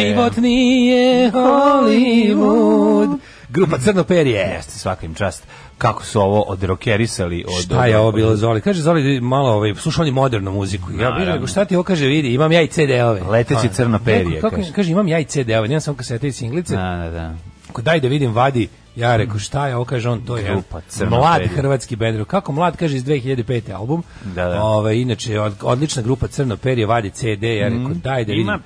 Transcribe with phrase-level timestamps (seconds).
[0.00, 3.18] Život nije Hollywood.
[3.48, 4.40] Grupa Crnoperje.
[4.40, 5.46] Jeste, svaka im čast.
[5.78, 7.62] Kako su ovo odrokerisali od...
[7.62, 8.60] Šta je ovo bilo Zoli?
[8.60, 10.92] Kaže Zoli malo ovaj sluša oni modernu muziku.
[11.00, 13.20] Ja bih rekao šta ti ovo kaže vidi, imam ja i CD-ove.
[13.20, 14.72] Leteći A, crnoperje, neko, Kako kaže.
[14.72, 16.76] kaže imam ja i CD-ove, nemam samo kasete i singlice.
[16.76, 17.34] Da, da, da.
[17.70, 20.80] Ako daj da vidim vadi, ja rekao šta je ovo kaže on to je Grupa
[21.10, 22.24] mlad hrvatski bend.
[22.26, 23.74] Kako mlad kaže iz 2005.
[23.74, 24.02] album.
[24.24, 24.62] Da, da.
[24.62, 28.46] Ovaj inače od, odlična grupa Crnoperje vadi CD, ja rekao daj da vidim.
[28.46, 28.58] Ima-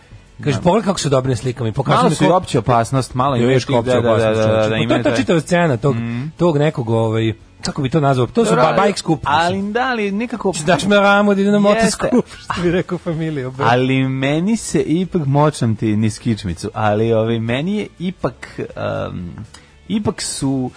[0.43, 3.53] Kaže pogledaj kako su dobre slikama i pokazuje mi su ko- opće opasnost, malo Još
[3.53, 5.77] još kopća da, da, da, da, da, da, Pa ima to je ta čitava scena
[5.77, 5.97] tog,
[6.37, 7.33] tog nekog, ovaj,
[7.63, 9.21] kako bi to nazvao, to su ba, bike skup.
[9.23, 10.53] Ali da li nekako...
[10.67, 11.69] Daš me ramu da ide na Jeste.
[11.69, 13.51] motoskup, što bi rekao familija.
[13.59, 18.61] Ali meni se ipak močam ti niz kičmicu, ali ovaj, meni je ipak
[19.09, 19.31] um,
[19.89, 20.71] ipak su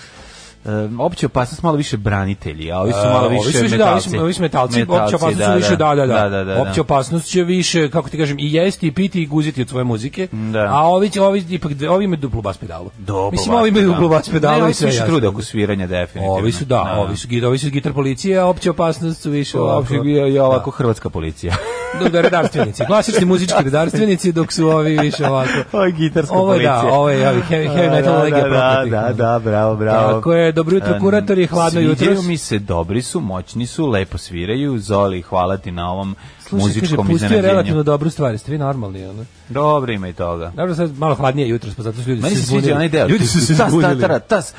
[0.68, 3.78] um, opće opasnost malo više branitelji, a ovi su malo E, više ovi su više,
[3.78, 6.30] da, ovi su- ovi su metalci, opća opasnost su više, da, da, da.
[6.30, 6.62] da, da.
[6.62, 9.84] Opća opasnost će više, kako ti kažem, i jesti, i piti, i guziti od svoje
[9.84, 10.68] muzike, Da.
[10.72, 12.90] a ovi, će, ovi, ipak, ovi imaju duplu bas pedalu.
[12.98, 15.42] Dobro, Mislim, ovi imaju duplu bas Ne, pedalu ovi i se sve više trude oko
[15.42, 16.34] sviranja, definitivno.
[16.34, 19.78] Ovi su, da, ovi su, ovi su gitar policija, a opća opasnost su više ovako.
[19.78, 21.56] Uopće je, je ovako hrvatska policija.
[22.00, 25.50] Dok da redarstvenici, klasični muzički redarstvenici, dok su ovi više ovako.
[25.74, 26.82] Ovo je gitarska Ovo je, policija.
[26.82, 30.14] da, ovo je ovi heavy, heavy metal da, legija da, da, da, bravo, bravo.
[30.14, 32.06] Tako je, dobro jutro, kuratori, hladno jutro.
[32.06, 34.80] Sviđaju mi se, dobri su, moćni su, lepo sviraju.
[34.80, 38.58] Zoli, hvala ti na ovom Slušaj, kaže, muzičkom pustio je relativno dobru stvar, jeste vi
[38.58, 39.26] normalni, ono?
[39.50, 40.52] Dobro ima i toga.
[40.56, 43.08] Dobro, sad malo hladnije jutro, pa zato su ljudi Meni se sviđa onaj deo.
[43.08, 44.02] Ljudi su se tas, zbunili.
[44.02, 44.54] tas, tas,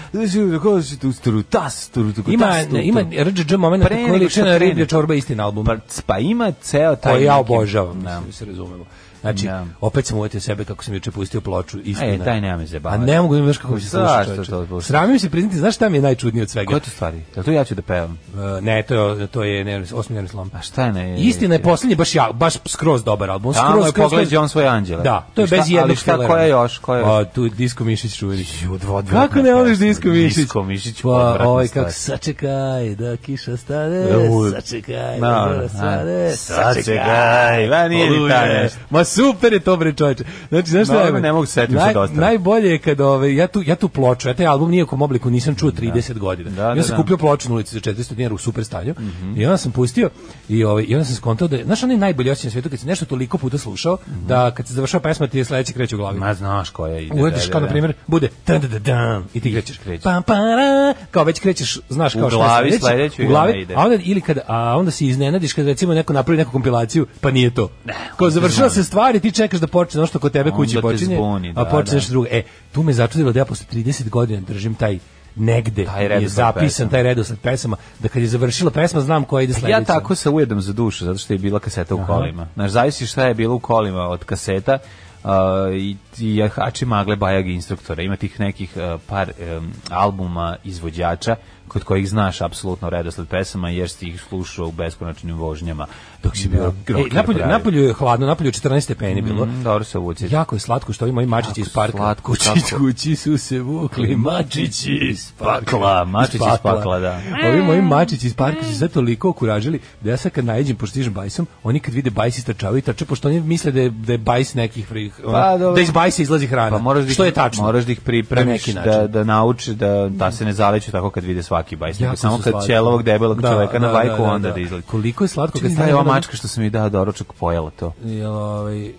[2.26, 5.66] Ima, tas, ne, ima RGG moment Pre koji liči na riblja čorba istina album.
[5.66, 7.12] Pa, pa ima ceo taj...
[7.12, 8.20] koji ja obožavam, Da.
[8.26, 8.84] da se razumemo.
[9.20, 9.64] Znači, Da.
[9.80, 12.12] opet sam uvetio sebe kako sam juče pustio ploču istina.
[12.14, 13.02] E, daj, nema me A zajebavati.
[13.02, 14.50] ne mogu da znaš kako mi se sluša čoveče.
[14.50, 14.88] to puštaš?
[14.88, 16.68] Sramim se priznati, znaš šta mi je najčudnije od svega?
[16.68, 17.22] Koje to stvari?
[17.36, 18.18] Jel to ja ću da pevam?
[18.34, 20.50] Uh, ne, to je, to je nervni, osmi nervni slom.
[20.54, 21.20] A šta je ne?
[21.20, 23.52] Istina je poslednji baš ja, baš skroz dobar album.
[23.54, 25.02] Tamo Skroz, je skroz, pogled on svoje anđele.
[25.02, 26.78] Da, to je šta- bez jednog Ali šta, koja je još?
[26.78, 28.44] Koja je A, tu je Disko Mišić čuveni.
[28.72, 29.78] Odvodna Kako ne voliš.
[29.78, 30.36] Disko Mišić?
[30.36, 31.08] Disko Mišić, Pa,
[31.40, 34.06] ovaj kako sačekaj da kiša stane,
[34.52, 38.68] sačekaj da svane, sačekaj, ma nije ni ta
[39.08, 40.24] super je to bre čoveče.
[40.48, 41.12] Znači, znaš šta je?
[41.12, 42.20] ne mogu se setim Naj- sad ostalo.
[42.20, 45.02] Najbolje je kad ove, ja tu ja tu ploču, ja taj album nije u kom
[45.02, 46.50] obliku nisam čuo 30 godina.
[46.50, 47.02] Da, ja da, sam da.
[47.02, 48.94] kupio ploču na ulici za 400 dinara u super stanju.
[49.36, 50.10] I onda sam pustio
[50.48, 52.80] i ovaj i onda sam skontao da je, znaš onaj najbolji osjećaj na svetu kad
[52.80, 55.98] si nešto toliko puta slušao da kad se završava pesma ti je sledeći kreće u
[55.98, 56.18] glavi.
[56.18, 57.22] Ma znaš koja ide.
[57.22, 57.72] Uradiš da, kao da, na da.
[57.72, 60.02] primjer bude dan dan dan i ti krećeš Kreće.
[60.02, 63.66] pam para kao već krećeš znaš kao šta je glavi sledeće, sledeću i u glavi
[63.76, 67.30] a onda ili kad a onda se iznenadiš kad recimo neko napravi neku kompilaciju pa
[67.30, 67.70] nije to
[68.16, 71.50] kao završila se stvar i ti čekaš da počne što kod tebe kući počinje zbuni,
[71.50, 71.96] a da, počne da.
[71.96, 72.42] nešto drugo e
[72.72, 74.98] tu me začudilo da ja posle 30 godina držim taj
[75.36, 76.90] negde Taj je zapisan pesama.
[76.90, 80.30] taj redosled pesama da kad je završila pesma znam koja ide sledeća Ja tako se
[80.30, 82.48] ujedam za dušu, zato što je bila kaseta u kolima.
[82.54, 84.78] Znaš, zavisi šta je bilo u kolima od kaseta
[85.24, 85.30] uh,
[85.74, 88.02] i, i jahači magle bajag instruktora.
[88.02, 91.36] Ima tih nekih uh, par um, albuma izvođača
[91.68, 95.86] kod kojih znaš apsolutno redosled pesama jer si ih slušao u beskonačnim vožnjama
[96.22, 99.46] dok si bio E, rocker napolju, napolju je hladno, napolju je 14 stepeni bilo.
[99.46, 100.28] Mm, dobro se uvuci.
[100.30, 101.96] Jako je slatko što ovi moji mačići iz parka.
[101.96, 102.78] slatko, kući, kako?
[102.84, 107.20] kući su se vukli mačići iz pakla, mačići iz pakla, da.
[107.48, 110.90] Ovi moji mačići iz parka su sve toliko okuražili da ja sad kad najeđem, pošto
[110.90, 114.12] stižem bajsom, oni kad vide bajs istrčavaju i trče, pošto oni misle da je, da
[114.12, 115.74] je bajs nekih frih, Pa, dobro.
[115.74, 116.70] da iz bajsa izlazi hrana.
[116.70, 117.62] Pa moraš da ih, što je tačno.
[117.62, 121.42] Moraš da ih pripremiš da, da nauče da, da se ne zaleću tako kad vide
[121.58, 122.00] svaki bajs.
[122.00, 124.54] Jako Samo kad ćelovog debelog Da, čoveka na da, bajku da, da, onda da.
[124.54, 124.86] da izlazi.
[124.86, 127.92] Koliko je slatko kad stane ova mačka što sam mi dao doručak pojela to.
[128.04, 128.92] Jel, ovaj,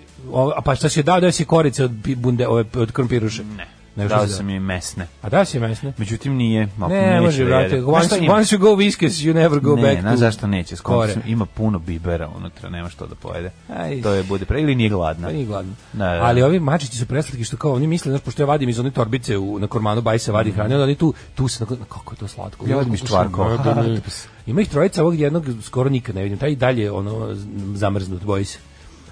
[0.55, 3.43] a pa šta si dao, dao si korice od bunde, ove, od krompiruše?
[3.43, 3.78] Ne.
[3.95, 5.07] Dao si sam mi mesne.
[5.21, 5.93] A da si je mesne?
[5.97, 7.83] Međutim nije, Ne, može, da brate.
[7.83, 10.17] Once, once you go whiskers, you never go ne, back to...
[10.17, 10.75] zašto neće?
[10.75, 13.51] Sam- ima puno bibera unutra, nema što da pojede.
[13.77, 14.01] Aj.
[14.01, 15.27] To je bude pre ili nije gladna.
[15.27, 15.73] Pa nije gladno.
[15.93, 16.19] Da, da.
[16.23, 18.91] Ali ovi mačići su preslatki što kao oni misle, znaš, pošto ja vadim iz one
[18.91, 22.17] torbice u, na kormanu bajse vadi hrane, onda oni tu, tu se, na- kako je
[22.17, 22.69] to slatko.
[22.69, 23.57] Ja vadim iz čvarkova.
[24.47, 26.37] Ima ih trojica, ovog jednog skoro nikad ne vidim.
[26.37, 27.35] Taj i dalje ono
[27.73, 28.59] zamrznut, boji se.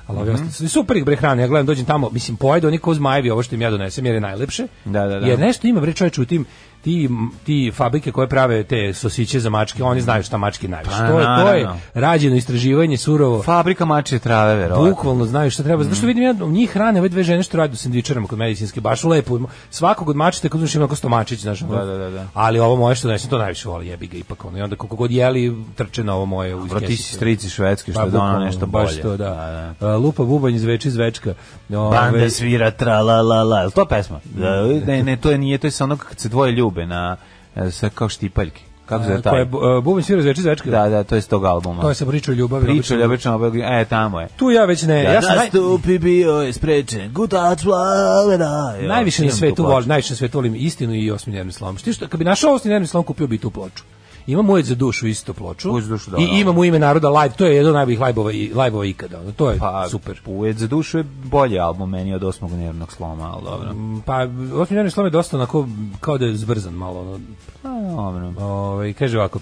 [0.08, 1.42] Ali ovi ostali su super ih bre hrane.
[1.44, 4.16] Ja gledam, dođem tamo, mislim, pojedu oni ko zmajevi ovo što im ja donesem, jer
[4.16, 4.68] je najlepše.
[4.86, 5.28] Da, da, da.
[5.28, 6.46] Jer nešto ima bre čoveče u tim
[6.82, 7.10] ti,
[7.44, 10.96] ti fabrike koje prave te sosiće za mačke, oni znaju šta mački najviše.
[11.00, 13.44] Pa, to, je, to je rađeno istraživanje surovo.
[13.44, 14.90] Fabrika mače trave, verovatno.
[14.90, 15.84] Bukvalno znaju šta treba.
[15.84, 18.82] Zato što vidim ja njih hrane ove dve žene što rade u sendvičarama kod medicinske
[18.82, 19.40] baš lepo.
[19.70, 21.60] Svakog od mačete kod ima stomačić, znaš.
[21.60, 22.26] Da, da, da, da.
[22.34, 24.58] Ali ovo moje što ne, to najviše voli, jebi ga ipak ono.
[24.58, 27.92] I onda koliko god jeli trče na ovo moje u Bro, ti si strici švedski,
[27.92, 29.02] što Pa, je dono bukvalno, nešto baš bolje.
[29.02, 29.74] to, da.
[29.80, 31.34] A, Lupa bubanj iz veči zvečka.
[31.70, 33.70] Ove, Banda svira tra la la la.
[33.70, 34.20] To pesma?
[34.24, 37.18] Da, ne, ne, to je nije, to je sa onog kad se dvoje ljube na
[37.56, 38.62] e, sa kao štipaljke.
[38.86, 39.42] Kako se taj?
[39.42, 39.46] a,
[39.84, 40.70] bubanj svira iz veči zvečka.
[40.70, 41.82] Da, da, to je s tog albuma.
[41.82, 42.66] To je sa priča o ljubavi.
[42.66, 42.96] Priča obično.
[42.96, 44.28] ljubično, e, tamo je.
[44.38, 45.04] Tu ja već ne.
[45.04, 48.74] Ja sam naj, nastupi bio je sprečen, gutač plavena.
[48.82, 51.78] Najviše na svetu volim, najviše na svetu volim istinu i osmi nervni slom.
[51.78, 53.84] Što, kad bi našao osmi nervni slom, kupio bi tu ploču.
[54.28, 55.72] Imam ujed za dušu isto ploču.
[55.72, 56.32] Ujed za dušu, da, I da.
[56.34, 59.32] imam u ime naroda live, to je jedan od najboljih live-ova, i- live-ova ikada.
[59.32, 60.22] To je Pa, super.
[60.26, 63.70] Ujed za dušu je bolji album meni od osmog nervnog sloma, ali dobro.
[64.06, 65.68] Pa, osmi nervni slom je dosta onako,
[66.00, 67.00] kao da je zbrzan malo.
[67.02, 67.20] Ono,
[67.62, 68.46] Pa, dobro.
[68.46, 69.40] Ovaj kaže ovako.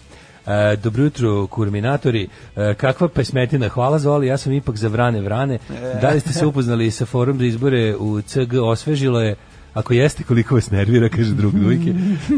[0.48, 2.28] E, dobro jutro, kurminatori.
[2.56, 5.58] E, kakva pesmetina, hvala Zoli, ja sam ipak za vrane vrane.
[6.02, 9.36] Da li ste se upoznali sa forum za izbore u CG osvežilo je
[9.76, 11.94] Ako jeste, koliko vas nervira, kaže drug dujke.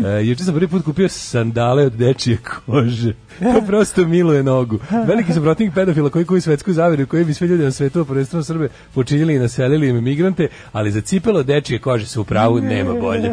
[0.05, 3.13] E, juče sam prvi put kupio sandale od dečije kože.
[3.39, 4.79] To prosto miluje nogu.
[5.07, 8.43] Veliki sam protivnik pedofila koji kuju svetsku zaveru, koji bi sve ljude na svetu, prvenstveno
[8.43, 12.93] Srbe, počinili i naselili im migrante, ali za cipelo dečije kože se u pravu nema
[12.93, 13.31] bolje.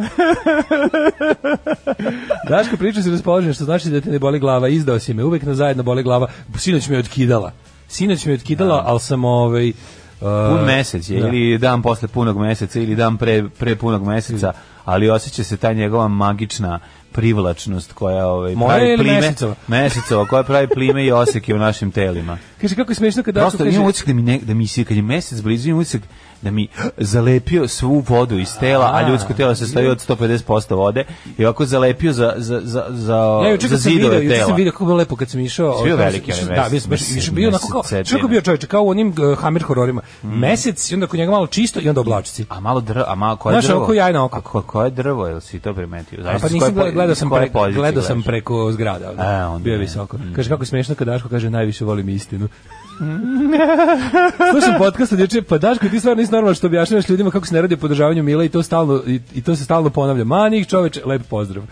[2.48, 5.42] Daško priča se raspoložen, što znači da te ne boli glava, izdao si me, uvek
[5.42, 7.52] na zajedno boli glava, sinoć me je otkidala.
[7.88, 9.72] Sinoć me je otkidala, ali sam ovaj...
[10.20, 11.28] uh, Pun mesec je, da.
[11.28, 14.52] ili dan posle punog meseca, ili dan pre, pre punog meseca,
[14.84, 16.80] ali osjeća se ta njegova magična
[17.12, 19.54] privlačnost koja ovaj, pravi plime, Mesicova?
[19.68, 22.38] Mesicova, koja pravi plime i oseke u našim telima.
[22.60, 23.76] Kaže, kako je smiješno kad Daško Prosto kaže...
[23.76, 26.02] imam utisak da mi, ne, da mi se, kad je mesec blizu, imam utisak
[26.44, 29.08] da mi zalepio svu vodu iz tela, a, A.
[29.08, 31.04] ljudsko telo se stoji od 150% vode
[31.38, 34.56] i ovako zalepio za, za, za, za, Ja za sam video, zidove juče sam tela.
[34.56, 35.78] video kako je bilo lepo kad sam išao.
[35.78, 37.82] Si bio veliki, ali Da, mesec, bio sam baš mesec, bio onako kao,
[38.12, 40.02] kako bio čovječe, kao u onim uh, Hammer hororima.
[40.22, 42.44] Mesec i onda kod njega malo čisto i onda oblačici.
[42.48, 43.78] A malo drvo, a malo koje Znaš, drvo?
[43.78, 44.38] ovako jajno oko.
[44.38, 46.20] A ko, koje drvo, jel si to primetio?
[46.20, 49.12] A Zavisi pa nisam koje gledao, sam, preko, gledao sam preko zgrada.
[49.18, 50.16] E, onda bio je visoko.
[50.16, 50.32] Mm.
[50.36, 52.48] Kaže kako je smiješno kad Daško kaže najviše volim istinu.
[54.52, 57.54] Slušam podcast od juče, pa Daško ti stvarno nisi normalno što objašnjavaš ljudima kako se
[57.54, 60.24] ne radi o podržavanju Mila i to stalno i, i to se stalno ponavlja.
[60.24, 61.64] Ma njih čoveče, lep pozdrav.
[61.64, 61.66] E,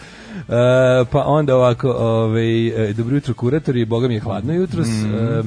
[1.11, 4.89] pa onda ovako, ovaj e, dobro jutro kuratori, boga mi je hladno jutros.
[4.89, 5.15] Mm.
[5.15, 5.43] E, e,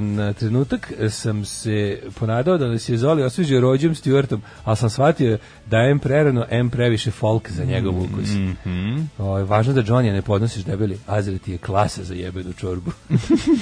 [0.00, 5.38] na trenutak sam se ponadao da nas je Zoli osvežio rođem Stuartom, ali sam shvatio
[5.66, 8.28] da M prerano, M previše folk za njegov ukus.
[8.28, 8.98] Mhm.
[9.18, 12.92] Ovaj, važno da Johnny ne podnosiš debeli, Azra ti je klasa za jebenu čorbu.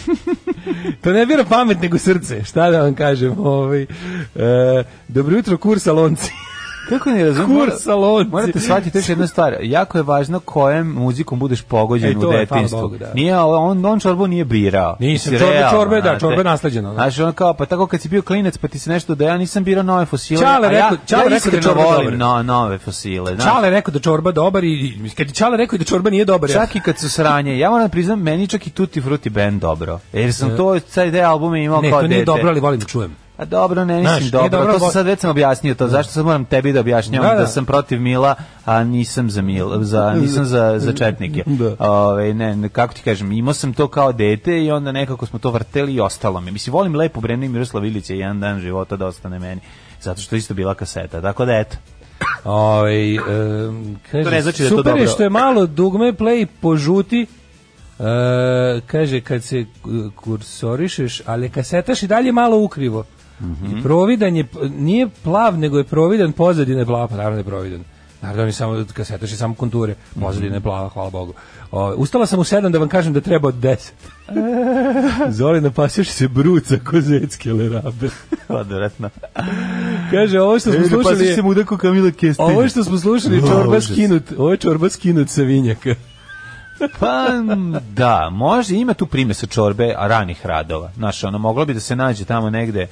[1.03, 3.39] to ne bira pamet nego srce, šta da vam kažem.
[3.39, 3.87] Ovaj, e,
[5.09, 6.33] dobro jutro, kursalonci.
[6.89, 7.61] Kako ne razumijem?
[7.61, 8.31] Kur salonci.
[8.31, 9.57] Morate shvatiti još jednu stvar.
[9.61, 12.81] Jako je važno kojem muzikom budeš pogođen E, u detinjstvu.
[12.81, 13.13] Bogu, da.
[13.15, 14.97] Nije, on, on čorbu nije birao.
[15.01, 16.95] Nisam, čorbe- realno, čorbe, da, čorbe je nasleđeno, da.
[16.95, 19.39] Znaš, on kao, pa tako kad si bio klinac, pa ti se nešto da ja
[19.39, 20.41] nisam birao nove fosile.
[20.43, 23.35] Čale a ja, rekao- Čale ja rekao da čorba volim no, nove fosile.
[23.35, 23.47] znaš.
[23.47, 26.51] Čale rekao da čorba dobar i kad Čale rekao da čorba nije dobar.
[26.51, 29.31] ja- Čak i kad su sranje, ja moram da priznam, meni čak i Tutti Frutti
[29.31, 29.99] Band dobro.
[30.13, 32.25] Jer sam to, taj deo albume imao ne, kao to nije dete.
[32.27, 33.17] dobro, ali volim da čujem.
[33.37, 35.89] A dobro, ne Znaš, mislim nije dobro, dobro, to sam sad već sam objasnio to,
[35.89, 37.47] zašto sad moram tebi da objašnjavam Da, da, da.
[37.47, 41.43] sam protiv Mila, a nisam za Mil, za, nisam za, za četnike.
[41.47, 41.77] Da.
[41.79, 45.39] Ove, ne, ne, kako ti kažem, imao sam to kao dete i onda nekako smo
[45.39, 46.51] to vrteli i ostalo mi.
[46.51, 49.61] Mislim, volim lepo Brenu i Miroslav Ilić je jedan dan života da ostane meni,
[50.01, 51.77] zato što isto bila kaseta, tako da eto.
[52.45, 55.13] Ovaj em, kaže, To ne znači da je to super je dobro.
[55.13, 57.27] što je malo dugme play požuti.
[57.99, 59.65] E, kaže kad se e,
[60.17, 63.05] kursorišeš, ali kasetaš i dalje malo ukrivo.
[63.41, 63.79] Mhm.
[63.79, 67.45] I providan je, nije plav, nego je providan, pozadina je plava, pa naravno da je
[67.45, 67.85] providan.
[68.23, 71.35] Naravno, on je samo kasetaš i samo konture, pozadina je plava, hvala Bogu.
[71.71, 73.95] O, ustala sam u sedam da vam kažem da treba od deset.
[75.39, 78.09] Zoli, napasjaš se bruca ko zecke lerabe.
[78.49, 79.11] Odvratno.
[80.11, 81.43] Kaže, ovo što smo slušali je...
[81.43, 82.49] mudako Kamila Kestelja.
[82.49, 85.95] Ovo što smo slušali je čorba skinut, ovo je čorba skinut sa vinjaka.
[86.99, 87.29] Pa
[87.93, 90.91] da, može, ima tu primesa čorbe, a ranih radova.
[90.97, 92.89] Znaš, ono, moglo bi da se nađe tamo negde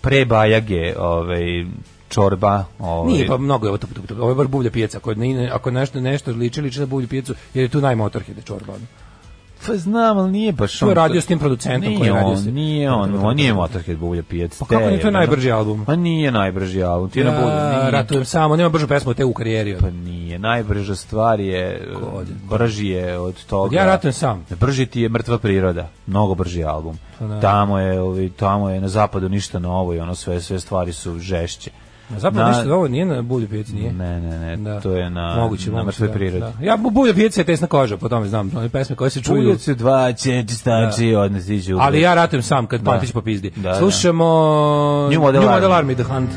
[0.00, 1.64] pre Bajage, ovaj,
[2.08, 2.64] čorba.
[2.78, 4.98] Ovaj, Nije, pa mnogo je ovo, tup, tup, tup, ovo je bar buvlja pijeca.
[4.98, 8.74] Ako, nije, ako nešto, nešto liči, liči na buvlju pijecu, jer je tu najmotorhede čorba.
[9.66, 12.12] Pa znam, ali nije baš Tu je on- radio s tim producentom Nije koji je
[12.12, 12.54] radio on, s tim.
[12.54, 14.58] nije on, on nije Motorhead Bulja Pijac.
[14.58, 15.84] Pa kako nije, to je najbrži album.
[15.84, 17.90] Pa nije najbrži album, ti na Ja, nije.
[17.90, 19.76] ratujem samo, nema bržu pesmu te u karijeri.
[19.80, 21.88] Pa nije, najbrža stvar je,
[22.50, 23.76] brži je od toga.
[23.76, 24.46] Ja ratujem sam.
[24.50, 26.98] Brži ti je mrtva priroda, mnogo brži album.
[27.18, 27.40] Pa da.
[27.40, 27.98] Tamo je,
[28.30, 31.70] tamo je na zapadu ništa novo i ono sve sve stvari su žešće.
[32.10, 33.92] Zapravo Na- ništa, ovo nije na bulju pijaci, nije.
[33.92, 34.80] Ne, ne, ne, Da.
[34.80, 36.40] to je na, moguće, na mrtvoj da, prirodi.
[36.40, 36.52] Da.
[36.62, 39.58] Ja bu- bulja pijaca je tesna koža, po tome znam, one pesme koje se čuju.
[39.58, 41.76] Se dva četistači, odnes iđu.
[41.76, 42.90] u- Ali ja ratujem sam kad Da.
[42.90, 43.50] Pantić popizdi.
[43.52, 43.74] Da, da.
[43.74, 44.24] Slušamo
[45.10, 45.94] New Model Army.
[45.94, 46.30] The Hunt.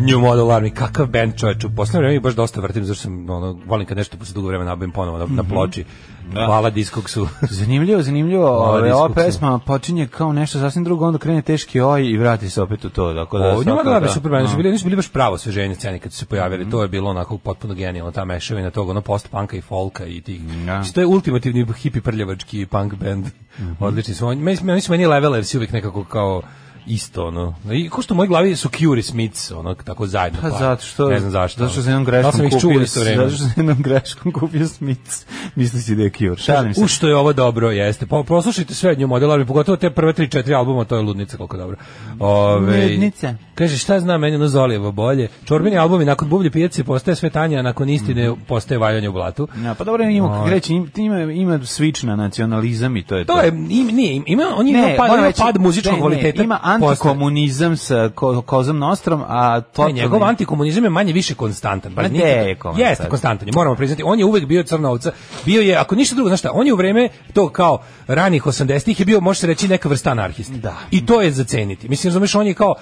[0.00, 1.64] New Model Army, kakav band čoveč.
[1.64, 4.70] U poslednje vreme baš dosta vrtim, zašto sam, ono, volim kad nešto posle dugo vremena
[4.70, 5.84] nabavim ponovo na, na ploči.
[6.32, 6.46] Da.
[6.46, 7.28] Hvala Discogsu.
[7.50, 8.46] Zanimljivo, zanimljivo.
[8.48, 9.14] Ove, ova Discogsu.
[9.16, 12.90] pesma počinje kao nešto sasvim drugo, onda krene teški oj i vrati se opet u
[12.90, 13.14] to.
[13.14, 14.08] Tako da, O, New svaka- Model Army da.
[14.08, 14.56] super band, su No.
[14.56, 16.70] bili, nisu bili baš pravo sveženje scene kad su se pojavili.
[16.70, 20.42] To je bilo onako potpuno genijalno, ta mešavina tog, ono post-punka i folka i tih.
[20.66, 20.82] Da.
[20.84, 23.26] To je ultimativni hipi prljavački punk band.
[23.58, 23.72] Mhm.
[23.80, 24.26] Odlični su.
[24.26, 26.42] Oni, meni, meni su meni levelers uvijek nekako kao
[26.86, 27.54] isto ono.
[27.72, 30.38] I ko što u mojoj glavi su Cure Smiths, ono tako zajedno.
[30.42, 31.60] Pa pa, zato što ne znam zašto.
[31.60, 34.32] Zato što sam jednom Da greškom sam čuo u kupio, zato što sam jednom greškom
[34.32, 35.26] kupio Smiths.
[35.54, 36.36] Misli da je Cure.
[36.36, 36.80] Šalim se.
[36.80, 38.06] U što je ovo dobro, jeste.
[38.06, 41.56] Po, poslušajte sve New Model Army, pogotovo te prve 3-4 albuma, to je ludnica koliko
[41.56, 41.76] dobro.
[42.18, 43.34] Ove, Ludnica.
[43.54, 45.28] Kaže, šta zna meni ono Zolijevo bolje?
[45.44, 49.48] Čorbini albumi nakon bublje pijace postaje sve tanje, a nakon istine postaje valjanje u blatu.
[49.64, 53.32] Ja, pa dobro, ima, reći, ima, ima, ima switch na nacionalizam i to je to.
[53.32, 56.42] To je, im, nije, ima, on ima pad, ima reći, pad muzičkog ne, ne, kvaliteta.
[56.42, 56.58] Ima.
[56.74, 59.92] Antikomunizam sa ko, Kozom Nostrom, a Ne, totalni...
[59.92, 61.92] njegov antikomunizam je manje više konstantan.
[61.92, 62.90] Ma gde nikad- je konstantan?
[62.90, 64.02] Jeste konstantan, je, moramo priznati.
[64.02, 65.12] On je uvek bio crna ovca.
[65.44, 69.00] Bio je, ako ništa drugo, znaš šta, on je u vreme tog kao ranih 80-ih
[69.00, 70.56] je bio, može se reći, neka vrsta anarhista.
[70.56, 70.76] Da.
[70.90, 71.88] I to je zaceniti.
[71.88, 72.74] Mislim, razumeš, on je kao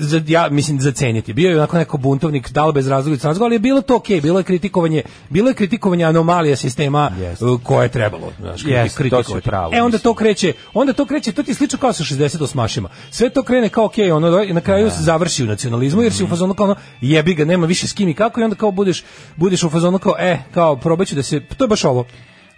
[0.00, 1.32] za, ja mislim zaceniti.
[1.32, 4.20] Bio je onako neko buntovnik, da li bez razloga, razloga, ali je bilo to okej,
[4.20, 7.44] bilo je kritikovanje, bilo je kritikovanje anomalija sistema Jeste.
[7.44, 9.40] uh, koje je trebalo, to si kritikovati.
[9.40, 10.00] pravo, e onda mislim.
[10.00, 12.88] to kreće, onda to kreće, to ti slično kao sa 68-ašima.
[13.10, 16.22] Sve to krene kao okej, ono i na kraju se završi u nacionalizmu jer si
[16.22, 16.30] u Mhm.
[16.30, 19.04] fazonu kao ono jebi ga, nema više s kim i kako i onda kao budeš
[19.36, 22.04] budeš u fazonu kao e, kao probaću da se to je baš ovo.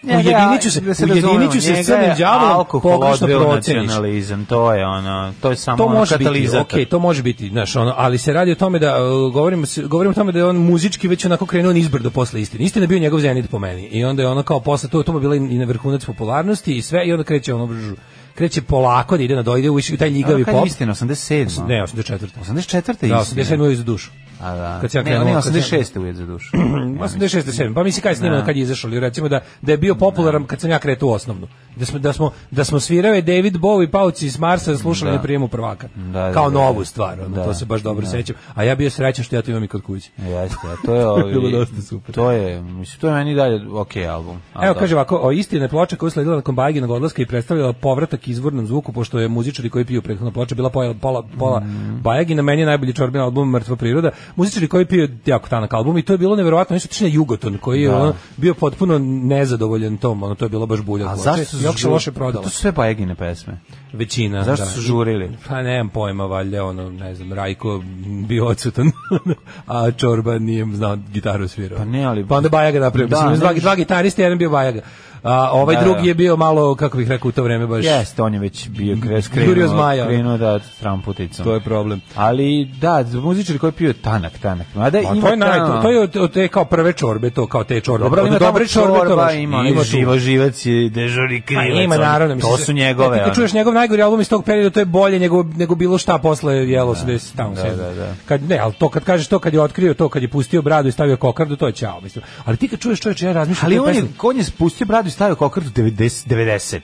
[0.04, 3.82] Njega- Ujediniću se, da se ujediniću se crnim đavolom, pogrešno proceniš.
[3.82, 6.60] nacionalizam, to je ono, to je samo To ono može biti, katalizator.
[6.62, 10.10] okej, to može biti, znaš, ono, ali se radi o tome da uh, govorimo govorimo
[10.10, 12.64] o tome da je on muzički već onako krenuo nizbrdo posle istine.
[12.64, 13.82] Istina je bio njegov zenit po meni.
[13.82, 16.76] I onda je ono kao posle to to mu je bila i na vrhunac popularnosti
[16.76, 17.94] i sve i onda kreće ono
[18.34, 20.66] kreće polako da ide na dojde u u taj ljigavi Ono kad je pop.
[20.66, 21.66] istina, 87.
[21.66, 22.28] Ne, 84.
[22.40, 23.08] 84.
[23.08, 23.44] Da, istina.
[23.44, 24.10] 87 je za dušu.
[24.42, 24.78] A da.
[24.80, 25.98] Kad sam ja ne, krenuo, ne, kad sam- 86.
[25.98, 26.56] uvijek za dušu.
[26.56, 27.42] 86.
[27.42, 27.74] 7.
[27.74, 28.44] Pa mislim kaj Da.
[28.44, 31.12] kad je izašao, ali recimo da da je bio popularan kad sam ja kretao u
[31.12, 31.46] osnovnu.
[31.76, 35.16] Da smo da smo da smo svirao David Bowie Pauci iz Marsa slušali Da.
[35.16, 35.88] na prijemu prvaka.
[35.96, 36.84] Da, da, Kao da, novu da.
[36.84, 37.44] stvar, Da.
[37.44, 38.10] to se baš dobro Da.
[38.10, 38.36] sećam.
[38.54, 40.10] A ja bio srećan što ja to imam i kod kuće.
[40.18, 42.14] Jeste, a to je ovi, bilo dosta super.
[42.14, 44.36] To je, mislim, to je meni dalje okej album.
[44.52, 44.80] Ali Evo da.
[44.80, 48.66] kaže ovako, o istine ploča koja je sledila nakon Bajiginog odlaska i predstavljala povratak izvornom
[48.66, 51.96] zvuku pošto je muzičari koji piju prethodna ploča bila pola pola, pola Mhm.
[51.96, 54.10] Bajagina, meni je najbolji čorbin album Mrtva priroda.
[54.36, 57.58] Muzičari koji piju jako tanak album i to je bilo neverovatno, nešto tiče na Jugoton
[57.58, 57.96] koji je Da.
[57.96, 61.08] ono, bio potpuno nezadovoljan tom, ono to je bilo baš bulja.
[61.08, 62.44] A zašto su žu- loše prodalo.
[62.44, 63.60] To su sve Bajegine pesme.
[63.92, 64.44] Većina.
[64.44, 64.70] Zašto da.
[64.70, 65.30] su žurili?
[65.48, 67.82] Pa nemam pojma, valjda, ono, ne znam, Rajko
[68.26, 68.90] bio odsutan,
[69.66, 71.78] a Čorba nije znao gitaru svirao.
[71.78, 73.08] Pa ne, ali- Pa onda Bajaga napravio.
[73.08, 74.80] Da, Mislim, dva, dva gitarista, jedan bio Bajaga.
[75.22, 76.08] A ovaj Da, drugi da.
[76.08, 77.84] je bio malo, kako bih rekao, u to vreme baš...
[77.84, 81.44] Jeste, on je već bio kres, krenuo, krenuo da tramputicom.
[81.44, 82.00] To je problem.
[82.16, 84.66] Ali da, muzičari koji piju tanak, tanak.
[84.74, 87.46] Mada ima to je naj, to, to je od, od te kao prve čorbe, to
[87.46, 88.04] kao te čorbe.
[88.04, 91.66] Dobro, ima dobre čorbe, to baš- ima, ima živo živac i dežuri krivac.
[91.84, 93.24] ima naravno, To mislim, su njegove.
[93.24, 96.18] Ti čuješ njegov najgori album iz tog perioda, to je bolje nego nego bilo šta
[96.18, 98.14] posle jelo se desi tamo da, da, da.
[98.26, 100.88] Kad ne, al to kad kažeš to kad je otkrio to, kad je pustio bradu
[100.88, 102.24] i stavio kokardu, to je ćao, mislim.
[102.44, 105.34] Ali ti kad čuješ čoveče, ja razmišljam Ali on je, on je spustio bradu stavio
[105.34, 106.80] kokardu 90, 90.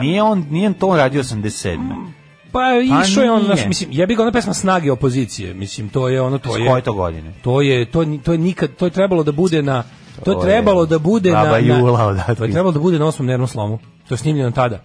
[0.00, 2.06] Nije on, nije on to radio 87.
[2.52, 2.60] Pa
[2.92, 6.22] Pa išao je on, znaš, mislim, jebi ga ona pesma snage opozicije, mislim, to je
[6.22, 6.66] ono, to S je...
[6.66, 7.32] koje to godine?
[7.42, 9.82] To je, to, to je nikad, to je trebalo da bude na,
[10.24, 13.26] to, je trebalo da bude na, Baba na- to je trebalo da bude na osmom
[13.26, 13.78] nervnom slomu,
[14.08, 14.82] to je snimljeno tada.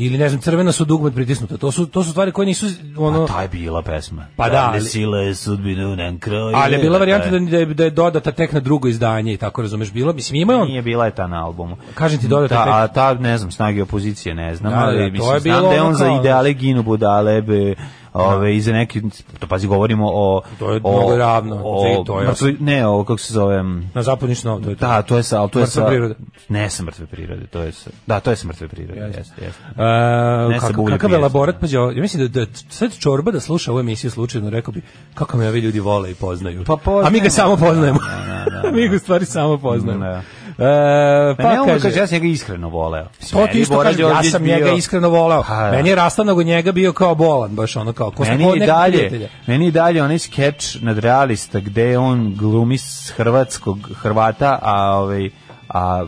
[0.00, 1.56] Ili ne znam, crvena su dugmet pritisnuta.
[1.56, 2.66] To su to su stvari koje nisu
[2.98, 4.26] ono A ta je bila pesma.
[4.36, 6.52] Pa da, ali- sila je sudbinu na kraju.
[6.54, 9.36] ali je bila varijanta da, da, je, da je dodata tek na drugo izdanje i
[9.36, 10.12] tako razumeš bilo.
[10.12, 11.76] Mislim ima on Nije bila je ta na albumu.
[11.94, 14.84] Kažem ti, dodata Ta, tek- a ta, ne znam, snage opozicije, ne znam, Da, da,
[14.84, 17.74] ali to mislim, znam da je on ono za kao- ideale ginu budale, be,
[18.14, 19.02] ove, i za neki,
[19.38, 20.42] to pazi, govorimo o...
[20.58, 23.62] To je o, mnogo ravno, O, to je- mrtvoj- ne, o, kako se zove...
[23.94, 24.80] na zapadu ništa novo, to je to.
[24.80, 25.86] Da, to je sa, ali to je sa...
[25.86, 26.14] priroda.
[26.48, 27.90] Ne sa mrtve prirode, to je sa...
[28.06, 29.18] Da, to je sa mrtve prirode, Jeste.
[29.20, 29.62] jeste, jeste.
[29.76, 33.80] E, Ne sa kakav, elaborat, pa ja mislim da, da sad čorba da sluša ovu
[33.80, 34.82] emisiju slučajno, rekao bi
[35.14, 36.64] kako me ovi ljudi vole i poznaju.
[36.64, 37.08] Pa poznajemo.
[37.08, 37.98] A mi ga samo poznajemo.
[38.00, 40.04] Da, da, da, mi ga stvari samo poznajemo.
[40.04, 40.22] Da.
[40.60, 43.06] E, Pa, ne kaže, kaže, ja sam njega iskreno voleo.
[43.30, 45.42] To ti isto kažem, ja sam njega iskreno voleo.
[45.42, 45.70] Pa, da.
[45.70, 48.96] Meni je rastanog od njega bio kao bolan, baš ono kao, ko Meni i dalje,
[48.96, 49.28] prijatelja.
[49.46, 55.30] meni i dalje onaj skeč nadrealista gde on glumi s hrvatskog Hrvata, a ovaj
[55.68, 56.06] a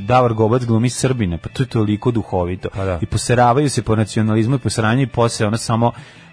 [0.00, 2.68] Davor Gobac glumi Srbine, pa to je toliko duhovito.
[2.74, 2.98] Pa da.
[3.02, 5.92] I poseravaju se po nacionalizmu i po sranju i posle ona samo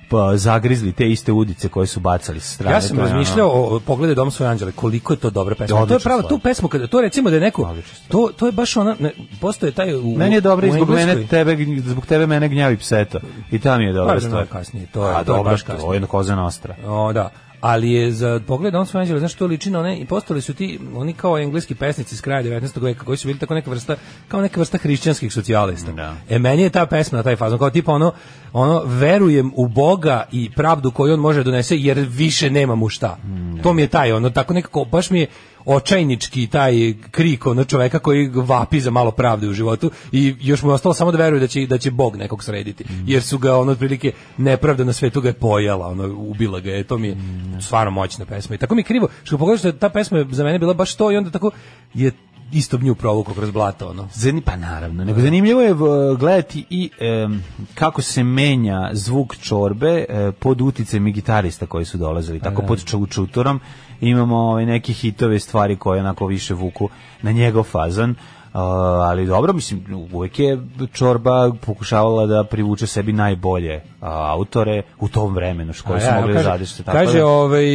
[0.09, 2.75] pa, zagrizli te iste udice koje su bacali sa strane.
[2.75, 5.85] Ja sam To je razmišljao o pogledaj dom svoje anđele, koliko je to dobra pesma.
[5.85, 7.75] to je pravo tu pesmu kada to recimo da je neko
[8.07, 9.11] to to je baš ona ne,
[9.41, 13.19] postoje taj u Meni je dobro zbog mene tebe zbog tebe mene gnjavi pseta.
[13.51, 14.33] I ta mi je dobra stvar.
[14.33, 15.93] malo kasnije, to je- A, to je baš to kasnije.
[15.93, 16.75] je na koza nostra.
[16.85, 17.29] O, da.
[17.61, 20.53] Ali je za pogled on svoje anđele, znaš što liči na one i postali su
[20.53, 22.81] ti oni kao engleski pesnici iz kraja 19.
[22.81, 23.95] veka koji su bili tako neka vrsta
[24.27, 25.91] kao neka vrsta hrišćanskih socijalista.
[25.91, 26.13] Da.
[26.29, 28.11] E meni je ta pesma na taj fazon kao tipa ono
[28.53, 32.89] ono verujem u Boga i pravdu koju on može da donese jer više nemam u
[32.89, 33.17] šta.
[33.63, 35.27] To mi je taj ono tako nekako baš mi je
[35.65, 40.69] očajnički taj krik ono čoveka koji vapi za malo pravde u životu i još mu
[40.69, 43.57] je ostalo samo da veruje da će da će Bog nekog srediti jer su ga
[43.57, 47.17] ono otprilike nepravda na svetu ga je pojela ono ubila ga je to mi je
[47.61, 50.43] stvarno moćna pesma i tako mi je krivo što pogledaš da ta pesma je za
[50.43, 51.51] mene bila baš to i onda tako
[51.93, 52.11] je
[52.53, 55.75] isto nju provukao kroz blato ono Zani, pa naravno, nego zanimljivo je
[56.19, 57.43] gledati i em,
[57.75, 62.39] kako se menja zvuk čorbe e, pod uticajem gitarista koji su dolazili.
[62.39, 63.59] Tako pod ču- čutorom
[64.01, 66.89] imamo ovaj, neke hitove stvari koje onako više vuku
[67.21, 68.15] na njegov fazan.
[68.53, 70.59] Ali dobro, mislim, uvek je
[70.93, 76.33] Čorba pokušavala da privuče sebi najbolje autore u tom vremenu, što koji su ja, mogli
[76.33, 76.83] da kaže.
[76.83, 77.65] Tako Kaže da, ovaj,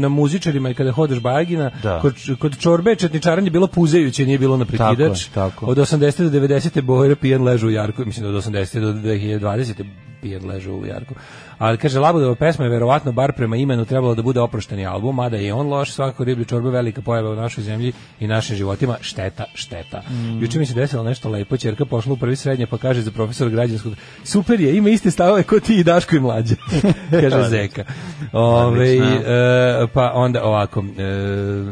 [0.00, 2.00] na muzičarima i kada hodeš Bajagina, Da.
[2.00, 5.28] kod, kod čorbe četničaranje je bilo puzajuće, nije bilo na prekidač.
[5.28, 5.66] Tako tako.
[5.66, 6.30] Od 80.
[6.30, 6.80] do 90.
[6.80, 8.80] Bojera pijan ležu u Jarku, mislim od 80.
[8.80, 9.84] do 2020.
[10.22, 11.14] pijan ležu u Jarku.
[11.58, 15.36] Ali kaže, Labudova pesma je verovatno bar prema imenu trebalo da bude oprošteni album, mada
[15.36, 19.44] je on loš, svako riblji čorbe velika pojava u našoj zemlji i našim životima, šteta,
[19.54, 20.02] šteta.
[20.10, 20.42] Mm.
[20.42, 23.50] Juče mi se desilo nešto lepo, ćerka pošla u prvi srednje pa kaže za profesora
[23.50, 23.92] građanskog,
[24.24, 26.54] super je, ima iste stavove kao ti i Daško i mlađe,
[27.22, 27.84] kaže Zeka.
[28.32, 30.84] Ove, e, pa onda ovako, e,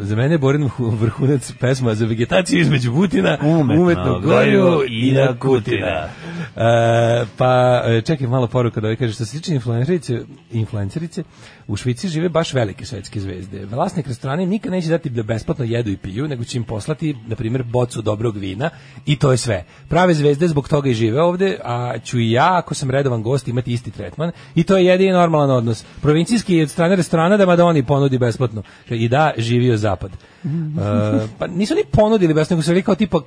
[0.00, 5.12] za mene je Borin hu- vrhunac pesma za vegetaciju između Butina, Umetno umetno goju i
[5.12, 6.08] na Kutina.
[6.56, 10.20] E, pa e, čekaj malo poruka da ovaj kaže što se tiče influencerice,
[10.52, 11.22] influencerice
[11.68, 13.64] u Švici žive baš velike svetske zvezde.
[13.66, 17.16] Vlasnik restorana im nikad neće dati da besplatno jedu i piju, nego će im poslati
[17.26, 18.70] na primjer bocu dobrog vina
[19.06, 19.64] i to je sve.
[19.88, 23.48] Prave zvezde zbog toga i žive ovde, a ću i ja ako sam redovan gost
[23.48, 25.84] imati isti tretman i to je jedini normalan odnos.
[26.02, 30.10] Provincijski je od strane restorana da Madoni ponudi besplatno i da živio zapad.
[30.12, 33.20] E, pa nisu ni ponudili besplatno, nego su rekli kao tipa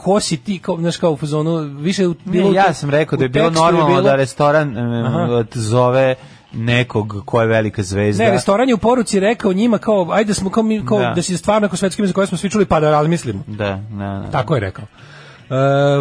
[0.00, 3.18] ko si ti, kao, znaš, kao u fazonu, više u- bilo Ne, ja sam rekao
[3.18, 5.44] da je bilo normalno bilo- da restoran Aha.
[5.52, 6.14] zove
[6.52, 8.24] nekog ko je velika zvezda.
[8.24, 11.12] Ne, restoran je u poruci rekao njima kao, ajde da smo kao, mi, kao Da.
[11.16, 11.22] da.
[11.22, 13.42] si stvarno ako svetski za koje smo svi čuli pa da razmislimo.
[13.46, 14.28] Da, da, da.
[14.32, 14.84] Tako je rekao.
[14.84, 15.48] E,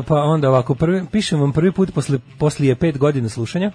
[0.04, 3.72] pa onda ovako, prvi, pišem vam prvi put posle, poslije pet godina slušanja.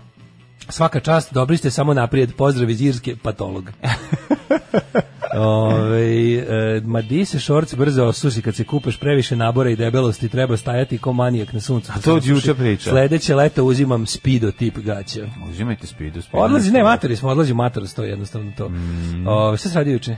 [0.68, 3.70] Svaka čast, dobri ste samo naprijed, pozdrav iz Irske, patolog.
[5.34, 10.28] Ove, e, ma di se šorc brzo osuši kad se kupeš previše nabora i debelosti
[10.28, 11.92] treba stajati ko manijak na suncu.
[11.96, 12.90] A to od juče priča.
[12.90, 15.26] Sledeće leto uzimam speedo tip gaća.
[15.50, 16.22] Uzimajte spidu.
[16.22, 16.42] spidu.
[16.42, 18.68] Odlazi, ne, matori smo, odlazi u matoros, to je jednostavno to.
[18.68, 19.26] Mm.
[19.26, 20.16] Ove, šta se radi juče?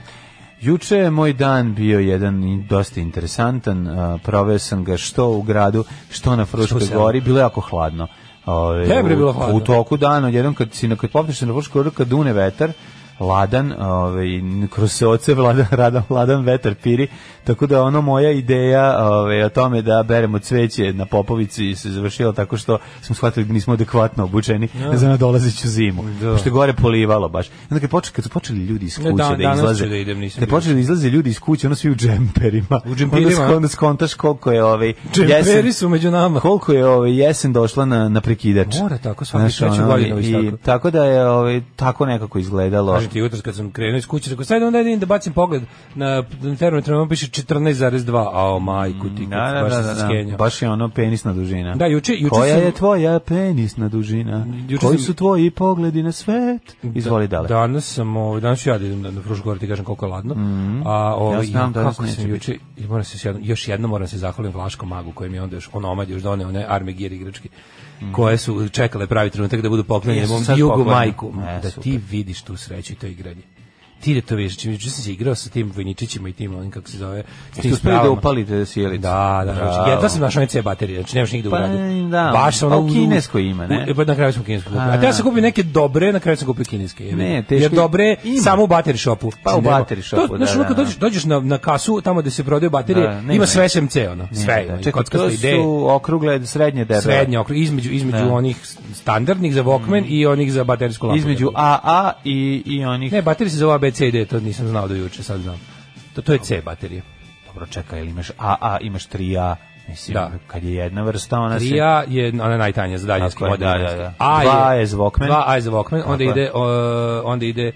[0.61, 3.89] Juče je moj dan bio jedan i dosta interesantan.
[4.23, 7.21] proveo sam ga što u gradu, što na Fruškoj gori.
[7.21, 8.07] Bilo je jako hladno.
[8.47, 9.55] Ove, je u- bilo hladno?
[9.57, 12.73] U toku dana, jedan kad si na kad popneš na Fruškoj gori, kad dune vetar,
[13.21, 14.27] ladan, ovaj
[14.71, 17.09] kroz se oce vladan, radan, ladan vetar piri,
[17.45, 22.33] tako da ono moja ideja ovaj, o tome da beremo cveće na Popovici se završila
[22.33, 26.03] tako što smo shvatili da nismo adekvatno obučeni za nadolazeću zimu.
[26.21, 26.33] Da.
[26.33, 27.47] Pošto je gore polivalo baš.
[27.63, 30.19] Onda kad, počeli, kad su počeli ljudi iz Ne, kuće dan- da izlaze, da idem,
[30.19, 30.51] nisam bio.
[30.51, 32.81] počeli da izlaze ljudi iz kuće, ono svi u džemperima.
[32.87, 36.41] U džemperima, Onda, skontaš koliko je ovaj Džemperi su među nama.
[36.41, 38.79] koliko je ovaj jesen došla na na prekidač.
[38.81, 40.57] Mora tako, svaki Znaš, ono, godinu i, tako.
[40.57, 43.01] tako da je ovaj tako nekako izgledalo.
[43.09, 45.63] Ti jutros kad sam krenuo iz kuće, rekao sad onda idem da bacim pogled
[45.95, 46.23] na
[46.59, 48.31] termometru, piše 14,2.
[48.33, 50.37] Ao majku ti, Da, da, baš da, da, da.
[50.37, 51.75] Baš je ono penisna dužina.
[51.75, 54.47] Da, juče, juče Koja sam, je tvoja penisna dužina?
[54.69, 56.77] Juče Koji sam- su tvoji pogledi na svet?
[56.95, 57.49] Izvoli dale.
[57.49, 60.11] Danas sam, ovaj, danas ću ja da idem na, na Fruškogor, ti kažem koliko je
[60.13, 60.35] ladno.
[60.85, 61.37] A ovaj.
[61.39, 64.89] Ja znam, kako sam juče, i moram se jedno, još jedno moram se zahvalim Vlaškom
[64.89, 67.49] magu koji mi je onda još onomad još doneo one arme gir igračke
[68.13, 71.33] koje su čekale pravi trenutak da budu poklonjene mom jugu majku.
[71.49, 73.43] E, da ti vidiš tu sreću i to igranje.
[74.07, 76.71] Ti da to vidiš, čim juče sam se igrao sa tim vojničićima i tim, onim
[76.71, 79.03] kako se zove, s Jeste uspeli da upalite sjelicu?
[79.03, 79.73] Da, da, Bravo.
[79.75, 82.09] znači, jedva sam našao C baterije, znači nemaš nigde u Pa, gradu.
[82.09, 83.87] da, Baš sam pa ono u kineskoj ima, ne?
[83.91, 84.81] u- Pa na kraju sam kinesko kupio.
[84.81, 85.31] A, A te ja sam da.
[85.31, 87.05] kupio neke dobre, na kraju sam kupio kineske.
[87.07, 88.43] jebi Ne, teško Jer je- dobre ima.
[88.43, 89.31] samo u bateri shopu.
[89.45, 89.71] Pa u Nema.
[89.71, 92.45] bateri shopu, To, da, ono kad da, dođeš, dođeš na, na kasu, tamo gde se
[92.45, 94.65] prodaju baterije, Da, ima sve SMC, ono, sve.
[94.67, 97.03] Da, Čekaj, to su okrugle, srednje debele.
[97.03, 98.33] Srednje okrug, između, između Da.
[98.33, 98.57] onih
[98.95, 101.19] standardnih za Walkman i onih za baterijsku lampu.
[101.19, 103.13] Između AA i, i onih...
[103.13, 105.61] Ne, baterije se zove ABCD, to nisam znao do juče, sad znam.
[106.15, 107.03] To, to je C baterija.
[107.47, 109.57] Dobro, čekaj, ili imaš AA, imaš 3A,
[109.89, 110.31] Mislim, Da.
[110.47, 111.65] kad je jedna vrsta, ona se...
[111.65, 113.69] 3A je ona najtanja za daljinski je, model.
[113.69, 114.13] da, da, da.
[114.19, 115.29] A Dva je je za Walkman.
[115.29, 116.31] 2A je za Walkman, onda je.
[116.31, 116.63] ide o,
[117.25, 117.73] onda ide e,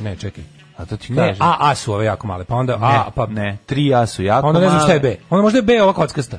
[0.00, 0.44] ne, čekaj.
[0.76, 1.42] A to ti Ne, kažem.
[1.42, 4.46] A, A su ove jako male, pa onda ne, A, pa ne, 3A su jako
[4.46, 5.10] onda ne znam šta je male.
[5.10, 5.16] B.
[5.30, 6.38] Onda možda je B ova kockasta.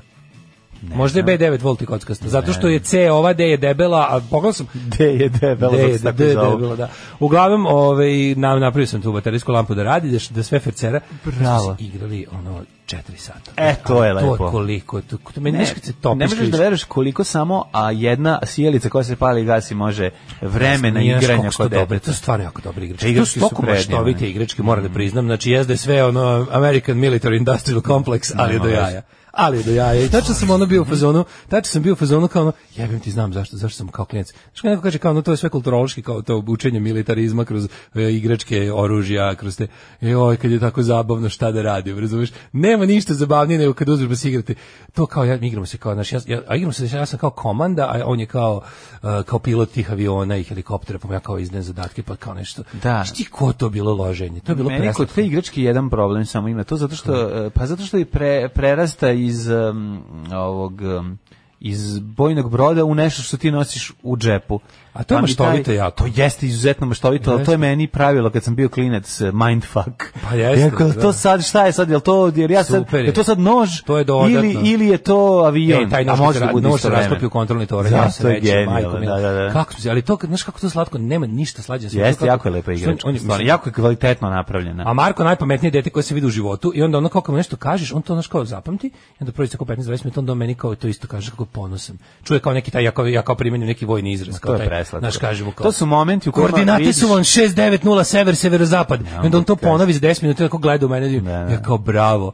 [0.83, 4.19] Možda je B 9 volti kockasta, zato što je C ova D je debela, a
[4.31, 6.89] pogledao sam D je debelo, D je D je debela, da.
[7.19, 10.99] Uglavnom, ovaj, na, napravio sam tu baterijsku lampu da radi, da, da sve fercera.
[11.25, 11.75] Bravo.
[11.79, 13.51] Igrali ono 4 sata.
[13.57, 14.45] E, to je To lepo.
[14.45, 16.19] je koliko, to, to meni Ne, ne, se topiš.
[16.19, 20.09] ne možeš da veruješ koliko samo a jedna sjelica koja se pali i gasi može
[20.41, 21.99] vremena znaš igranja to kod dobre.
[21.99, 23.07] To su stvarno jako dobre igračke.
[23.07, 25.25] Te To su maštovite igračke, moram da priznam.
[25.25, 29.01] Znači, jezda je sve ono American Military Industrial Complex, ali je do jaja.
[29.35, 30.05] Ali do jaja.
[30.05, 32.99] I tačno sam ono bio u fazonu, tačno sam bio u fazonu kao ono, jebem
[32.99, 34.27] ti znam zašto, zašto sam kao klinac.
[34.27, 37.67] Znaš kako neko kaže kao ono, to je sve kulturološki, kao to učenje militarizma kroz
[37.95, 39.67] e, igračke, oružja, kroz te,
[40.01, 42.31] joj, kad je tako zabavno šta da radim, razumeš?
[42.51, 44.55] Nema ništa zabavnije nego kad uzmeš pa se igrate.
[44.93, 47.29] To kao, ja, igramo se kao, znaš, ja, ja, a igramo se, ja sam kao
[47.29, 48.61] komanda, a on je kao,
[49.03, 52.63] e, kao pilot tih aviona i helikoptera, pa ja kao izdajem zadatke, pa kao nešto.
[52.73, 52.79] Da.
[52.79, 54.39] Znaš ti ko to bilo loženje?
[54.39, 57.49] To je bilo Meni kod te igračke jedan problem samo ima to zato što e,
[57.49, 61.17] pa zato što je pre, prerasta iz um, ovog um,
[61.59, 64.59] iz bojnog broda u nešto što ti nosiš u džepu.
[64.95, 65.97] A to je Pa maštovito jako.
[65.97, 70.03] To jeste izuzetno maštovito, ali to je meni pravilo kad sam bio klinac eh, mindfuck.
[70.23, 71.01] Pa jeste, Jer kao, da.
[71.01, 73.13] to sad šta je sad, jel to jer ja sad je.
[73.13, 74.39] to sad nož To je dodatno.
[74.39, 75.83] ili ili je to avion?
[75.83, 77.91] E, taj nož može se, da nož se rastopi u kontrolni toranj.
[77.91, 79.53] Da, ja reći, genijalno, majko da, da, da.
[79.53, 81.87] Kako su, ali to, znaš kako to slatko, nema ništa slađe.
[81.91, 83.07] Jeste, jako je lepa igračka.
[83.07, 84.83] On, je- jako je kvalitetno napravljena.
[84.87, 87.55] A Marko najpametnije dete koje se vidi u životu i onda ono kako mu nešto
[87.55, 90.35] kažeš, on to znaš kao zapamti i onda prođe tako 15 20 minuta on do
[90.35, 91.97] meni kao to isto kaže kako ponosan.
[92.23, 94.65] Čuje kao neki taj ja kao ja kao primenim neki vojni izraz kao taj.
[94.85, 94.99] Preslatko.
[95.01, 99.01] Znaš kažemo kao To su momenti u kojima Koordinate vidiš- su vam 690 sever severozapad.
[99.01, 101.31] I onda on to da ponovi za 10 minuta i tako gleda u mene Da,
[101.39, 101.53] da.
[101.53, 102.31] ja kao bravo.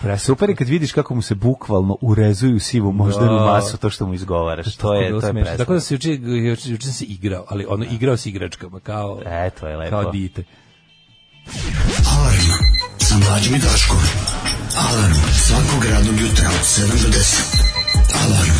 [0.00, 0.24] Preslatko.
[0.26, 3.44] Super je kad vidiš kako mu se bukvalno urezuju sivu moždanu Da.
[3.44, 4.76] masu to što mu izgovaraš.
[4.76, 5.56] To je to je.
[5.56, 9.50] Tako da se juče juče juče se igrao, ali ono igrao s igračkama kao E,
[9.50, 9.90] to je lepo.
[9.92, 10.44] kao dite.
[12.08, 12.48] Alarm
[12.98, 13.96] sa mlađim i Daškom.
[14.80, 17.64] Alarm svakog radnog jutra od 7 do 10.
[18.16, 18.50] Alarm.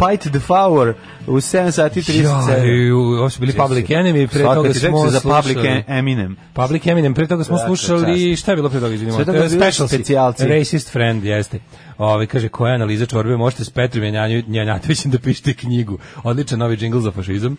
[0.00, 0.94] Fight the Flower
[1.26, 2.50] u 7 sati 37.
[2.50, 6.36] Jaj, ovo su bili Public Enemy, pre Svaka toga smo za Public Eminem.
[6.54, 9.24] Public Eminem, pre toga smo Svaka slušali, šta je bilo pre toga, izvinimo?
[9.24, 10.46] Sve Specialci, specijalci.
[10.46, 11.58] Racist Friend, jeste.
[11.98, 14.04] Ove, kaže, koja je analiza čorbe, možete s Petrom
[14.48, 15.98] Janjatovićem da pišete knjigu.
[16.24, 17.56] Odličan novi džingl za fašizam.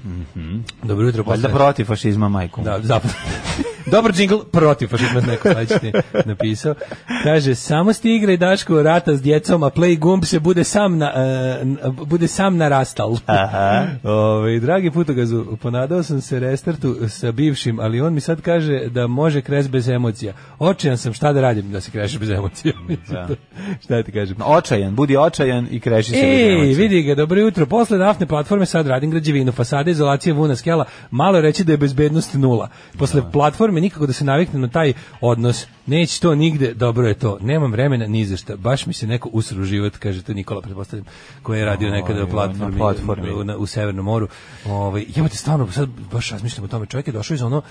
[0.83, 1.59] Dobro jutro, Valjda posle.
[1.59, 2.61] protiv fašizma, majku.
[2.61, 3.13] Da, zapravo.
[3.91, 5.91] Dobar džingl protiv fašizma neko sledeći
[6.25, 6.75] napisao.
[7.23, 11.11] Kaže samo stigra i Daško rata s djecom, a play gumb se bude sam na
[11.61, 13.17] n- bude sam narastal.
[13.51, 13.87] Aha.
[14.03, 19.07] Ovaj dragi putogazu, ponadao sam se restartu sa bivšim, ali on mi sad kaže da
[19.07, 20.33] može kres bez emocija.
[20.59, 22.73] Očajan sam, šta da radim da se krešeš bez emocija?
[23.83, 24.37] šta da ti kažem?
[24.45, 26.21] Očajan, budi očajan i kreši se.
[26.21, 26.77] bez emocija.
[26.77, 27.65] vidi ga, dobro jutro.
[27.65, 30.85] Posle naftne platforme sad radim građevinu, fasade, izolacije, vuna, skela.
[31.11, 32.69] Malo reći da je bezbednost nula.
[32.97, 35.67] Posle platforme nikako da se naviknem na taj odnos.
[35.85, 37.37] Neće to nigde, dobro je to.
[37.41, 38.55] Nemam vremena ni za šta.
[38.55, 41.05] Baš mi se neko usru život, kaže to Nikola, pretpostavljam,
[41.43, 43.31] koji je radio nekada Oj, u platformi, na platformi.
[43.31, 44.27] u, na- u Severnom moru.
[44.65, 46.85] Ovaj jebote stvarno sad baš razmišljam o tome.
[46.85, 47.61] Čovjek je došao iz ono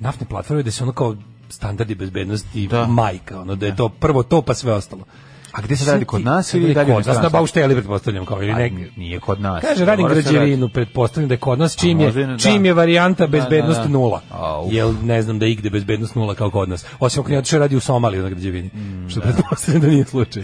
[0.00, 1.16] naftne platforme da se ono kao
[1.48, 2.86] standardi bezbednosti Da.
[2.86, 5.04] majka, ono da je to prvo to pa sve ostalo.
[5.52, 8.52] A gde se radi kod nas ili dalje kod nas na baušteli pretpostavljam kao ili
[8.52, 8.90] A, negdje.
[8.96, 9.62] Nije kod nas.
[9.62, 12.38] Kaže, radim se građevinu, pretpostavljam da je kod nas, čim je, ne- da.
[12.38, 13.88] čim je varijanta bezbednost da, da.
[13.90, 14.20] nula.
[14.30, 14.72] A, uf.
[14.72, 16.86] Jel ne znam da igde bezbednost nula kao kod nas.
[17.00, 18.70] Osim ako otišao radi u Somaliju na građevini.
[19.08, 20.42] što pretpostavljam da nije slučaj.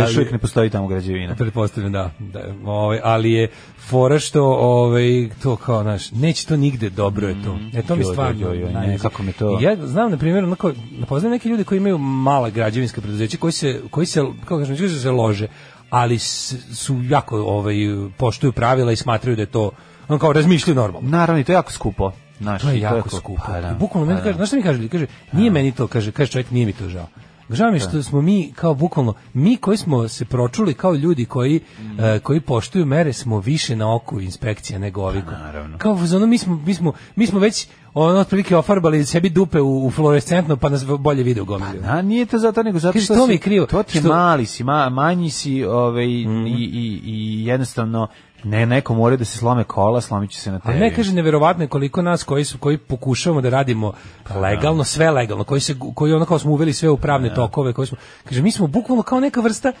[0.00, 1.34] Još uvijek ne postoji tamo građevina.
[1.34, 3.48] Pretpostavljam da, da ovaj, ali je
[3.80, 7.58] fora što ovaj, to kao, znaš, neće to nigde, dobro je to.
[7.74, 8.04] E, to mi Mm.
[8.04, 10.72] Stvarno ne, kako mi to- Ja znam, na primjer, onako,
[11.08, 14.94] poznam neki ljudi koji imaju mala građevinska preduzeća, koji se, koji se kako kažem, neću
[14.94, 15.48] da se lože,
[15.90, 17.76] ali su jako ovaj,
[18.16, 19.70] poštuju pravila i smatraju da je to,
[20.08, 21.10] on kao razmišljaju normalno.
[21.10, 22.12] Naravno, i to je jako skupo.
[22.40, 23.42] Znaš, To je jako skupo.
[23.46, 24.88] Pa da, I bukvalno pa meni kaže, znaš šta mi kaže?
[24.88, 27.06] Kaže, nije meni to, kaže, kaže čovjek, nije mi to žao.
[27.50, 31.24] Žao mi je što smo mi kao bukvalno mi koji smo se pročuli kao ljudi
[31.24, 32.00] koji Mm.
[32.00, 35.22] e, koji poštuju mere smo više na oku inspekcija nego ovi.
[35.22, 35.78] Pa.
[35.78, 39.86] Kao ono mi smo mi smo mi smo već ono otprilike ofarbali sebi dupe u,
[39.86, 41.78] u fluorescentno pa nas bolje vide u gomili.
[41.84, 44.08] A nije to zato nego zato što to si- mi krivo, To ti što- Mhm.
[44.08, 48.08] mali si, ma, manji si, ovaj i, i, i jednostavno
[48.44, 50.72] ne neko mora da se slome kola, slomit će se na tebi.
[50.72, 53.92] Ali ne kaže neverovatno je koliko nas koji su koji pokušavamo da radimo
[54.34, 57.86] legalno, sve legalno, koji se koji ono kao smo uveli sve u pravne tokove, koji
[57.86, 59.72] smo kaže mi smo bukvalno kao neka vrsta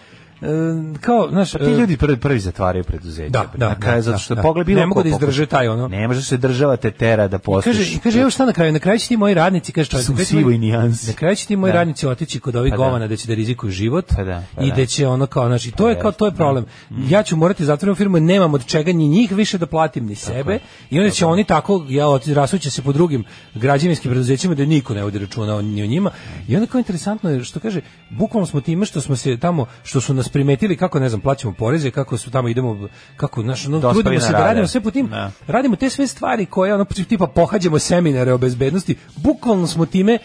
[1.00, 3.30] kao, znaš, Pa ti e, ljudi prvi, prvi zatvaraju preduzeće.
[3.30, 4.42] Da, da, na kraju, da, zato da, što da.
[4.42, 5.88] pogled bilo Ne mogu da izdrže taj ono.
[5.88, 7.76] Ne može se država te tera da postiš.
[7.76, 10.06] Kaže, i kaže, evo šta na kraju, na kraju će ti moji radnici, kaže čovjek,
[10.06, 11.06] Su na kraju nijansi.
[11.06, 11.78] Na kraju će ti moji Da.
[11.78, 12.84] radnici otići kod ovih Pa da.
[12.84, 14.76] govana da će da rizikuju život Pa da, pa i da.
[14.76, 16.64] da će ono kao, znači, to je Pa kao, to je jest, problem.
[17.08, 20.58] Ja ću morati zatvoriti firmu, nemam od čega ni njih više da platim, ni sebe
[20.90, 23.24] i onda će oni tako, ja rasuće se po drugim
[23.54, 26.10] građevinskim preduzećima da niko ne vodi računa o njima
[26.48, 30.00] i onda kao interesantno je što kaže, bukvalno smo time što smo se tamo, što
[30.00, 33.78] su nas primetili kako, ne znam, plaćamo poreze, kako su tamo idemo, kako, znaš, ono,
[33.78, 35.30] Dospeli trudimo se da radimo sve po tim, Da.
[35.46, 40.18] radimo te sve stvari koje ono tipa pohađamo seminare o bezbednosti, bukvalno smo time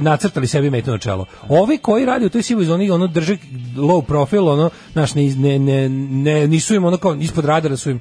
[0.00, 1.26] nacrtali sebi metu na čelo.
[1.48, 3.36] Ovi koji rade u toj sivoj zoni ono drže
[3.76, 7.90] low profil, ono znaš ne, ne, ne, ne nisu im ono kao ispod radara su
[7.90, 8.00] im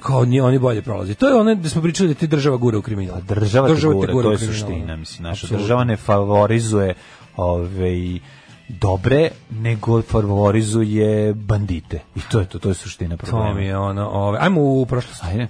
[0.00, 1.14] kao ni oni bolje prolaze.
[1.14, 3.16] To je ono da smo pričali da ti država gura u kriminal.
[3.16, 5.58] Pa država, te gura, to u je kriminal, suština, mislim, naša Apsolutno.
[5.64, 6.94] država ne favorizuje
[7.36, 7.90] ove
[8.68, 12.00] dobre, nego favorizuje bandite.
[12.16, 13.48] I to je to, to je suština problema.
[13.48, 15.24] To mi je ono, ove, ajmo u prošlost.
[15.24, 15.48] Ajde.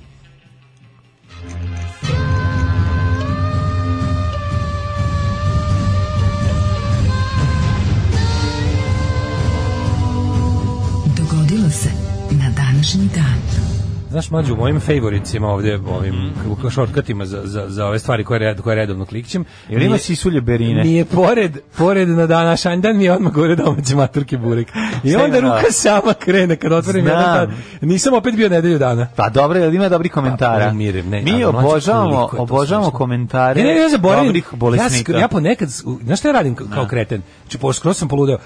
[11.17, 11.91] Dogodilo se
[12.31, 13.54] na današnji dan.
[14.15, 16.51] Znaš, mlađu, u mojim favoritcima ovdje, ovim Mhm.
[16.67, 16.71] mm.
[16.71, 19.45] šortkatima za, za, za ove stvari koje, red, koje redovno klikćem.
[19.69, 20.85] Jel ima nije- sisulje berine?
[20.85, 24.69] Mi je pored, pored na današnji dan mi je odmah gore domaće maturke burek.
[25.05, 27.53] I onda ruka sama krene kad otvorim jedan.
[27.81, 29.07] Nisam opet bio nedelju dana.
[29.17, 30.65] Pa dobro, jel ima dobrih komentara?
[30.65, 34.43] Pa, umire, ne, Mi mlađe, obožavamo, obožavamo komentare Ne, ne, ja zaboravim.
[35.09, 35.69] Ja, ja ponekad,
[36.03, 37.23] znaš šta ja radim kao, kreten?
[37.43, 38.39] Znači, po, skroz sam poludeo.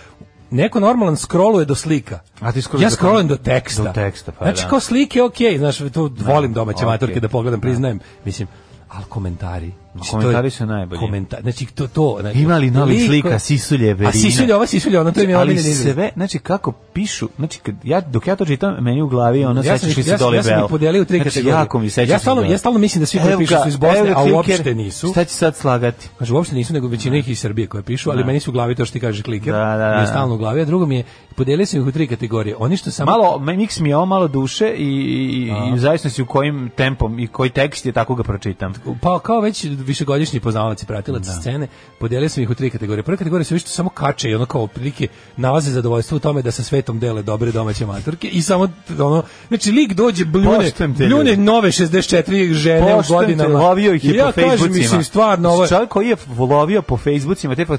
[0.51, 2.21] Neko normalan scrolluje do slika.
[2.41, 3.83] A ti scrolluješ ja scrollujem do teksta.
[3.83, 4.69] do teksta, pa Znači, da.
[4.69, 6.87] kao slike, okej, znaš, tu volim domaće okej.
[6.87, 8.01] maturke da pogledam, priznajem.
[8.25, 8.49] Mislim,
[8.89, 9.73] ali komentari.
[9.99, 10.99] Znači, je- komentari su najbolji.
[11.01, 12.19] Komentar, znači, to, to.
[12.21, 14.09] Znači, Ima li novih liko- slika Sisulje Berine?
[14.09, 15.95] A Sisulje, ova Sisulje, ono, to je mi ali omiljeni izraz.
[15.95, 19.63] sve, znači kako pišu, znači kad ja dok ja to čitam, meni u glavi ono
[19.65, 21.59] ja sećaš se dole ja sam ih podelio u tri znači, kategorije.
[21.59, 24.13] jako mi sećaš ja stalno, ja stalno mislim da svi koji pišu su iz Bosne,
[24.17, 25.09] a uopšte nisu.
[25.11, 26.09] Šta će sad slagati?
[26.19, 28.75] Kaže uopšte nisu nego većina ih iz Srbije koje pišu, ali meni su u glavi
[28.75, 29.53] to što ti kažeš kliker.
[29.53, 30.07] Da, da, da, je da.
[30.07, 31.05] stalno u glavi, a drugo mi je
[31.37, 32.57] podelio sam ih u tri kategorije.
[32.59, 36.23] Oni što samo Malo, miks mi je ovo malo duše i, i, i u zavisnosti
[36.23, 38.73] u kojim tempom i koji tekst je, tako ga pročitam.
[39.01, 43.03] pa kao već višegodišnji poznavalac i pratilac scene, podelio sam ih u tri kategorije.
[43.03, 46.43] Prva kategorija su vi što samo kače i ono kao otprilike nalaze zadovoljstvo u tome
[46.43, 51.37] da sa svetom dele dobre domaće maturke i samo ono znači lik dođe bljune, bljune
[51.37, 52.19] nove 64
[52.53, 53.59] žene u Poštujem te, godinama.
[53.61, 54.77] lovio ih je ja po kažem, Facebookima.
[54.77, 57.77] mislim, stvarno ovo je- Čovjek koji je lovio po Facebookima te, te,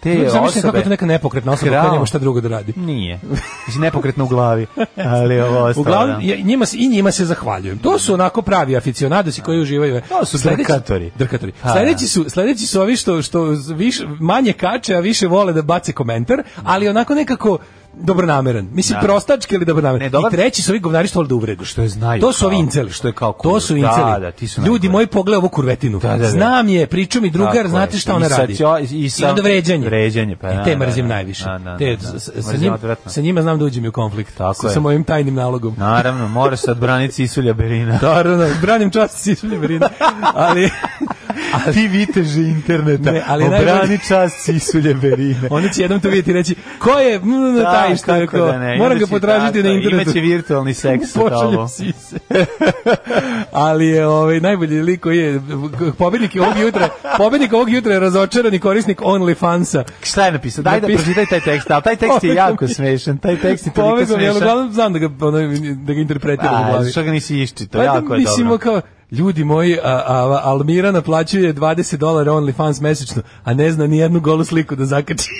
[0.00, 0.78] te Ljudi, zamišljam kako osobe.
[0.78, 1.82] je to neka nepokretna osoba Krao.
[1.82, 2.72] koja nema šta drugo da radi.
[2.76, 3.20] Nije.
[3.66, 4.66] Mislim, nepokretno u glavi.
[4.96, 5.80] Ali ovo ostalo.
[5.80, 6.26] Uglavnom, da.
[6.26, 7.78] ja- njima i njima se zahvaljujem.
[7.78, 10.00] To su onako pravi aficionadosi koji uživaju.
[10.08, 11.10] To su drkatori.
[11.18, 11.52] Drkatori.
[11.72, 13.42] Sledeći su, sledeći su ovi što, što
[13.76, 17.58] više, manje kače, a više vole da bace komentar, ali onako nekako
[17.96, 18.68] dobronameran.
[18.72, 19.00] Mislim, Da.
[19.02, 20.04] prostački ili dobronameran.
[20.04, 21.64] Ne, dobar- I treći su ovi govnari što vole da uvredu.
[21.64, 22.90] Što je znaju To su ovi inceli.
[22.90, 24.20] što je kao To kur- su da, inceli.
[24.20, 25.98] da, ti su Ljudi moji, pogledaj ovu kurvetinu.
[25.98, 26.26] Da, da, da.
[26.26, 28.56] Znam je, priču mi drugar, Tako znate šta I ona sa radi.
[28.56, 29.86] ćo- i sa- onda vređanje.
[29.86, 31.14] vređanje, pa da, te da, mrzim da.
[31.14, 31.44] najviše.
[31.44, 32.18] Da, da, te, da, da.
[32.20, 32.72] s- sa, njim,
[33.06, 34.36] sa njima znam da uđem i u konflikt.
[34.36, 34.72] Tako sa, je.
[34.72, 35.74] sa mojim tajnim nalogom.
[35.78, 37.98] Naravno, mora se odbraniti Isulja Berina.
[38.02, 39.86] Naravno, branim čast Sisulje Berine.
[40.34, 40.70] Ali,
[41.54, 45.48] A ti viteži interneta, Ne, ali obrani čast Sisulje Berine.
[45.50, 48.46] oni će jednom to vidjeti i reći, ko je mm, taj što je kako ko,
[48.46, 50.10] da ne, moram ga potražiti tako, na internetu.
[50.10, 51.68] Imaće virtualni seks sa tobom.
[51.68, 52.16] sise.
[53.52, 55.40] Ali je ovaj najbolji lik koji je
[55.98, 59.84] pobednik ovog jutra, pobednik ovog jutra je razočarani korisnik OnlyFansa.
[60.02, 60.62] Šta je napisao?
[60.62, 63.18] Daj da pročitaj taj tekst, ali taj tekst je jako smešan.
[63.18, 64.36] Taj tekst je toliko smešan.
[64.36, 65.38] uglavnom znam da ga, ono,
[65.74, 66.90] da ga interpretiram u glavi.
[66.90, 68.80] što ga nisi iščito, Pa, jako je mislimo dobro.
[68.80, 73.98] kao, ljudi moji, a, a, Almira naplaćuje 20 dolara OnlyFans mesečno, a ne zna ni
[73.98, 75.28] jednu golu sliku da zakači.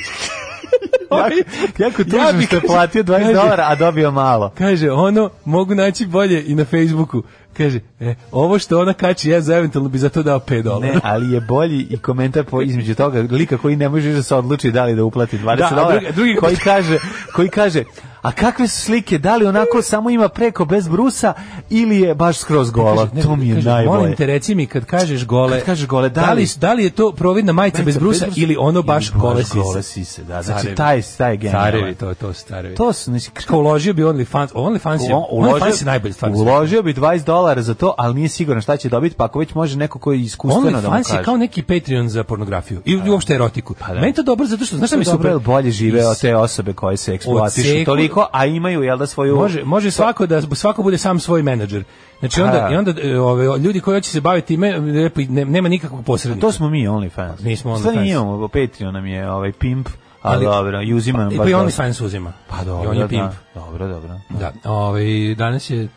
[1.11, 1.35] Jako,
[1.79, 4.50] jako Ja tužno bi- što je platio 20 Kaže- dolara, a dobio malo.
[4.50, 7.22] Kaže, ono, mogu naći bolje i na Facebooku.
[7.52, 10.87] Kaže, e, ovo što ona kači, ja za eventualno bi za to dao 5 dolara.
[10.87, 14.35] Ne, ali je bolji i komentar po između toga lika koji ne može da se
[14.35, 16.98] odluči da li da uplati 20 Da, dolara, drugi- drugi- koji kaže
[17.35, 17.85] koji kaže
[18.26, 21.34] a kakve su slike, da li onako samo ima preko bez brusa
[21.70, 22.96] ili je baš skroz gola?
[22.96, 23.98] Kaže, ne, to mi je kaže, najbolje.
[23.98, 26.84] Molim te, reci mi kad kažeš gole, Kad kažeš gole, da da li- da li
[26.84, 29.58] je to providna majica bez brusa ili ono baš gole sise?
[29.58, 30.42] gole sise, da.
[30.42, 31.66] Znači, taj, taj je genijalan.
[31.66, 32.74] Carevi, to, to su carevi.
[32.74, 36.32] To su, znači, Kao uložio bi OnlyFans, OnlyFans je, OnlyFans je najbolji stvar.
[36.32, 39.54] uložio bi 20 dolara za to, ali nije siguran šta će dobiti, pa ako već
[39.54, 41.18] može neko koji je iskustveno da mu OnlyFans kaže.
[41.18, 43.74] je kao neki Patreon za pornografiju i uopšte erotiku.
[43.76, 43.94] Pa da.
[43.94, 45.38] Meni je to dobro zato što, znaš šta mi je super?
[45.38, 47.84] bolje žive od te osobe koje se eksploatišu Odseku-
[48.16, 49.37] toliko, a imaju, jel da, svoju...
[49.37, 51.85] Može, može svako da svako bude sam svoj menadžer.
[52.18, 52.72] Znači onda A.
[52.72, 56.46] i onda e, ove ljudi koji hoće se baviti time lepo, ne- nema nikakvog posrednika.
[56.46, 57.44] To smo mi, OnlyFans.
[57.44, 58.11] Nismo Stvari OnlyFans.
[58.11, 59.88] imamo, Patreon nam je ovaj pimp,
[60.22, 61.68] Ali dobro, i uzima nam I baš pa i dobro.
[61.68, 62.33] OnlyFans uzima.
[62.48, 63.09] Pa dobro, I on je da.
[63.09, 63.33] pimp.
[63.55, 64.20] Dobro, dobro.
[64.29, 65.88] Da, ovaj, danas je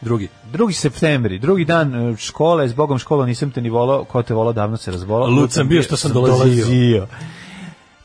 [0.00, 0.28] drugi.
[0.52, 0.72] 2.
[0.72, 4.52] septembri, drugi dan e, škole, s Bogom škola nisam te ni volao, ko te volao
[4.52, 5.28] davno se razbolao.
[5.28, 7.06] Lud sam bio što sam dolazio.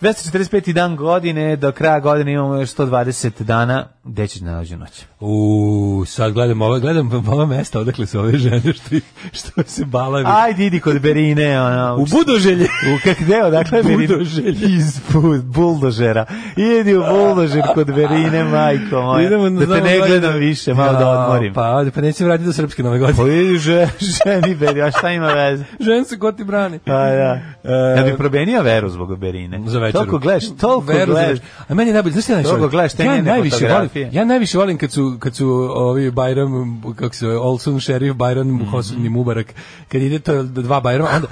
[0.05, 0.73] 245.
[0.73, 5.03] dan godine, do kraja godine imamo još 120 dana, gde će nađu noć?
[5.19, 8.95] U, sad gledam ove, gledam ova mesta odakle su ove žene što,
[9.33, 10.25] što se balavi.
[10.27, 12.63] Ajde, idi kod Berine, ono, u Budoželje.
[12.65, 14.07] U kak gde, odakle Berine?
[14.07, 14.67] Budoželje.
[14.67, 16.25] Iz bu- buldožera.
[16.57, 19.25] Idi u buldožer kod Berine, majko moja.
[19.27, 21.53] Idemo da te ne gledam više, malo da Ja, odmorim.
[21.53, 23.29] Pa, pa neće vratiti do srpske nove Pa godine.
[23.29, 25.63] vidi, že, ženi Beri, a šta ima veze?
[25.79, 26.79] Žen se ko ti brani.
[26.79, 27.39] Pa da.
[27.63, 29.61] E, Ja bi probenio veru zbog Berine.
[29.65, 30.11] za večeru.
[30.11, 31.39] Toliko gledaš, toliko gledaš.
[31.67, 32.67] A meni je najbolje, znaš šta najviše?
[32.67, 37.15] gledaš, te ja najviše volim, ja najviše volim kad su kad su ovi Bajram kako
[37.15, 39.09] se Olsun Šerif Bajram mm -hmm.
[39.09, 39.53] Mubarak
[39.87, 41.27] kad ide to dva Bajrama, onda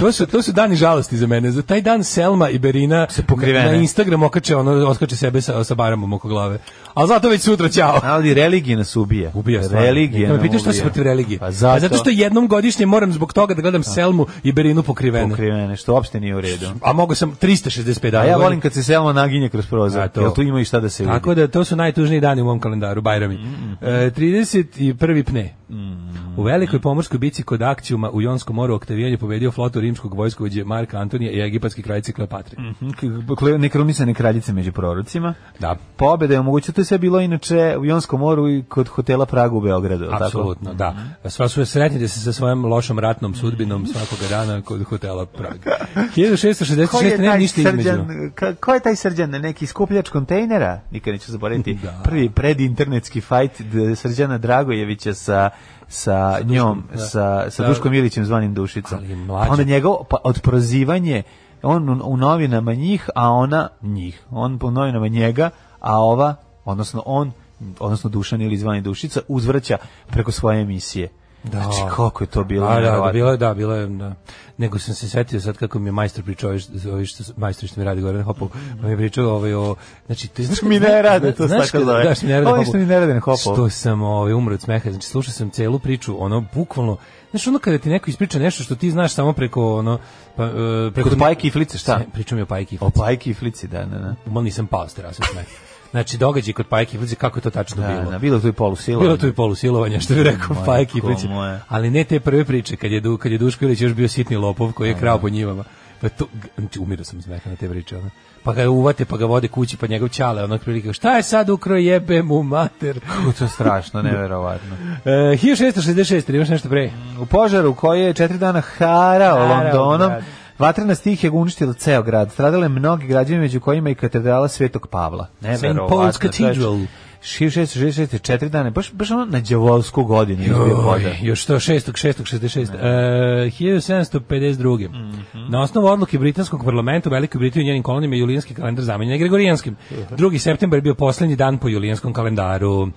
[0.00, 1.50] to su to su dani žalosti za mene.
[1.50, 3.66] Za taj dan Selma i Berina se pokrivene.
[3.66, 6.58] Na Instagram okače ono oskače sebe sa sa Bajramom oko glave.
[6.94, 8.00] A zato već sutra ćao.
[8.02, 9.30] Ali religija nas ubija.
[9.34, 9.86] Ubija stvarno.
[9.86, 10.32] Religija.
[10.32, 11.38] Ne pitaš šta se protiv religije?
[11.38, 11.80] Pa zato...
[11.80, 15.28] zato što jednom godišnje moram zbog toga da gledam Selmu i Berinu pokrivene.
[15.28, 16.66] Pokrivene, što uopšte nije u redu.
[16.82, 20.00] A mogu sam 360 65 A ja volim kad se Selma naginje kroz prozor.
[20.00, 21.12] Ja, to, jel tu ima i šta da se vidi.
[21.12, 23.34] Tako da to su najtužniji dani u mom kalendaru, Bajrami.
[23.34, 24.06] Mm -hmm.
[24.06, 25.22] e, 31.
[25.22, 25.54] pne.
[25.68, 26.16] Mm -hmm.
[26.36, 30.64] U velikoj pomorskoj bici kod akcijuma u Jonskom moru Oktavijan je pobedio flotu rimskog vojskovođe
[30.64, 32.62] Marka Antonija i egipatske kraljice Kleopatre.
[32.62, 32.88] Mm-hmm.
[32.88, 33.58] Mm -hmm.
[33.58, 35.34] Nekronisane kraljice među prorocima.
[35.60, 35.76] Da.
[35.96, 39.54] Pobeda je omogućila, to je sve bilo inače u Jonskom moru i kod hotela Praga
[39.54, 40.08] u Beogradu.
[40.10, 40.98] Apsolutno, tako?
[41.22, 41.30] da.
[41.30, 45.76] Sva su sretni da se sa svojom lošom ratnom sudbinom svakog dana kod hotela Praga.
[46.16, 50.80] 1666 ne ništa srđan, ka, ko je taj srđan, neki skupljač kontejnera?
[50.90, 51.78] Nikad neću zaboraviti.
[52.04, 53.62] Prvi predinternetski fajt
[53.96, 55.50] Srđana Dragojevića sa
[55.88, 57.68] sa njom, sa, sa Da.
[57.68, 58.98] Duškom Ilićem zvanim Dušicom.
[59.28, 61.22] Pa onda njegov, pa od prozivanje,
[61.62, 64.22] on u, u novinama njih, a ona njih.
[64.30, 65.50] On u novinama njega,
[65.80, 67.32] a ova, odnosno on,
[67.78, 71.08] odnosno Dušan ili zvani Dušica, uzvraća preko svoje emisije.
[71.52, 71.62] Da.
[71.62, 74.14] Znači, koliko je to bilo Da, da, da, bilo je, da, bilo je, da.
[74.58, 76.50] Nego sam se setio sad kako mi je majstor pričao,
[76.92, 78.48] ovi što, majstor što mi radi Goran Hopov,
[78.80, 79.74] pa mi je pričao ovaj, o,
[80.06, 81.84] znači, to je, znaš, Mi ne rade, to znaš tako.
[81.84, 82.64] Da, što mi ne rade Hopov.
[82.64, 83.56] što mi ne rade na Hopovu.
[83.56, 86.96] Što sam ovaj, umro od smeha, znači, slušao sam celu priču, ono, bukvalno,
[87.30, 89.98] znaš, ono kada ti neko ispriča nešto što ti znaš samo preko, ono,
[90.36, 90.50] pa, e,
[90.94, 91.08] preko...
[91.08, 92.00] Kod Pajke i Flice, šta?
[92.12, 94.14] Pričao mi o Pajki i O Pajki i Flici, da, da, da.
[94.26, 95.65] Mal nisam pao s terase od smeha.
[95.90, 98.10] Znači, događaj kod Pajki i Flici, kako je to tačno Da, bilo?
[98.10, 99.06] da, bilo tu i polusilovanje.
[99.06, 101.60] Bilo tu i polusilovanja, što bi rekao Pajki moja.
[101.68, 104.36] Ali ne te prve priče, kad je, Du- kad je Duško Ilić još bio sitni
[104.36, 105.64] lopov koji je krao po njivama.
[106.00, 106.26] Pa to,
[106.58, 107.96] znači, umirao sam smeha na te priče.
[107.96, 108.10] Ono.
[108.42, 111.48] Pa ga uvate, pa ga vode kući, pa njegov čale, onak prilike, šta je sad
[111.50, 113.00] ukro jebe mu mater?
[113.16, 114.76] Kako to strašno, neverovatno.
[115.04, 116.90] E, 1666, imaš nešto pre?
[117.20, 120.24] U požaru koji je četiri dana harao Harao Londonom, grad.
[120.58, 122.32] Vatrena stih je uništila ceo grad.
[122.32, 125.26] Stradale mnogi građani među kojima i katedrala Svetog Pavla.
[125.40, 125.96] Neverovatno.
[125.96, 126.78] Paul's Cathedral.
[127.22, 131.10] 1666, četiri dana, baš, baš ono na đavolsku godinu je bio požar.
[131.10, 131.92] Oj, još to 6.
[131.92, 132.38] 6.
[132.38, 132.74] 66.
[132.74, 134.88] E, 1752.
[134.88, 135.52] Mhm.
[135.52, 139.12] Na osnovu odluke britanskog parlamenta u Velikoj Britaniji i njenim kolonijama je julijanski kalendar zamenjen
[139.12, 139.76] je gregorijanskim.
[140.10, 140.38] 2.
[140.38, 142.88] septembar je bio poslednji dan po julijanskom kalendaru.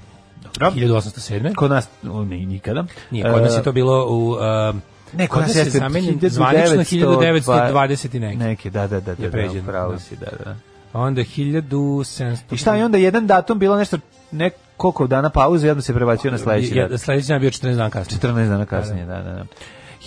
[0.60, 1.56] 1807.
[1.56, 2.86] Kod nas, o, ni, nikada.
[3.12, 4.32] Nije, kod nas je E, to bilo u...
[4.32, 4.40] Uh,
[5.14, 8.38] Ne, kod nas je zamenjen 1900, zvanično 1920 i neki.
[8.38, 10.00] Neki, da, da, da, da, da, pravo da.
[10.00, 10.56] si, da, da.
[10.94, 12.38] Onda 1700...
[12.52, 13.98] I šta je onda jedan datum bilo nešto
[14.32, 16.98] nekoliko dana pauze i odmah se prebacio na sledeći dan.
[16.98, 18.20] sledeći dan bio 14 dana kasnije.
[18.20, 19.46] 14 dana kasnije, da, da, da.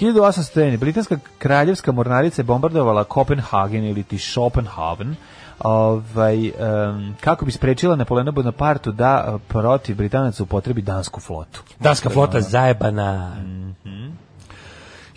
[0.00, 0.76] 1800.
[0.76, 5.16] Britanska kraljevska mornarica je bombardovala Kopenhagen ili ti Schopenhaven
[5.59, 11.62] ovaj, em, kako bi sprečila Napoleona Bonapartu da eh, protiv Britanaca upotrebi dansku flotu.
[11.80, 13.36] Danska flota zajebana.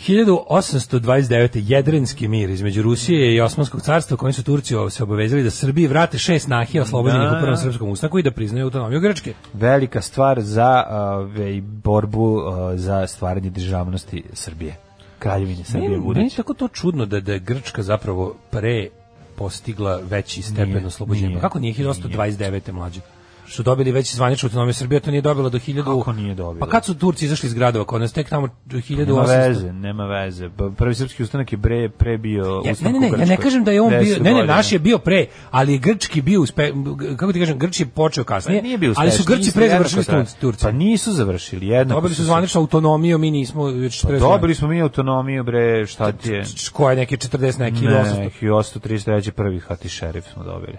[0.07, 1.71] 1829.
[1.71, 6.17] Jedrenski mir između Rusije i Osmanskog carstva kojim su Turci se obavezali da Srbiji vrate
[6.17, 7.37] šest nahija oslobođenih Da.
[7.37, 9.33] u prvom srpskom ustanku i da priznaju autonomiju Grčke.
[9.53, 14.75] Velika stvar za ovaj, borbu eh, za stvaranje državnosti Srbije.
[15.19, 16.37] Kraljevine Srbije je budući.
[16.37, 18.87] tako to čudno da, da je Grčka zapravo pre
[19.35, 21.39] postigla veći stepen oslobođenja.
[21.39, 22.71] Kako nije 1829.
[22.71, 22.99] mlađe?
[23.47, 25.83] Što dobili već zvaničnu autonomiju Srbije, to nije dobilo do 1000...
[25.83, 26.65] Kako nije dobila?
[26.65, 29.47] Pa kad su Turci izašli iz gradova, kod nas tek tamo Nema 1800...
[29.47, 30.49] veze, nema veze.
[30.57, 33.63] Pa Prvi srpski ustanak je pre, pre bio Ja, ne, ne, ne, ja ne kažem
[33.63, 36.41] da je on bio, 10 ne, ne, naš je bio pre, ali je grčki bio,
[36.41, 36.71] uspe,
[37.17, 40.03] kako ti kažem, Grč je počeo kasnije, Pa nije bio ali su Grci pre završili
[40.03, 40.23] s traje.
[40.23, 40.63] Turci- Turci.
[40.63, 44.81] Pa nisu završili, jednako Dobili su zvaničnu autonomiju, mi nismo već 40 Dobili smo mi
[44.81, 46.43] autonomiju, bre, šta ti je?
[46.73, 48.19] Koje neke 40 neki ili 800.
[48.19, 49.31] Ne, 1833.
[49.31, 50.77] prvi hati šerif smo dobili.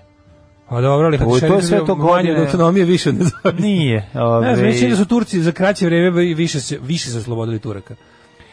[0.69, 3.55] A dobro, ali to je Hatšerif sve to godine- od autonomije više ne zove.
[3.59, 4.09] Nije.
[4.15, 7.59] Ne Ove, znam, mislim da su Turci za kraće vreme više se, više se oslobodili
[7.59, 7.95] Turaka.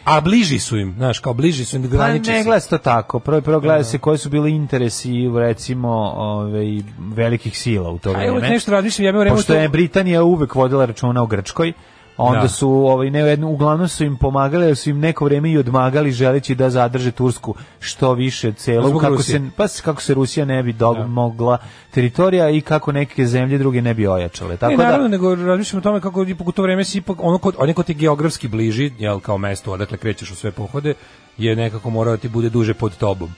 [0.06, 2.44] a bliži su im, znaš, kao bliži su im, Pa graniče ne se.
[2.44, 3.20] gleda se to tako.
[3.20, 6.66] Prvo prvo gleda se koji su bili interesi recimo ovaj
[7.08, 8.50] velikih sila u to A evo vreme.
[8.50, 11.74] nešto razmišljam, ja bih Pošto je Britanija uvek vodila računa o Grčkoj,
[12.18, 12.48] onda Da.
[12.48, 16.12] su ovaj ne jedno uglavnom su im pomagali, jer su im neko vreme i odmagali
[16.12, 19.40] želeći da zadrže Tursku što više celo Zbog kako Rusije.
[19.40, 21.58] se pa kako se Rusija ne bi dog, mogla
[21.92, 24.58] teritorija i kako neke zemlje druge ne bi ojačale.
[24.58, 27.18] Tako ne, da naravno, nego razmišljam o tome kako ipak u to vreme si ipak,
[27.22, 30.94] ono kod, on ko ti geografski bliži, jel, kao mesto odakle krećeš u sve pohode,
[31.38, 33.30] je nekako morao da ti bude duže pod tobom.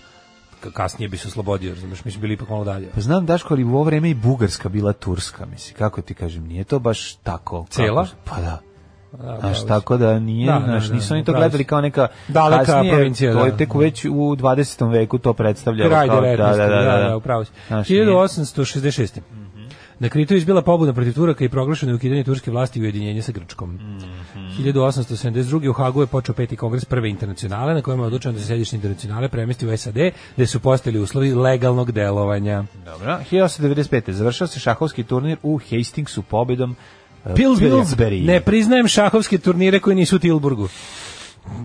[0.66, 2.90] Ka- Kasnije bi se oslobodio, razumeš, mi smo bili ipak malo dalje.
[2.90, 6.44] Pa znam Daško, ali u ovo vreme i Bugarska bila Turska, mislim, kako ti kažem,
[6.44, 7.66] nije to baš tako.
[7.70, 8.04] Cela?
[8.04, 8.60] Kako- pa da.
[9.14, 12.08] Da, Znaš, tako da nije, Da, da, znaš, da, nisu oni to gledali kao neka
[12.28, 13.58] Daleka kasnije, provincija, to je da.
[13.58, 14.58] tek već u 20.
[14.88, 15.90] veku to predstavljalo.
[15.90, 16.38] Kraj kao- 19.
[16.38, 17.18] Da, da, da, da, da.
[17.18, 17.52] upravo si.
[17.68, 19.22] Znaš, nije- 1866.
[20.00, 23.22] Na Kritu je izbila pobuda protiv Turaka i proglašeno je ukidanje turske vlasti i ujedinjenje
[23.22, 23.74] sa Grčkom.
[23.74, 24.45] Mhm.
[24.60, 25.70] 1872.
[25.70, 28.76] u Hagu je počeo peti kongres prve internacionale na kojem je odlučeno da se sedište
[28.76, 29.98] internacionale premesti u SAD,
[30.36, 32.64] gde su postali uslovi legalnog delovanja.
[32.86, 33.20] Dobro.
[33.32, 34.12] 1895.
[34.12, 37.70] Završao se šahovski turnir u Hastingsu pobedom uh, Pillsbury.
[37.70, 38.26] Pillsbury.
[38.26, 40.68] Ne priznajem šahovske turnire koji nisu u Tilburgu.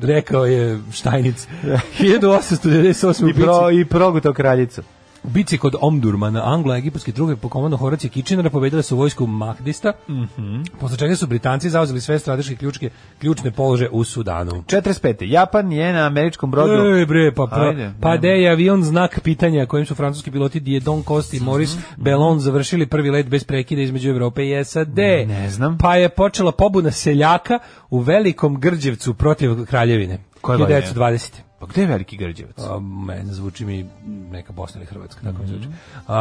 [0.03, 1.47] Rekao je Štajnic.
[2.01, 3.31] 1898.
[3.31, 4.83] I, pro, i progutao kraljicu.
[5.25, 10.63] U bici kod Omdurmana anglo-egipatske trupe po komandom Horacija Kičinara pobedile su vojsku Mahdista, Mhm.
[10.81, 14.63] posle čega su Britanci zauzeli sve strateške ključke, ključne polože u Sudanu.
[14.63, 15.23] 45.
[15.23, 16.73] Japan je na američkom brodu.
[16.73, 20.61] Ej bre, pa, pa, Ajde, pa de je avion znak pitanja kojim su francuski piloti
[20.61, 22.03] Diedon Cost i Maurice Mhm.
[22.03, 24.99] Bellon završili prvi let bez prekida između Evrope i SAD.
[25.29, 25.79] Ne znam.
[25.79, 27.59] Pa je počela pobuna seljaka
[27.91, 30.19] u velikom Grđevcu protiv Kraljevine.
[30.41, 30.81] Koje godine?
[30.81, 31.50] 1920.
[31.61, 32.59] Pa gde je veliki grđevac?
[32.61, 33.87] A, mene zvuči mi
[34.31, 35.53] neka Bosna ili Hrvatska, tako mi Mhm.
[35.53, 35.69] zvuči.
[36.09, 36.17] A,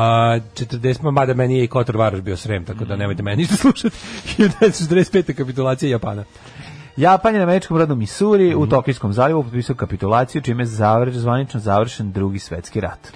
[0.55, 3.55] 40, ma mada meni je i Kotor Varoš bio srem, tako da nemojte meni ništa
[3.57, 3.95] slušati.
[4.37, 5.33] 1945.
[5.33, 6.23] kapitulacija Japana.
[6.97, 8.59] Japan je na američkom brodu Missouri Mhm.
[8.59, 13.11] u Tokijskom zalivu potpisao kapitulaciju čime je zavr, zvanično završen drugi svetski rat.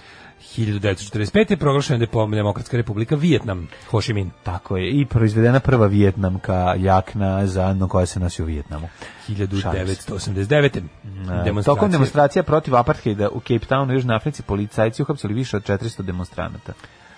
[0.58, 1.52] 1945.
[1.52, 4.32] je proglašena Depo- Demokratska republika Vijetnam, Ho Chi Minh.
[4.44, 8.90] Tako je i proizvedena prva vijetnamka jakna zajedno koja se nosi u Vijetnamu.
[9.30, 10.82] 1989.
[11.60, 15.64] E, Tokom demonstracija protiv apartheida u Cape Townu u Južnoj Africi policajci uhapsili više od
[15.64, 16.74] 400 demonstranata.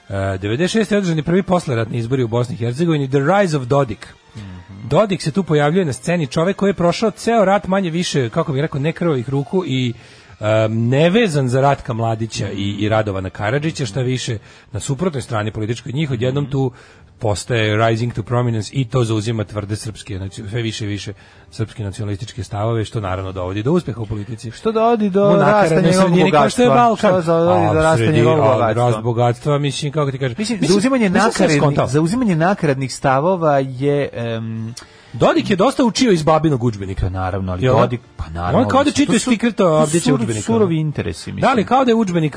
[0.10, 0.92] Uh, 96.
[0.92, 4.14] je održani prvi posleratni izbori u Bosni i Hercegovini, The Rise of Dodik.
[4.36, 4.88] Mhm.
[4.88, 8.54] Dodik se tu pojavljuje na sceni, čovek koji je prošao ceo rat manje više, kako
[8.54, 9.94] bih rekao, nekrvovih ruku i
[10.40, 14.38] um, nevezan za Ratka Mladića i, i Radovana Karadžića, šta više
[14.72, 16.72] na suprotnoj strani političkoj njih, odjednom tu
[17.20, 21.14] postaje rising to prominence i to zauzima tvrde srpske, znači sve više i više
[21.52, 24.52] srpske nacionalističke stavove, što naravno dovodi do uspeha u politici.
[24.52, 27.12] Što dovodi do rasta njegovog kao što je bogatstva.
[27.12, 27.22] Balkan.
[27.22, 28.86] Što dovodi do rasta njegovog bogatstva.
[28.86, 30.38] Rast bogatstva, mislim, kako ti kažeš.
[30.38, 31.88] Mislim, zauzimanje, mislim nakaradnih, skontao.
[31.88, 34.10] zauzimanje nakaradnih stavova je...
[34.14, 34.74] em,
[35.16, 37.10] Dodik je dosta učio iz babinog udžbenika.
[37.10, 37.76] naravno, ali Jel?
[37.76, 38.60] Dodik, pa naravno.
[38.60, 40.42] On kao da čita iz Fikreta Abdića sur- udžbenika.
[40.42, 41.42] Surovi interesi, mislim.
[41.42, 42.36] Da li kao da je udžbenik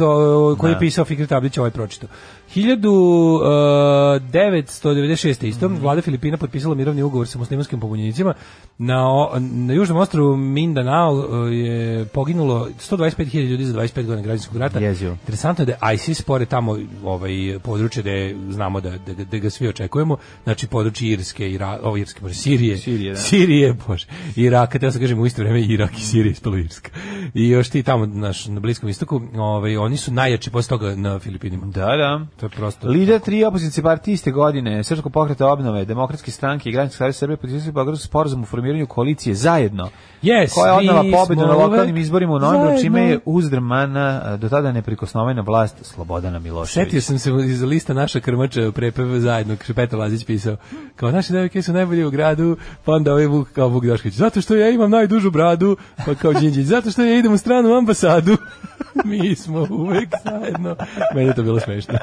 [0.58, 0.78] koji je Da.
[0.78, 2.08] pisao Fikret Abdić ovaj pročitao.
[2.50, 5.44] 1996.
[5.44, 5.78] isto Mhm.
[5.78, 8.34] vlada Filipina potpisala mirovni ugovor sa muslimanskim pobunjenicima.
[8.78, 11.16] Na, o- na južnom ostrvu Mindanao e,
[11.56, 14.78] je poginulo 125.000 ljudi za 25 godina građanskog rata.
[14.78, 15.12] Jezivo.
[15.12, 18.10] Interesantno je da ISIS pored tamo ovaj područje da
[18.52, 22.76] znamo da, da, da ga svi očekujemo, znači područje Irske, Ira, ovo Irske, bože, Sirije,
[22.76, 23.18] Sirije, da.
[23.18, 26.90] Sirije, bože, Iraka, te sam kažem u isto vreme Irak i Sirija ispalo Irska.
[27.34, 31.18] I još ti tamo naš, na Bliskom istoku, ovaj, oni su najjači posle toga na
[31.18, 31.66] Filipinima.
[31.66, 32.26] Da, da.
[32.40, 32.88] To je prosto...
[32.88, 37.36] Lider tri opozicije partije iste godine, Srpskog pokreta obnove, Demokratske stranke i Građanske savez Srbije
[37.36, 39.88] potpisali Beogradski sporazum o formiranju koalicije zajedno.
[40.22, 44.72] Yes, koja je odnala pobedu na lokalnim izborima u novembru, čime je uzdrmana do tada
[44.72, 46.84] neprikosnovena vlast Slobodana Miloševića.
[46.84, 50.56] Setio sam se iz lista naša krmača prepev zajedno, je Petar Lazić pisao.
[50.96, 54.14] Kao naše devojke su najbolje u gradu, pa onda ovaj Vuk kao Vuk Dašković.
[54.14, 55.76] Zato što ja imam najdužu bradu,
[56.06, 56.66] pa kao Đinđić.
[56.66, 58.36] Zato što ja idem u stranu ambasadu.
[59.04, 60.76] Mi smo uvek zajedno.
[61.14, 61.94] Meni je to bilo smešno.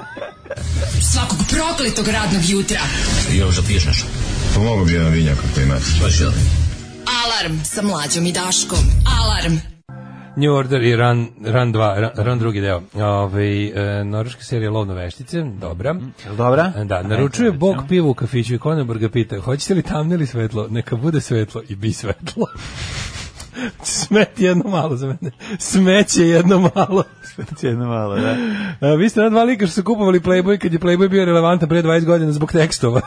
[1.11, 2.79] Svakog prokletog radnog jutra.
[3.33, 4.05] Još da piješ nešto?
[4.55, 5.85] Pomogu bi jedan vinjak ako imate.
[6.01, 6.31] Baš jel?
[7.23, 8.79] Alarm sa mlađom i Daškom.
[9.19, 9.57] Alarm.
[10.37, 12.81] New Order i Run, Run 2, Run, Run drugi deo.
[12.93, 15.95] Ove, e, norveška serija Lovno veštice, dobra.
[16.25, 16.73] Jel dobra?
[16.85, 20.67] Da, naručuje Bog pivo u kafiću i Koneborg ga pita, hoćete li tamne ili svetlo?
[20.69, 22.45] Neka bude svetlo i bi svetlo.
[23.83, 25.31] Smet jedno malo za mene.
[25.59, 27.03] Smeće jedno malo.
[27.61, 28.35] Jedno malo, da.
[28.81, 31.69] A, vi ste na dva lika što su kupovali Playboy kad je Playboy bio relevantan
[31.69, 33.01] pre 20 godina zbog tekstova.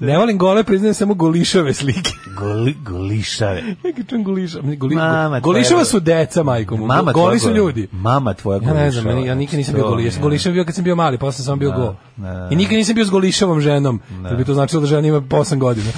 [0.00, 2.10] ne volim gole, priznajem samo golišave slike.
[2.36, 3.62] Goli, golišave.
[3.96, 6.86] Kad čujem goliša, goli, Mama golišava tvoja- su deca, majko mu.
[6.86, 7.88] Mama Goli su ljudi.
[7.92, 9.26] Mama tvoja Ja ne znam, golišava.
[9.26, 10.02] ja nikad nisam bio To goliš.
[10.02, 11.94] Ja mi sam je- golišav bio kad sam bio mali, posle sam bio go.
[12.16, 12.48] da.
[12.50, 14.00] I nikad nisam bio s golišavom ženom.
[14.30, 15.90] To bi to značilo da žena ima 8 godina.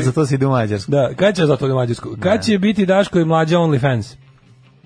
[0.00, 0.90] Za to se ide u Mađarsku.
[0.90, 2.16] Da, kad će za to u Mađarsku?
[2.20, 4.14] Kad će biti Daško i mlađa OnlyFans?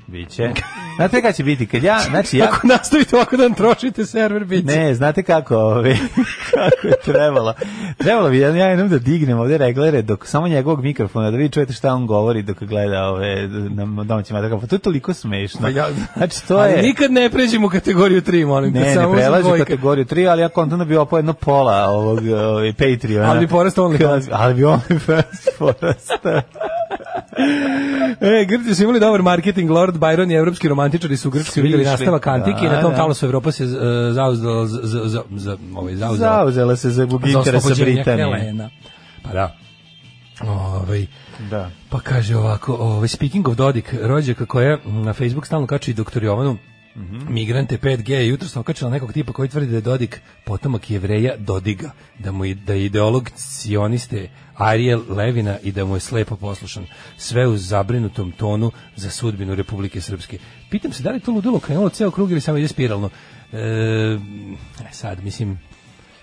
[0.06, 0.50] Biće.
[0.96, 1.66] Znate kada će biti?
[1.66, 2.44] Kad ja, znači ja...
[2.44, 4.76] Ako nastavite ovako da nam trošite server, bit će.
[4.76, 5.96] Ne, znate kako, ove,
[6.50, 7.54] kako je trebalo.
[7.98, 11.48] Trebalo bi ja, ja jednom da dignem ovde reglere dok samo njegovog mikrofona, da vi
[11.48, 14.58] čujete šta on govori dok gleda ove na domaćima.
[14.60, 15.60] Pa to je toliko smešno.
[15.62, 16.82] Pa ja- znači, to Ali je...
[16.82, 19.64] nikad ne pređemo u kategoriju 3, molim te, Ne, samo ne za prelazi u dvojke.
[19.64, 23.30] kategoriju 3, ali ja kontam da bi opao jedno pola ovog ovaj, Patreona.
[23.30, 24.28] Ali bi porastao OnlyFans.
[24.32, 26.40] Ali bi OnlyFans porastao.
[28.20, 31.84] E, Grci su imali dobar marketing, Lord Byron i evropski romantičari su u Grčkoj vidjeli
[31.84, 32.96] nastavak antike i Da, na tom da.
[32.96, 33.70] talasu Evropa se uh,
[34.12, 38.38] zauzdala za, za, za, ovaj, zauzdala Zauzela se za gub za interesa oslobođenje Britanije.
[38.38, 38.70] Helena.
[39.22, 39.56] Pa da.
[40.46, 41.06] Ovaj,
[41.50, 41.70] Da.
[41.90, 46.56] Pa kaže ovako, ovaj, speaking of Dodik, rođaka koja na Facebook stalno kači doktor Jovanu,
[47.28, 51.36] migrante 5G je jutro sam okačila nekog tipa koji tvrdi da je Dodik potomak jevreja
[51.36, 56.36] Dodiga, da mu je, da je ideolog sioniste Ariel Levina i da mu je slepo
[56.36, 56.86] poslušan.
[57.16, 60.38] Sve u zabrinutom tonu za sudbinu Republike Srpske.
[60.70, 63.10] Pitam se da li to ludilo krenulo ceo krug ili samo ide spiralno.
[63.52, 64.18] E, e,
[64.92, 65.58] sad, mislim,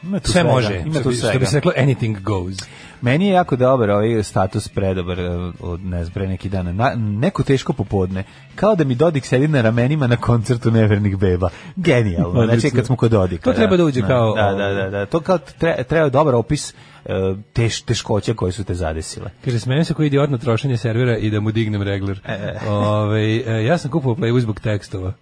[0.02, 0.84] sve svega, može.
[0.86, 2.58] Ima tu što bi se reklo, anything goes.
[3.02, 6.76] Meni je jako dobar ovaj status predobar eh, od ne znam, pre neki dan.
[6.76, 8.24] Na, neko teško popodne.
[8.56, 11.50] Kao da mi Dodik sedi na ramenima na koncertu Nevernih beba.
[11.76, 12.46] Genijalno.
[12.46, 13.44] Znači kad smo kod Dodika.
[13.44, 15.06] To treba da uđe kao, Da, da, da, da.
[15.06, 16.74] To kao tre, treba dobar opis
[17.06, 17.12] eh,
[17.54, 19.30] teš, teškoća koje su te zadesile.
[19.46, 22.20] Kaže, smejem se koji idiot na trošenje servera i da mu dignem regler.
[22.26, 22.60] E.
[22.68, 25.14] Ovaj, e, ja sam kupovao Playboy zbog tekstova.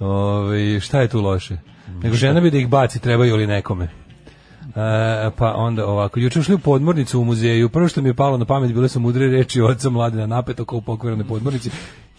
[0.00, 1.56] Ovaj, šta je tu loše?
[2.02, 4.03] Nego žena bi da ih baci, trebaju li nekome.
[4.76, 8.38] E, pa onda ovako, juče ušli u podmornicu u muzeju, prvo što mi je palo
[8.38, 11.70] na pamet bile su mudre reči oca mladina napeto kao u pokvarenoj podmornici.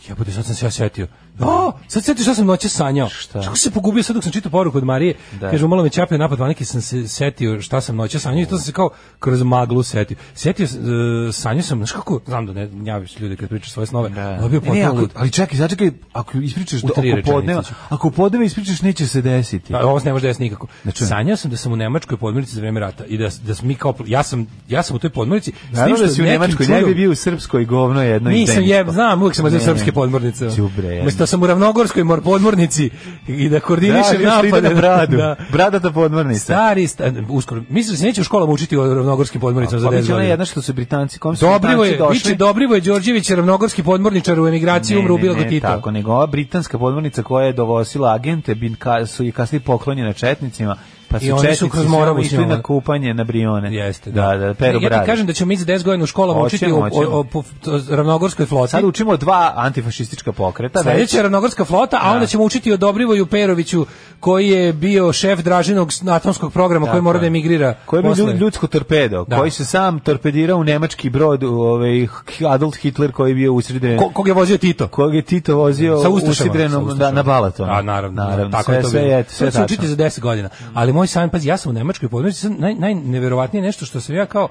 [0.07, 1.07] Jebote, sad sam se ja setio.
[1.39, 3.09] O, sad setio šta sam noće sanjao.
[3.09, 3.41] Šta?
[3.41, 5.15] Kako se pogubio sad dok sam čitao poruku od Marije?
[5.39, 5.51] Da.
[5.51, 8.57] Kaže, malo me čapio napad vanike, sam se setio šta sam noće sanjao i to
[8.57, 8.89] sam se kao
[9.19, 10.17] kroz maglu setio.
[10.33, 14.09] Setio, uh, sanjao sam, znaš kako, znam da ne gnjaviš ljudi kad pričaju svoje snove,
[14.09, 14.37] da.
[14.41, 18.81] dobio Ne, ne, ako, ali čekaj, začekaj, ako ispričaš do, oko podneva, ako podneva ispričaš
[18.81, 19.73] neće se desiti.
[19.73, 20.67] Pa, ovo se ne može desiti nikako.
[20.83, 23.75] Znači- Sanjao sam da sam u Nemačkoj podmornici za vreme rata i da da mi
[23.75, 26.95] kao ja sam ja sam u toj podmornici Naravno da si u Nemačkoj, ne bi
[26.95, 28.91] bio u Srpskoj govno jedno Nisam izdajništvo.
[28.91, 30.45] je, znam, uvijek sam srpske podmornice.
[30.47, 31.01] Đubre jedno.
[31.01, 32.89] Umesto da sam u Ravnogorskoj mor podmornici
[33.27, 35.17] i da koordinišem Da, napade na bradu.
[35.17, 35.35] Da.
[35.51, 36.39] Bradata podmornica.
[36.39, 39.93] Stari, sta, uskoro, mislim da se neće u školama učiti o ravnogorskim podmornicama za Pa
[39.93, 40.29] 10 biće ona godina.
[40.29, 42.13] jedna što su Britanci, kom su Dobrivo Britanci je, došli.
[42.19, 45.67] biće Dobrivo je Đorđević, ravnogorski podmorničar u emigraciji, umro ga ne, Tito.
[45.67, 50.13] tako, nego ova britanska podmornica koja je dovosila agente, bin, ka, su i kasnije poklonjena
[50.13, 50.75] četnicima,
[51.09, 52.61] pa su I oni su kroz Moravu išli na da.
[52.61, 53.73] kupanje na Brione.
[53.75, 56.41] Jeste, da, da, peru ja ti kažem da ćemo mi za 10 godina u školama
[56.41, 57.43] učiti o, o, o,
[57.89, 58.71] ravnogorskoj floti.
[58.71, 60.81] Sad učimo dva antifašistička pokreta.
[60.81, 63.85] Sledeća je ravnogorska flota, a onda ćemo učiti o Dobrivoju Peroviću,
[64.19, 67.75] koji je bio šef Dražinog atomskog programa, koji Tako mora da emigrira.
[67.85, 69.37] Koji je bio ljudsko torpedo, Da.
[69.37, 72.07] koji se sam torpedirao u nemački brod, u, ovaj,
[72.49, 74.87] Adolf Hitler koji je bio usredren, Ko, kog je vozio Tito?
[74.87, 77.15] kog je Tito vozio Sa u Ustašama, usidrenom sa da, Ustašama.
[77.15, 77.71] na Balatonu.
[77.71, 79.65] A naravno, naravno tako sve, je to sve sve se tačno.
[79.65, 80.49] učiti za 10 godina.
[80.73, 84.25] Ali moj san, pazi, ja sam u Nemačkoj sad naj, najneverovatnije nešto što sam ja
[84.25, 84.47] kao,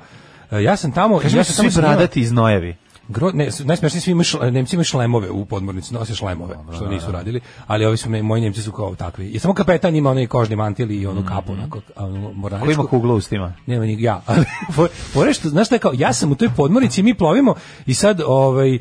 [0.50, 1.18] e, ja sam tamo...
[1.18, 2.76] Kažem, ja sam svi bradati iz Nojevi.
[3.08, 7.12] Gro, ne, najsmešnije svi imaju šle, Nemci imaju šlemove u podmornici, nose šlemove, što nisu
[7.12, 9.26] radili, ali ovi su moji Nemci su kao takvi.
[9.28, 12.66] I samo kapetan ima onaj kožni mantil i onu kapu, onako, a onu mornaričku.
[12.66, 13.52] Ko ima kuglu u stima?
[13.66, 14.22] Nema ni ja.
[14.26, 14.44] Ali
[14.76, 17.54] for- fore što znaš šta je kao ja sam u toj podmornici mi plovimo
[17.86, 18.80] i sad ovaj uh,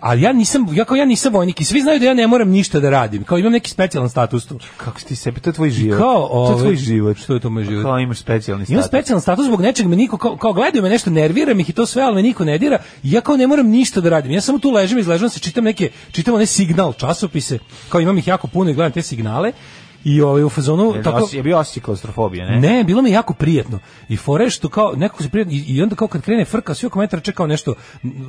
[0.00, 2.48] ali ja nisam ja kao ja nisam vojnik i svi znaju da ja ne moram
[2.48, 3.24] ništa da radim.
[3.24, 4.58] Kao imam neki specijalan status tu.
[4.76, 5.98] Kako si ti sebi, to je tvoj život.
[5.98, 7.16] Kao, to je tvoj ovaj, život.
[7.16, 7.82] što je to moj život?
[7.84, 8.86] Kao imaš specijalni Imam status.
[8.88, 11.86] specijalan status zbog nečeg me niko kao, kao gledaju me nešto nervira ih i to
[11.86, 12.78] sve, ali me niko ne dira.
[13.02, 14.32] Ja kao ne moram ništa da radim.
[14.32, 17.58] Ja samo tu ležim, izležavam se, čitam neke čitam one signal časopise,
[17.88, 19.52] kao imam ih jako puno i gledam te signale.
[20.04, 22.60] I ovaj u fazonu Je, tako je bio osjećaj klaustrofobije, ne?
[22.60, 23.78] Ne, bilo mi jako prijetno.
[24.08, 26.86] I fore što kao nekako se prijatno i, i onda kao kad krene frka, svi
[26.86, 27.74] oko mene trče kao nešto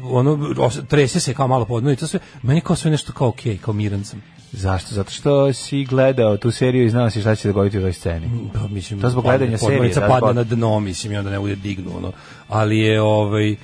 [0.03, 3.57] ono os- trese se kao malo podmori, to sve meni kao sve nešto kao okej,
[3.57, 4.21] kao miran sam.
[4.51, 4.95] Zašto?
[4.95, 7.93] Zato što si gledao tu seriju i znao si šta će se dogoditi u toj
[7.93, 8.29] sceni.
[8.53, 11.55] Pa mislim To zbog gledanja serije, da, padne na dno, mislim i onda ne bude
[11.55, 12.11] dignu ono.
[12.47, 13.55] Ali je ovaj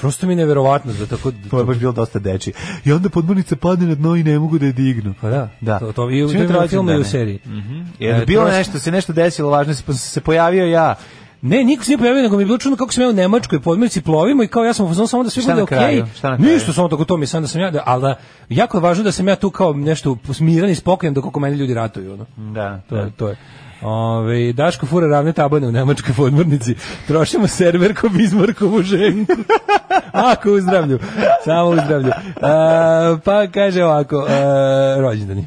[0.00, 2.52] prosto mi je neverovatno da tako To je baš bilo dosta deči.
[2.84, 5.14] I onda podmornica padne na dno i ne mogu da je dignu.
[5.20, 5.78] Pa da, Da.
[5.78, 6.28] To, to i u,
[6.68, 7.38] filmu i u seriji.
[7.98, 10.94] Jer E, bilo prosto- nešto, se nešto desilo, važno se, se pojavio ja.
[11.42, 13.60] Ne, niko se nije pojavio, nego mi je bilo čudno kako sam ja u Nemačkoj
[13.60, 15.78] podmornici plovimo i kao ja sam u fazonu samo da sve bude okej.
[15.78, 16.06] Kraju?
[16.38, 18.16] Ništa, samo tako to mi sam da sam ja, da, ali da,
[18.48, 21.56] jako je važno da sam ja tu kao nešto smiran i spokojan dok oko mene
[21.56, 22.12] ljudi ratuju.
[22.12, 22.26] Ono.
[22.52, 23.36] Da, To je, to je.
[23.84, 26.74] Ove, Daško fura ravne tabane u nemačkoj podmornici.
[27.06, 29.32] Trošimo server ko Bizmarkovu ženku.
[30.32, 30.98] Ako u zdravlju.
[31.44, 32.10] Samo u zdravlju.
[32.42, 35.46] A, pa kaže ovako, a, rođendani.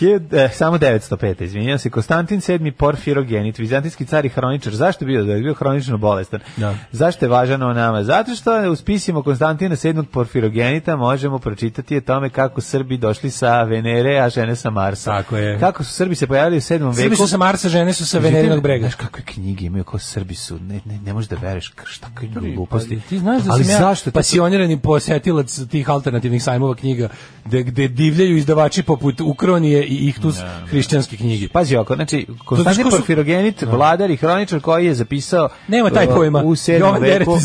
[0.00, 1.10] Hiljad- e, samo 905.
[1.40, 1.90] Izvinjam se.
[1.90, 4.74] Konstantin VII Porfirogenit, vizantijski car i hroničar.
[4.74, 5.24] Zašto je bio?
[5.24, 6.40] Da je bio hronično bolestan.
[6.56, 6.74] Da.
[6.92, 8.04] Zašto je važan o nama?
[8.04, 13.62] Zato što u spisima Konstantina VII Porfirogenita možemo pročitati o tome kako Srbi došli sa
[13.62, 15.10] Venere, a žene sa Marsa.
[15.12, 15.58] Tako je.
[15.58, 16.78] Kako su Srbi se pojavili u 7.
[16.80, 16.94] veku.
[16.94, 18.82] Srbi su sa Marsa, žene su sa Venerinog brega.
[18.82, 22.06] Znaš kakve knjige imaju, kao Srbi su, ne, ne, ne možeš da vereš k- šta
[22.06, 22.96] kakve gluposti.
[22.96, 24.10] Pa, ti znaš da Ali sam ja zašto?
[24.10, 27.08] Pasionirani posetilac tih alternativnih sajmova knjiga
[27.44, 30.36] gde, gde divljaju izdavači poput Ukronije i Ihtus
[30.66, 31.48] hrišćanske knjige.
[31.48, 36.06] Pazi oko, znači, Konstantin ko su- Porfirogenit, vladar i hroničar koji je zapisao Nema taj
[36.06, 36.38] pojma.
[36.40, 36.78] u 7.
[36.78, 37.36] Jovan veku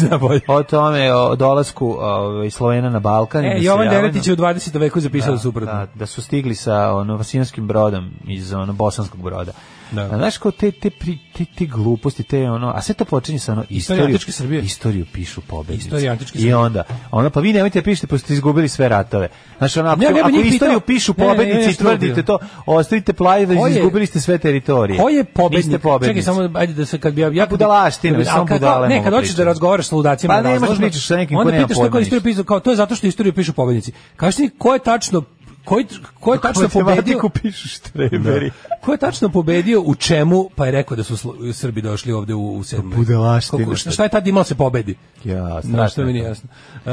[0.47, 3.45] o tome, o dolasku ovaj, Slovena na Balkan.
[3.45, 3.89] i E, Jovan.
[3.89, 4.79] Deretić je u 20.
[4.79, 5.73] veku zapisao da, suprotno.
[5.73, 9.51] Da, da su stigli sa ono vasinskim brodom iz ono bosanskog broda.
[9.91, 10.01] Da.
[10.03, 10.89] A znaš kao te, te,
[11.33, 14.61] te, te gluposti, te ono, a sve to počinje sa ono istoriju, antičke Srbije.
[14.61, 15.85] istoriju pišu pobednici.
[15.85, 16.55] Istorija antičke I Srbije.
[16.55, 19.27] onda, onda pa vi nemojte da pišete pošto ste izgubili sve ratove.
[19.57, 20.87] Znaš, ono, ako, Ne, ne ako istoriju pitao.
[20.87, 23.13] pišu pobednici ne, i tvrdite to, ostavite
[23.47, 24.99] Ko da izgubili ste sve teritorije.
[24.99, 25.65] Ko je pobednik?
[25.65, 26.09] Niste pobednici.
[26.21, 29.13] Čekaj, samo ajde da se kad bi ja ja budalaštine, kad- samo budale Ne, kad
[29.13, 31.99] hoćeš da razgovaraš sa ludacima, Pa ne možeš pričaš sa nekim ko nema pitaš ko
[31.99, 33.91] istoriju pišu, kao to je zato što istoriju pišu pobednici.
[34.15, 35.23] Kažeš ti ko je tačno
[35.65, 35.85] koji
[36.19, 37.29] ko je tačno pobedio?
[37.33, 38.51] Pišu štreberi.
[38.81, 41.17] Ko je tačno pobedio u čemu, pa je rekao da su
[41.53, 42.95] Srbi došli ovde u, u sedmoj.
[42.97, 43.63] Budalaštine.
[43.63, 44.95] Kako- Šta, šta je tad imalo se pobedi?
[45.23, 46.49] Ja, No, strašno što mi je nije jasno.
[46.75, 46.91] Uh,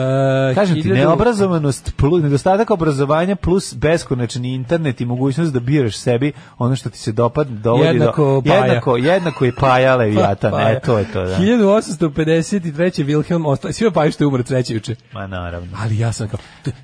[0.55, 6.33] Kažem ti, hiljadu- neobrazovanost, plus, nedostatak obrazovanja plus beskonačni internet i mogućnost da biraš sebi
[6.59, 8.43] ono što ti se dopad, dovodi Jednako do...
[8.43, 8.65] Paja.
[8.65, 11.37] Jednako, jednako je Paja Leviatan, Pa, e, to je to, da.
[11.37, 12.73] 1853.
[13.07, 14.95] Wilhelm ostao, svi pa što je umro treći juče.
[15.13, 15.69] Ma naravno.
[15.79, 16.41] Ali ja sam kao,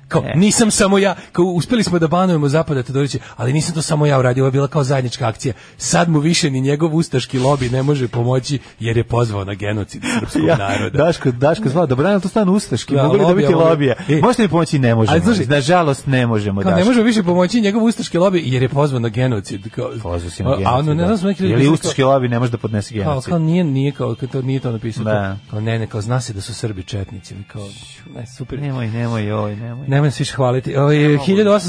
[0.07, 0.33] kao Ne.
[0.35, 4.19] nisam samo ja, kao uspeli smo da banujemo zapada Todorića, ali nisam to samo ja
[4.19, 5.53] uradio, ovo je bila kao zajednička akcija.
[5.77, 10.03] Sad mu više ni njegov ustaški lobi ne može pomoći jer je pozvao na genocid
[10.19, 10.97] srpskog Ja, naroda.
[10.97, 13.59] Daško, Daško zvao, dobro, ali to stanu ustaški, Da, mogu li dobiti mogu.
[13.59, 13.95] lobije?
[14.09, 14.19] E.
[14.19, 14.79] Možete mi pomoći?
[14.79, 15.21] Ne možemo.
[15.21, 16.89] Slušaj, Nažalost, ne možemo, Kao ne Daško.
[16.89, 19.69] može više pomoći njegov ustaški lobi jer je pozvao na genocid.
[19.69, 21.07] Kao, Pozvao si na A- A ono, genocid, ne da.
[21.07, 23.29] znam, smo neki Ili ustaški lobi ne može da podnese Kao, genocid.
[23.29, 25.03] kao nije, nije, kao, kao to, nije to napisao.
[25.03, 25.11] Da.
[25.11, 27.35] Kao, kao, ne, ne, kao zna se da su Srbi četnici.
[27.47, 27.67] Kao,
[28.15, 28.59] ne, super.
[28.59, 29.87] Nemoj, nemoj, joj, nemoj.
[29.87, 30.75] Nemoj se više hvaliti.
[30.77, 31.17] Ovaj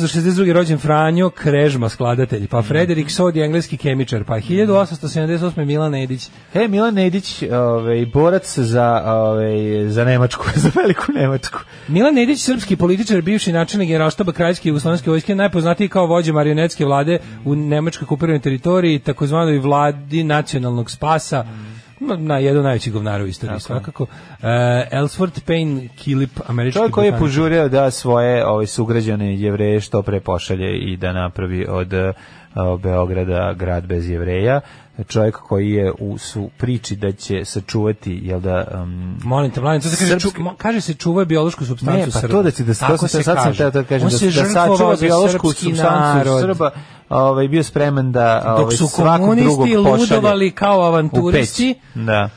[0.01, 0.53] 1862.
[0.53, 5.65] rođen Franjo Krežma, skladatelj, pa Frederik Sodi, engleski kemičar, pa 1878.
[5.65, 6.29] Milan Edić.
[6.55, 11.59] E, Milan Nedić, ovaj, borac za, ovaj, za Nemačku, za veliku Nemačku.
[11.89, 17.19] Milan Edić, srpski političar, bivši načelnik generalštaba Kraljevske jugoslovenske vojske, najpoznatiji kao vođa marionetske vlade
[17.45, 23.61] u nemačkoj okupiranoj teritoriji, takozvanoj vladi nacionalnog spasa, Ma, na jedan najveći govnar u istoriji
[23.61, 24.03] svakako.
[24.03, 24.09] Uh,
[24.93, 30.21] Ellsworth Payne Killip, američki Čovjek koji je požurio da svoje ovaj, sugrađane jevreje što pre
[30.21, 32.13] pošalje i da napravi od eh,
[32.83, 34.61] Beograda grad bez jevreja.
[35.09, 38.65] Čovjek koji je u su priči da će sačuvati, jel da...
[38.83, 42.13] Um, Molim te, mladen, to se kaže, Srpski- ču, kaže se čuva biološku supstancu ne,
[42.13, 42.35] pa Srba.
[42.35, 43.59] to da će da Tako sam, se sad sam kaže.
[43.59, 46.41] teo da kažem da, se da sačuva biološku supstancu.
[46.41, 46.71] Srba,
[47.09, 51.75] ovaj, bio spreman da Dok ovaj, su svakog drugog komunisti ludovali kao avanturisti.
[51.95, 52.31] Da.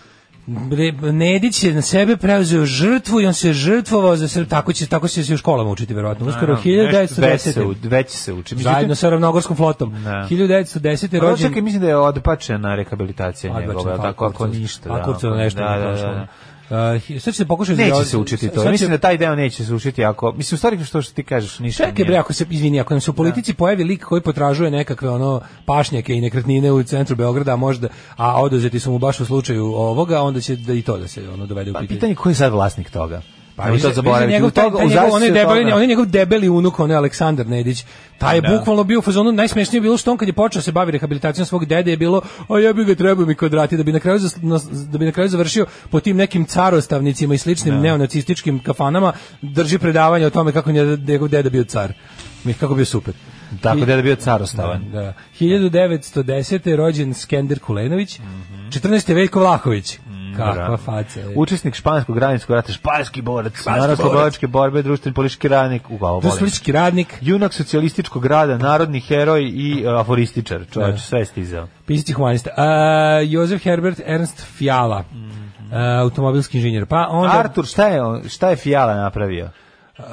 [1.03, 5.07] Nedić je na sebe preuzeo žrtvu i on se žrtvovao za Srb, tako će tako
[5.07, 6.27] će se u školama učiti verovatno.
[6.27, 7.65] Uskoro Naravno, nešto Već se, 1910.
[7.65, 8.55] u- već se uči.
[8.55, 10.03] Međutim, Zajedno sa ravnogorskom flotom.
[10.03, 10.27] Da.
[10.29, 11.11] 1910.
[11.11, 14.89] Pa rođen čekaj, mislim da je odbačena rehabilitacija njegova, tako ako ništa.
[14.89, 16.07] da, ako- nešto da, ne da, prošlo.
[16.07, 16.27] da, da.
[16.63, 16.77] Uh,
[17.19, 18.63] sad se pokušati Neće da- se učiti to.
[18.63, 20.31] će- Mislim da taj deo neće se učiti ako...
[20.31, 23.01] Mislim, u stvari što što ti kažeš, ništa Čekaj bre, ako se izvini, ako nam
[23.01, 27.53] se u politici pojavi lik koji potražuje nekakve ono pašnjake i nekretnine u centru Beograda,
[27.53, 30.97] a možda a oduzeti su mu baš u slučaju ovoga, onda će da i to
[30.97, 31.95] da se ono dovede u Pa pitanje.
[31.95, 33.21] pitanje ko je sad vlasnik toga?
[33.55, 34.33] Pa više, to zaboraviti.
[34.33, 37.47] njegov, taj, taj njegov, on je debeli, on je njegov debeli unuk, on je Aleksandar
[37.47, 37.85] Nedić.
[38.17, 38.57] Taj je Da.
[38.57, 41.45] bukvalno bio u fazonu, najsmešnije je bilo što on kad je počeo se bavi rehabilitacijom
[41.45, 44.19] svog dede je bilo, a ja bi ga trebao mi kvadrati, da bi na kraju,
[44.91, 50.25] da bi na kraju završio po tim nekim carostavnicima i sličnim neonacističkim kafanama, drži predavanje
[50.25, 51.93] o tome kako je njegov deda bio car.
[52.43, 53.13] Mi kako bio super.
[53.61, 54.91] Tako da je bio car ostavan.
[54.91, 55.13] Da.
[55.39, 56.67] 1910.
[56.69, 58.19] je rođen Skender Kulenović,
[58.69, 59.13] 14.
[59.13, 59.99] Veljko Vlahović.
[60.35, 61.33] Kakva faca je.
[61.35, 66.29] Učesnik španskog građanskog rata, španski borac, narodno-slobodačke borbe, društveni politički radnik, u glavu volim.
[66.29, 70.61] Društvenički radnik, Junak socijalističkog rada, narodni heroj i uh, aforističar.
[70.73, 70.97] Čovječ, Da.
[70.97, 71.67] sve stizao.
[71.85, 72.49] pisac humanista.
[72.51, 76.85] Uh, Jozef Herbert Ernst Fiala, uh, automobilski inženjer.
[76.85, 77.37] Pa onda...
[77.37, 79.49] Artur, šta je, on- šta je Fiala napravio?
[79.97, 80.05] Uh,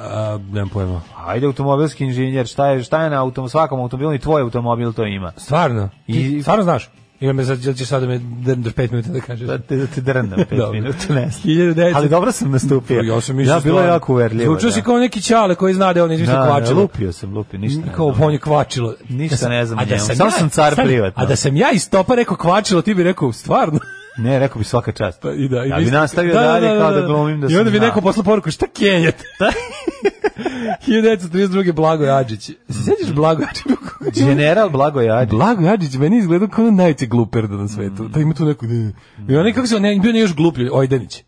[0.51, 1.01] nemam pojma.
[1.17, 5.05] Ajde, automobilski inženjer, šta je, šta je na autom, svakom automobilu i tvoj automobil to
[5.05, 5.31] ima.
[5.37, 5.89] Stvarno?
[6.07, 6.89] I- I, stvarno znaš?
[7.21, 9.47] Ili me sad, ćeš sad da me drndaš pet minuta da kažeš?
[9.47, 11.43] Da te, da te drndam pet minuta, ne znam.
[11.45, 13.01] 1900 Ali dobro sam nastupio.
[13.01, 14.45] Ja sam mislio Ja, bilo jako uverljivo.
[14.45, 14.73] Zvučao da.
[14.73, 16.81] si kao neki ćale koji zna da on izmislio Da, da, kvačilo.
[16.81, 18.23] lupio sam, lupio, ništa ne Kao znam.
[18.23, 18.95] on je kvačilo.
[19.09, 19.99] Ništa Da sam- ne znam a da njemu.
[19.99, 21.23] sam Samo ja- sam car privatno.
[21.23, 23.79] A da sam ja iz topa rekao kvačilo, ti bi rekao, stvarno?
[24.17, 25.21] Ne, rekao bi svaka čast.
[25.21, 27.73] Pa i da, i ja bi nastavio dalje kao da glumim da I onda sam
[27.73, 29.23] bi neko poslao poruku, šta kenjate?
[30.87, 31.73] 1932.
[31.73, 32.41] Blago Adžić.
[32.69, 34.23] Se sjećaš Blago Adžić?
[34.25, 35.31] General Blagoje Adžić.
[35.31, 38.07] Blago Adžić meni izgleda kao najveći gluperda na svetu.
[38.07, 38.65] Da ima tu neku...
[39.29, 41.23] I onaj kako se ne bio ne još gluplji, Ojdanić.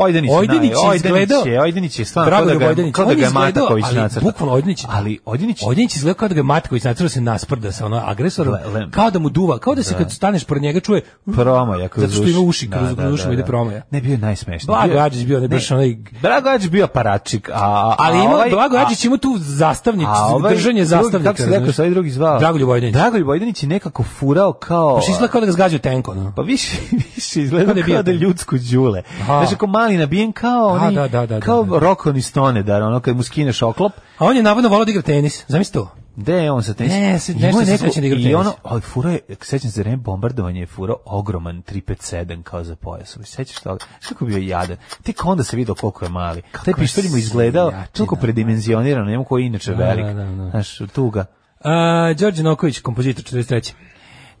[0.00, 2.94] Ojdanić, Ojdanić je izgledao- je, Ojdanić je stvarno kao da da ga, Ojdanić.
[2.94, 4.22] kao da ga je Mataković ali nacrtao.
[4.22, 4.84] Bukvalno Ojdanić.
[4.88, 8.54] Ali Ojdanić, Ojdanić izgleda kao da ga Matković nacrtao da se nasprda sa ono agresorom,
[8.90, 12.22] kao da mu duva, kao da se kad staneš pored njega čuje promaja kroz Zato
[12.22, 13.82] što ima uši, kroz- kroz uši ide promaja.
[13.90, 14.66] Ne, bio najsmešniji.
[14.66, 17.94] Blago Bio- Adžić bio ne baš onaj Blago Adžić bio aparačik, a...
[17.98, 21.24] Ali ima ovaj- Blago Adžić ima tu zastavnicu, ovaj držanje zastavnika.
[21.24, 22.38] Kako se rekao, ovaj drugi zvao?
[22.38, 22.94] Dragoljub Ojdanić.
[22.94, 24.94] Dragoljub Ojdanić je nekako furao kao...
[24.94, 26.32] Baš izgleda kao da ga zgađa tenko, no.
[26.36, 26.76] Pa više,
[27.16, 29.02] više izgleda Kao da kao da ljudsko đule.
[29.20, 29.38] Aha.
[29.38, 29.58] Znaš,
[29.90, 31.78] mali nabijen kao A, oni, da, da, da, kao da, da.
[31.78, 35.02] Rokon iz Tonedar, ono kad mu skineš oklop, A on je navodno volao da igra
[35.02, 35.44] tenis.
[35.48, 35.90] Zamisli to.
[36.16, 36.92] Gde je on sa tenis?
[36.92, 38.36] Ne, se- nešto se sećam da igra I tenis.
[38.36, 43.18] ono, ali fura je, sećam se, vreme bombardovanja je furao ogroman 357 kao za pojas.
[43.24, 43.84] Sećaš toga?
[44.08, 44.76] Kako bio jadan?
[45.02, 46.42] Tek onda se vidio koliko je mali.
[46.64, 50.04] Taj pištolj mu izgledao toliko da, predimenzioniran, njemu koji je inače velik.
[50.06, 50.50] da, da, da.
[50.50, 51.24] Znaš, tuga.
[51.64, 53.72] A, Đorđe Noković, kompozitor 43.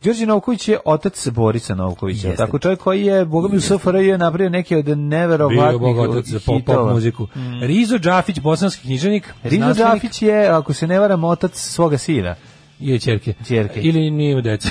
[0.02, 2.28] Đorđe Novković je otac Borisa Novkovića.
[2.28, 2.44] Jeste.
[2.44, 5.98] Tako čovjek koji je, boga mi u SFRJ je napravio neke od Bio neverovatnih Bog
[5.98, 7.28] otac za pop, pop muziku.
[7.62, 9.34] Rizo Đafić, bosanski književnik.
[9.42, 12.34] Rizo Đafić je, ako se ne varam, otac svoga sina.
[12.80, 13.34] I ćerke.
[13.46, 13.80] Ćerke.
[13.80, 14.68] Ili nije ima deca.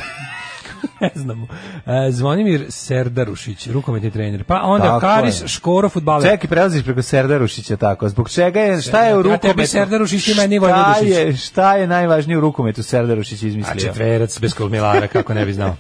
[1.02, 1.48] ne znamo.
[1.86, 4.44] E, Zvonimir Serdarušić, rukometni trener.
[4.44, 5.48] Pa onda Tako Karis je.
[5.48, 6.32] Škoro, futbaler.
[6.32, 8.10] Čekaj, prelaziš preko Serdarušića tako.
[8.10, 9.48] Zbog čega je, šta je u rukometu?
[9.48, 13.80] tebi Serdarušić ima meni Šta je, šta je najvažnije u rukometu Serdarušić A izmislio?
[13.80, 15.76] četverac bez kolmilara, kako ne bi znao.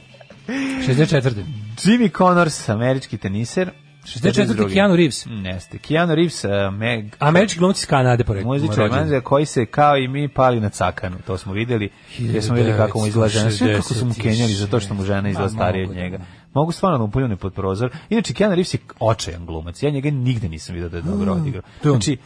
[0.87, 1.31] 64.
[1.77, 3.71] Jimmy Connors, američki teniser.
[4.09, 4.73] 64.
[4.73, 5.25] Keanu Reeves.
[5.25, 5.77] Neste.
[5.77, 8.53] Keanu Reeves, uh, Meg, Američki glumci iz Kanade, poreklo.
[8.53, 11.17] muzičar manđa koji se kao i mi pali na cakanu.
[11.27, 11.89] To smo videli.
[12.19, 13.51] Gdje smo videli kako mu izgleda žena.
[13.51, 16.01] Sve kako su mu kenjali za to što mu žena izgleda Ma, starija od mogu,
[16.01, 16.17] njega.
[16.17, 16.23] da.
[16.53, 17.91] Mogu stvarno da mu pod prozor.
[18.09, 19.83] Inače, Keanu Reeves je očajan glumac.
[19.83, 21.63] Ja njega nigde nisam vidio da je dobro odigrao.
[21.83, 22.01] Je on.
[22.01, 22.17] Znači,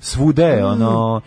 [0.00, 1.20] svuda je ono...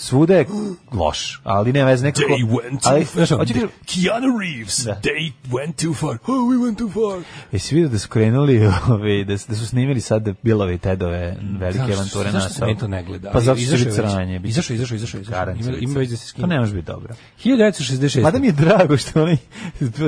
[0.00, 0.46] Svuda je
[0.92, 2.26] loš, ali ne veze nekako...
[2.28, 3.14] They went too ali, far.
[3.16, 5.00] Znaš, hoću kažem, Keanu Reeves, Da.
[5.02, 6.18] they went too far.
[6.26, 7.22] Oh, we went too far.
[7.52, 11.36] Jesi vidio da su krenuli, ove, da, su- da su snimili sad Bilove i Tedove
[11.52, 13.30] velike Zašto- avanture zašto na meni to ne gleda?
[13.30, 13.90] Pa zato što je će-
[14.44, 15.20] Izašao, izašao, izašao,
[15.60, 16.42] Ima- ima već da se skine.
[16.42, 17.14] To ne može biti dobro.
[17.44, 18.22] 1966.
[18.22, 19.36] Mada mi je drago što onaj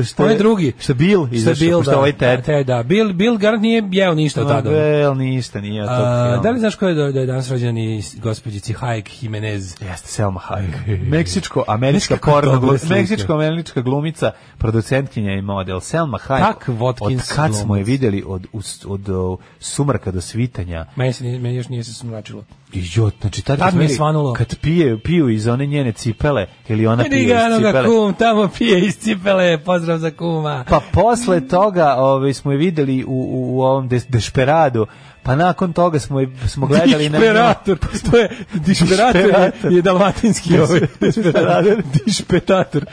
[0.05, 0.73] što je drugi.
[0.81, 2.45] što Bill Što izašao, Bill, pošto da, ovaj Ted.
[2.45, 2.83] Ted, da.
[2.83, 4.71] Bill, Bill garant nije jeo ništa od tada.
[4.71, 8.03] Vel, ništa nije A, da li znaš ko je da, da je danas rođen i
[8.17, 9.75] gospođici Hayek Jimenez?
[9.81, 11.01] Jeste Selma Hayek.
[11.09, 16.41] Meksičko-američka porno meksičko-američka glumica, producentkinja i model Selma Hayek.
[16.41, 18.47] Tak Watkins Od kad smo je videli od,
[18.87, 20.87] od, od, sumraka do svitanja.
[20.97, 22.45] Meni, se, meni još nije se smračilo.
[22.73, 24.33] I jo, znači tad, Tad mi je svanulo.
[24.33, 27.85] Kad pije, piju iz one njene cipele, ili ona pije iz cipele.
[27.85, 30.65] kum, tamo pije iz cipele, pozdrav za kuma.
[30.69, 34.87] Pa posle toga ovaj, smo je videli u, u, u ovom des, Dešperadu,
[35.31, 37.19] pa nakon toga smo, smo gledali na...
[37.19, 37.79] Dišperator,
[38.11, 42.85] to je, dišperator je, je dalmatinski ovaj, dišperator, dišpetator,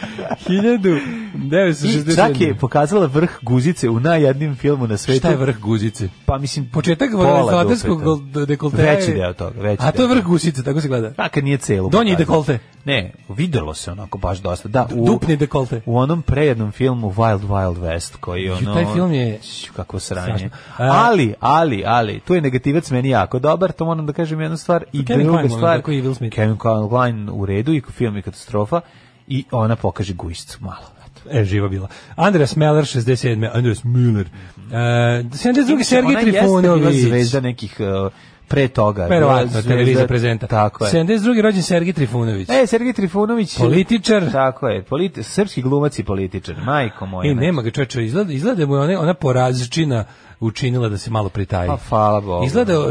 [0.48, 2.16] 1967.
[2.16, 5.20] Čak je pokazala vrh guzice u najjednim filmu na svetu.
[5.20, 6.10] Šta je vrh guzice?
[6.26, 8.46] Pa mislim, Početak dupeta.
[8.46, 8.94] dekolteja.
[8.94, 11.12] Veći deo toga, veći A to je vrh guzice, tako se gleda.
[11.12, 11.90] Pa kad nije celo.
[11.90, 12.60] Donji dekolte.
[12.86, 14.70] Ne, videlo se onako baš dosta.
[14.70, 15.82] Da, u, Dupni dekolte.
[15.86, 18.74] u onom prejednom filmu Wild Wild West koji ono...
[18.74, 19.40] taj film je-
[19.76, 20.50] Kako sranje.
[20.78, 24.58] A- Ali, ali, ali, tu je negativac meni jako dobar, to moram da kažem jednu
[24.58, 24.84] stvar.
[24.94, 26.36] I Kevin druga Kline, ono, stvar, tako i Will Smith.
[26.36, 26.58] Kevin
[26.90, 28.82] Kline u redu i film je katastrofa
[29.28, 30.88] i ona pokaže gujscu malo.
[31.32, 31.88] E, živa bila.
[32.16, 33.50] Andreas Meller, 67.
[33.54, 34.26] Andreas Miller.
[34.56, 35.84] Uh, 72.
[35.84, 37.04] Sergej Ona jeste bila Trifunović.
[37.04, 38.12] zvezda nekih uh,
[38.48, 39.06] pre toga.
[39.06, 40.48] Verovatno, televizija prezenta.
[40.48, 40.92] Tako je.
[40.92, 41.42] 72.
[41.42, 42.50] rođen Sergej Trifunović.
[42.50, 43.58] E, Sergej Trifunović.
[43.58, 44.32] Političar.
[44.32, 47.32] Tako je, politi, srpski glumac i političar, majko moja.
[47.32, 50.06] E, nema ga čoveče, izgleda, izgleda mu je ona, ona porazčina
[50.40, 51.68] učinila da se malo pritaji.
[51.68, 52.46] Pa, hvala Bogu.
[52.46, 52.86] Izgleda uh,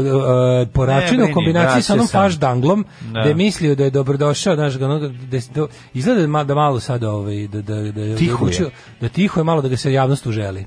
[0.73, 3.19] poračina Ne u kombinaciji sa onom faš danglom, Da.
[3.19, 7.47] je mislio da je dobrodošao, znaš, da, da, izgleda da ma- da malo sad ovaj,
[7.47, 8.69] da, da, da, da, Tiho je.
[9.01, 10.65] da tiho je malo da ga se javnost uželi.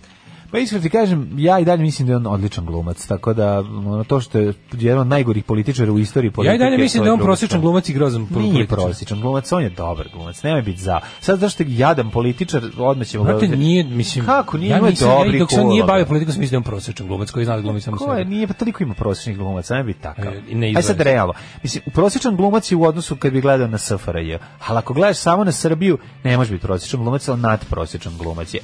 [0.51, 3.59] Pa iskreno ti kažem, ja i dalje mislim da je on odličan glumac, tako da
[3.59, 6.51] ono, to što je jedan od najgorih političara u istoriji politike.
[6.51, 8.76] Ja i dalje mislim da je on prosječan glumac i grozan po- Nije političar.
[8.76, 11.01] prosječan glumac, on je dobar glumac, nema biti za.
[11.20, 14.24] Sad zašto je jadan političar, odmah ćemo ga- nije, mislim...
[14.24, 16.66] Kako nije, ja ja, dobrih dok se on nije bavio politikom, sam mislio da je
[16.66, 18.30] on prosječan glumac koji zna da glumi samo Ko je, sebe.
[18.30, 20.26] nije, pa toliko ima prosječnih glumaca, ne bi takav.
[20.26, 21.32] E, ne Aj sad realno.
[21.62, 24.34] Mislim, prosječan glumac je u odnosu kad bi gledao na SFRJ.
[24.66, 28.61] Ali ako gledaš samo na Srbiju, ne može biti prosječan glumac, ali nadprosječan glumac je.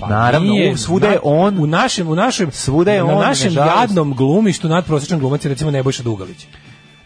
[0.00, 3.20] Naravno, Pa Nije, u- svuda je on u našem u našem Svuda je na on,
[3.20, 6.46] našem jadnom glumištu nadprosječan glumac je recimo Nebojša Dugalić.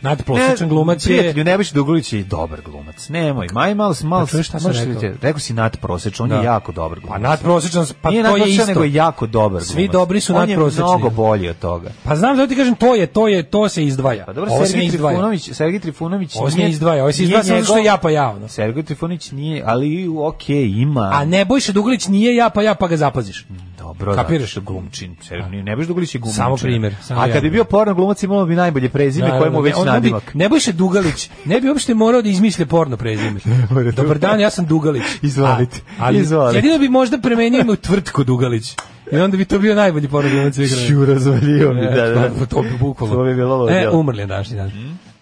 [0.03, 3.09] Nadprosečan glumac je- Prijatelju, Nebojša Dugulić je dobar glumac.
[3.09, 5.03] Nemoj, maj malo, malo, Pa čuješ šta sam rekao?
[5.23, 6.37] rekao si nadprosečan, on Da.
[6.37, 7.23] je jako dobar Pa glumac.
[7.23, 8.67] nadprosečan, pa Nije to je isto.
[8.67, 9.93] nego je jako dobar Svi glumac.
[9.93, 10.85] dobri su On je nadprosečni.
[10.85, 11.91] mnogo bolji od toga.
[12.05, 14.25] Pa znam da ti kažem, to je, to je, to se izdvaja.
[14.27, 14.89] Pa dobro, se Sergej.
[14.89, 18.49] Trifunović, Sergej Trifunović Ovo se izdvaja, ovo se izdvaja samo što ja pa javno.
[18.49, 19.89] Sergej Trifunović nije, ali
[20.19, 21.11] okej, ima.
[21.15, 23.47] A Nebojša Duglić nije ja pa ja pa ga zapaziš.
[23.95, 24.55] Dobro, Kapiraš?
[24.55, 25.17] Kapiraš glumčin.
[25.23, 26.37] Sergej ne biš Dugulić je glumčin.
[26.37, 29.57] Samo primer, samo A kad bi bio porno glumac imao bi najbolje prezime Da, kojemu
[29.57, 30.35] da, već on- on bi- nadimak.
[30.35, 33.41] Nebojša Dugalić ne bi uopšte morao da izmišlja porno prezime.
[33.97, 35.03] Dobar dan, ja sam Dugalić.
[35.23, 36.59] Izvolite, A, ali izvolite.
[36.59, 38.75] jedino bi možda premenio ime u tvrtku Dugalić.
[39.13, 40.89] I onda bi to bio najbolji porno glumac svih vremena.
[40.89, 42.31] Ću razvalio mi, E, da, da.
[42.39, 43.15] pa, to bi bukvalno.
[43.17, 43.71] To bi bilo.
[43.71, 44.71] E, umrli je današnji dan.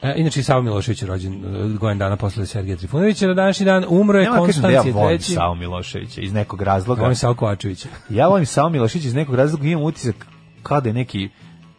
[0.03, 3.26] E, inače i Savo Milošević je rođen e, godin dana posle Sergeja Trifunovića.
[3.26, 5.32] Na današnji dan umro je kažem da ja Konstancije volim treći.
[5.32, 7.01] Sao Miloševića iz nekog razloga.
[7.01, 7.88] Volim Savo Kovačevića.
[8.11, 10.26] Ja volim Sao Miloševića iz nekog razloga, imam utisak
[10.62, 11.28] kao da je neki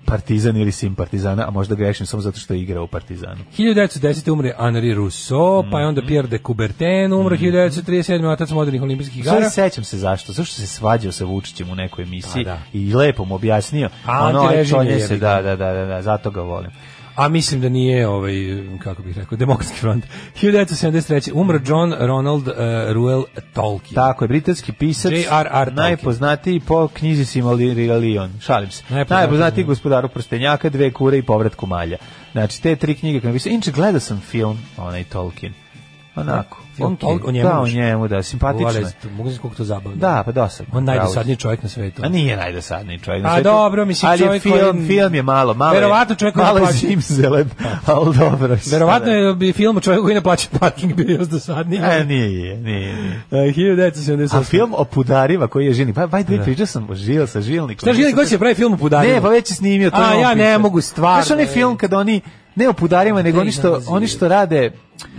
[0.05, 3.37] partizan ili sim partizana, a možda grešim samo zato što je igrao u partizanu.
[3.57, 4.31] 1910.
[4.31, 8.31] umre Henri Rousseau, pa je onda Pierre de Coubertin umro 1937.
[8.31, 9.49] otac modernih olimpijskih Sve igara.
[9.49, 10.33] sećam se zašto.
[10.33, 12.59] Zašto se svađao sa Vučićem u nekoj emisiji Pa da.
[12.73, 13.89] i lepo mu objasnio.
[14.05, 14.65] A, ono, je,
[14.99, 16.71] se, da, da, da, da, da, zato ga volim.
[17.15, 18.33] A mislim da nije ovaj
[18.83, 20.05] kako bih rekao demokratski front.
[20.41, 21.31] 1973.
[21.33, 22.53] umro John Ronald uh,
[22.91, 23.95] Ruel Tolkien.
[23.95, 25.73] Tako je, britanski pisac, J.R.R.
[25.73, 28.83] Najpoznatiji po knjizi Silmarillion, šalim se.
[28.89, 29.67] Najpoznatiji, Najpoznatiji da.
[29.67, 31.97] gospodaru prstenjaka, dve kure i povratku malja.
[32.31, 35.60] Znači, te tri knjige, kad bi se, inče gledao sam film, onaj Tolkien.
[36.15, 36.57] Onako.
[36.75, 37.09] Film okej.
[37.09, 37.73] Tol- o njemu Da, o baš?
[37.73, 38.85] njemu, da, simpatično je.
[39.11, 39.95] Mogu se koliko to zabavno.
[39.95, 40.77] Da, pa dosadno.
[40.77, 42.01] On najdosadniji čovjek na svetu.
[42.05, 43.23] A nije najdosadniji čovjek.
[43.23, 46.15] na A svetu, dobro, mislim, ali je čovjek film, koji- film je malo, malo Verovatno
[46.15, 47.49] čovjek koji malo je zimzelen,
[47.85, 48.57] ali dobro.
[48.67, 51.79] Verovatno da- je bi film o čovjeku koji ne plaća parking bio još dosadniji.
[51.81, 53.21] E, nije, nije, nije.
[53.31, 54.37] E, 1978.
[54.37, 55.95] A film o pudarima koji je žilnik.
[55.95, 57.79] Pa, by the way, pričao sam o žil, sa žilnikom.
[57.81, 59.13] Šta želi ko će pravi film o pudarima?
[59.15, 59.97] Ne, pa već je snimio to.
[59.97, 61.49] A, on ja ne mogu, stvarno, Znaš onaj ej.
[61.49, 62.21] film kad oni,
[62.55, 64.71] ne o pudarima, nego oni što, oni što rade,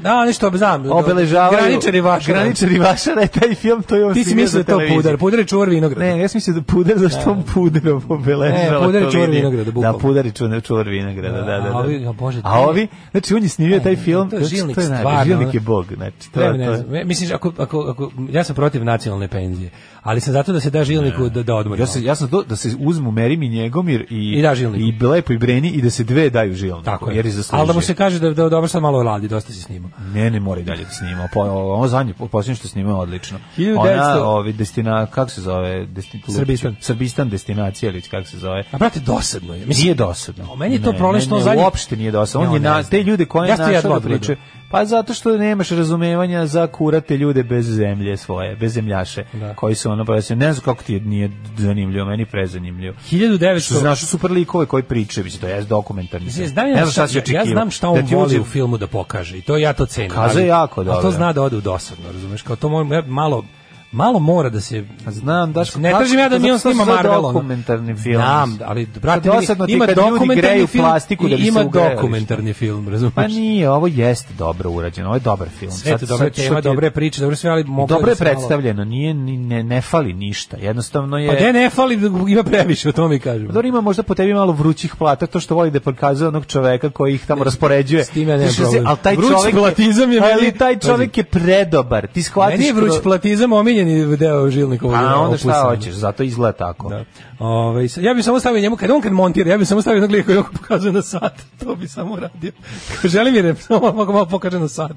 [0.03, 0.91] Da, nešto znam.
[0.91, 1.59] obeležavaju.
[1.63, 2.33] Graničari vaša.
[2.33, 5.19] Graničari vašara je taj film, to je on Ti si mislio da to pudar.
[5.19, 6.05] Pudar je čuvar vinograda.
[6.05, 8.81] Ne, ja sam mislio da puder, zašto on puderom obeležava.
[8.81, 9.99] Ne, puder je čuvar vinograda, bukvalno.
[9.99, 11.77] Da, puder je čuvar, vinograda, da, da, da.
[11.77, 12.67] A ovi, a Bože, A ne.
[12.67, 15.61] ovi, znači on je snimio taj film, to je žilnik to je stvarno, žilnik je
[15.61, 16.33] bog, znači.
[16.33, 16.95] To, ne to znam.
[16.95, 19.71] E, Misliš, ako, ako, ako, ja sam protiv nacionalne penzije,
[20.03, 21.81] ali sam zato da se da žilniku da, da odmori.
[21.81, 25.05] Ja sam ja sam to da se uzmu Merim i Njegomir i I da žilniku.
[25.05, 26.85] i Lepo i Breni i da se dve daju žilniku.
[26.85, 27.17] Tako je.
[27.17, 27.61] Jer je zaslužio.
[27.61, 29.91] Ali da mu se kaže da, da dobro sad malo radi, dosta si snimao.
[30.15, 31.29] Ne, ne mora i dalje da snima.
[31.33, 33.39] Po, ovo zadnje, posljednje što snima odlično.
[33.59, 35.87] 1900 Ona, ovi, destina, kako se zove?
[35.87, 36.77] Destin, Srbistan.
[36.81, 38.65] Srbistan destinacija ili kako se zove?
[38.73, 39.67] A brate, dosadno je.
[39.67, 40.53] Mislim, Nije dosadno.
[40.53, 42.49] A meni je to ne, zadnji- uopšte nije dosadno.
[42.49, 44.37] On je na, te ljude koje je našao da odgledao.
[44.73, 49.55] Pa zato što nemaš razumevanja za kurate ljude bez zemlje svoje, bez zemljaše, Da.
[49.55, 52.97] koji su ono, pa ja se ne znam kako ti je, nije zanimljivo, meni prezanimljivo.
[53.11, 53.61] 1900...
[53.65, 56.27] Što znaš super likove koji pričaju, mislim, to je dokumentarni.
[56.27, 58.45] Mislim, znam ja, ne znam šta, šta si ja, znam šta on Da voli u
[58.45, 60.11] filmu da pokaže i to ja to cenim.
[60.11, 61.11] Kaza ali- jako ali to dobro.
[61.11, 62.43] zna da ode u dosadno, razumeš?
[62.43, 63.45] Kao to malo
[63.93, 67.95] malo mora da se Znam, daš, ne tražim ja da mi on snima Marvel dokumentarni
[67.95, 68.15] film.
[68.15, 71.95] Znam, ali brate, dosadno ima kad dokumentarni greju film plastiku da bi se ima ugrejali,
[71.95, 73.15] dokumentarni film, razumeš?
[73.15, 75.73] Pa nije, ovo jeste dobro urađeno, ovo je dobar film.
[75.73, 78.25] Sve to dobra tema, je- dobre priče, dobre sve, ali mogu Dobro da je se
[78.25, 81.29] malo- predstavljeno, nije, ni, ne, ne fali ništa, jednostavno je...
[81.29, 83.47] Pa gde ne fali, ima previše, o tome kažem.
[83.47, 86.47] Pa Dobro ima možda po tebi malo vrućih plata, to što voli da prikazuje onog
[86.47, 88.05] čoveka koji ih tamo raspoređuje.
[88.05, 88.87] S tim ja nemam problem.
[88.87, 92.07] Ali taj čovek platizam je ali taj čovek je predobar.
[92.07, 93.53] Ti shvatiš vruć platizam
[93.83, 96.89] omiljeni deo žilnikovog A onda šta hoćeš, zato izgleda tako.
[96.89, 97.05] Da.
[97.39, 99.97] Ovaj sa- ja bih samo stavio njemu kad on kad montira, ja bih samo stavio
[99.97, 101.43] jednog lika koji pokazuje na sat.
[101.61, 102.53] To bi samo radio.
[103.05, 104.97] Želim jer samo mogu malo pokaže na sat.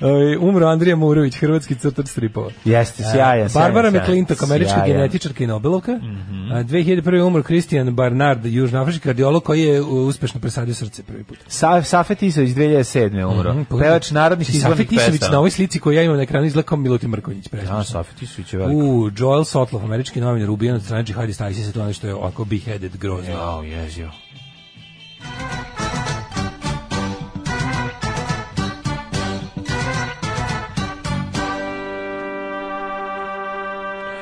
[0.00, 2.50] Ovaj umro Andrija Murović, hrvatski crtač stripova.
[2.64, 3.90] Jeste, sjajan, sjajan, Barbara.
[3.90, 4.86] McClintock, američka Sjajan.
[4.88, 5.92] genetičarka i Nobelovka.
[6.52, 7.20] A, 2001.
[7.20, 11.38] umro Christian Barnard, južnoafrički kardiolog koji je uspešno presadio srce prvi put.
[11.48, 13.24] Sa, Safet Isović 2007.
[13.26, 13.54] umro.
[13.54, 13.90] Mhm, pogledaj.
[13.90, 15.32] Pevač narodnih Safet izvornih Isović pesama.
[15.32, 17.46] na ovoj slici koju ja imam na ekranu izgleda kao Milutin Mrkonjić.
[17.46, 17.84] Ja, presmešno.
[17.84, 18.76] Safet Isović je velik.
[18.76, 22.44] U, Joel Sotloff, američki novinar, ubijen od strane džihadista ISIS, to je nešto je ovako
[22.44, 23.30] beheaded grozno.
[23.30, 24.10] Jao, jezio.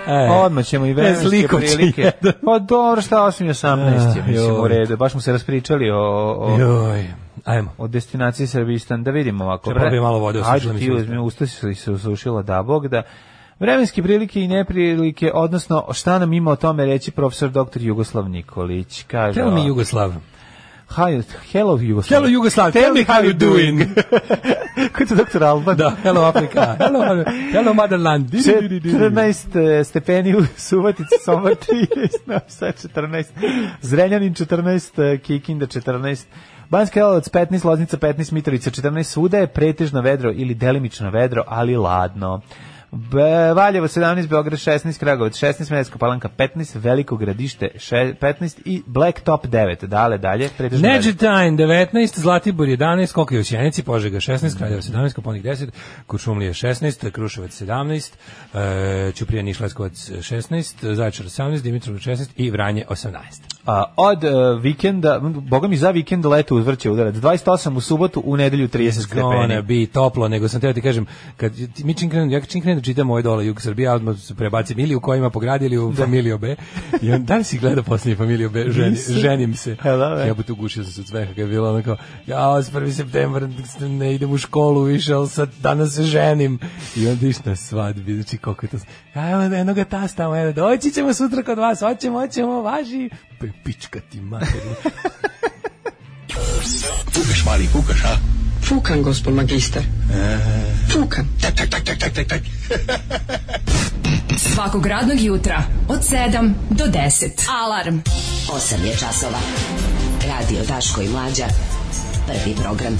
[0.07, 2.03] E, Odmah ćemo i vremenske prilike.
[2.03, 2.33] jedan.
[2.45, 4.97] Pa dobro, šta 8 i 18 je, Ah, mislim, u redu.
[4.97, 5.99] Baš smo se raspričali o,
[6.39, 7.07] o, Joj,
[7.45, 7.71] ajmo.
[7.79, 9.05] o destinaciji Srbistan.
[9.05, 9.71] Da vidimo ovako.
[9.71, 12.63] Treba bi malo vode, osušila Ajde mi ti se uzmi, usta si se usušila, da
[12.63, 13.03] Bog da.
[13.63, 17.81] Vremenske prilike i neprilike, odnosno šta nam ima o tome reći profesor dr.
[17.83, 19.03] Jugoslav Nikolić.
[19.03, 19.67] Kaže, Tell me.
[19.67, 20.13] Jugoslav.
[20.89, 22.17] Hi, hello Jugoslav.
[22.17, 23.81] Hello Jugoslav, tell me how you doing.
[24.93, 25.77] Kako je doktor Alban?
[25.77, 28.31] da, hello Afrika, hello, hello motherland.
[28.31, 31.87] 14 stepeni u Subotici, Sombor 13,
[32.27, 33.25] Novi Sad 14,
[33.81, 36.25] Zrenjanin 14, Kikinda 14,
[36.69, 41.77] Banski Karlovac 15, Loznica 15, Mitrovica 14, svuda je pretežno vedro ili delimično vedro, ali
[41.77, 42.41] ladno.
[42.93, 48.83] Be, Valjevo 17, Beograd 16, Kragovac 16, Smederska Palanka 15, Veliko gradište še- 15 i
[48.87, 49.87] Black Top 9.
[49.87, 50.51] Dale, dalje.
[50.59, 55.69] Neđetajn 19, Zlatibor 11, Koka i Osjenici, Požega 16, Kraljevo 17, Koponik 10,
[56.07, 58.13] Kuršumlije 16, Kruševac 17,
[58.55, 63.13] e, Ćuprija Niš Leskovac 16, Zaječar 18, Dimitrov 16 i Vranje 18.
[63.67, 67.15] A, od uh, vikenda, boga mi za vikend leto uzvrće udarac.
[67.15, 69.63] 28 u subotu, u nedelju 30 Gonna stepeni.
[69.63, 73.47] bi toplo, nego sam teo ti kažem, kad mi čim ja čim čitam ovaj dole
[73.47, 76.57] Jug Srbija, odmah se prebacim ili u kojima pogradili u familiju B.
[77.03, 78.65] I on, da li si gledao posljednji familiju B?
[78.69, 79.77] Ženi, ženim se.
[79.85, 80.27] Da, be?
[80.27, 82.73] Ja bi tu gušio sam se od smeha, kad je bilo ono kao, ja, s
[82.73, 82.93] 1.
[82.93, 83.49] septembar
[83.81, 86.59] ne idem u školu više, ali sad danas se ženim.
[86.97, 88.77] I onda iš na svadbi, znači koliko je to...
[89.15, 93.11] Ja, evo jednoga tasta, evo, doći ćemo sutra kod vas, hoćemo, hoćemo, važi.
[93.65, 94.75] Pička ti materinu.
[97.13, 98.52] Fukaš, mali, fukaš, a?
[98.63, 99.83] Fukan, gospod magister.
[100.93, 101.27] Fukan.
[101.41, 102.43] Tak, tak, tak, tak, tak, tak, tak.
[104.55, 107.31] Svakog radnog jutra od 7 do 10.
[107.65, 107.99] Alarm.
[108.49, 109.39] 8 je časova.
[110.29, 111.47] Radio Daško i Mlađa.
[112.27, 112.99] Prvi program.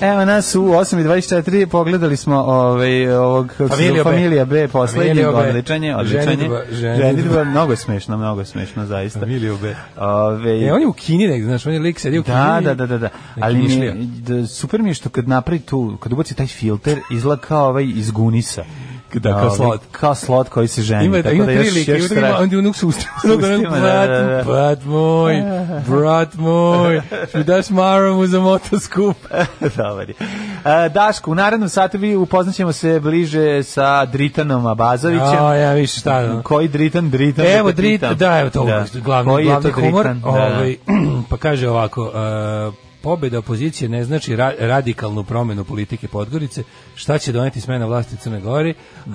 [0.00, 4.02] Evo nas u 8.24, pogledali smo ovaj, ovog Familija zove, B.
[4.02, 6.48] Familija B, poslednji, Familija odličanje, odličanje.
[6.70, 9.20] Ženidba, mnogo je smešno, mnogo je smešno, zaista.
[9.20, 9.74] Familiju B.
[9.96, 12.36] Ove, E, on je u Kini negde, znaš, on je lik sedi u Kini.
[12.36, 13.08] Da, da, da, da, da.
[13.40, 17.42] Ali mi, da, super mi je što kad napravi tu, kad ubaci taj filter, izgleda
[17.42, 18.64] kao ovaj iz Gunisa.
[19.14, 19.80] Da, kao Ovaj, slot.
[19.92, 21.04] Kao slot koji se ženi.
[21.04, 22.38] Ima, tako ima da tri još- lika, još ima tri strašno.
[22.38, 23.36] onda je unuk ustima, da,
[23.78, 24.42] brat, da, da.
[24.44, 25.42] brat moj,
[25.88, 27.00] brat moj,
[27.34, 29.16] mi daš maromu za motoskup.
[29.76, 30.14] Dobar je.
[30.64, 35.44] E, Daško, u narednom satu vi upoznaćemo se bliže sa Dritanom Abazovićem.
[35.44, 36.42] A, ja više šta, no.
[36.42, 37.10] Koji Dritan?
[37.10, 37.46] Dritan.
[37.46, 38.16] Evo, da te Drit, pitam.
[38.16, 40.04] da, evo to, glavni, Koji je glavni to humor.
[40.04, 40.20] Dritan?
[40.20, 40.56] Da, da.
[40.56, 40.76] Ovaj,
[41.30, 46.62] pa kaže ovako, uh, pobeda opozicije ne znači ra radikalnu promenu politike Podgorice.
[46.94, 48.74] Šta će doneti smena vlasti u Crnoj Gori?
[49.06, 49.12] Um,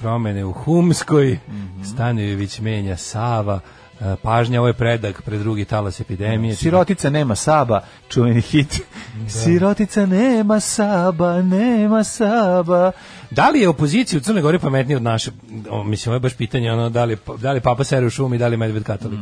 [0.00, 1.38] promene u Humskoj,
[1.84, 3.60] Stanojević menja Sava,
[4.00, 6.54] uh, pažnja, ovo je predak pred drugi talas epidemije.
[6.56, 8.80] Sirotica nema Saba, čuveni hit.
[9.28, 12.92] Sirotica nema Saba, nema Saba.
[13.30, 15.30] Da li je opozicija u Crnoj Gori pametnija od naše?
[15.70, 18.10] O, mislim, ovo je baš pitanje, ono, da li, je- da li Papa sere u
[18.10, 19.20] šumi, da li medved katolik?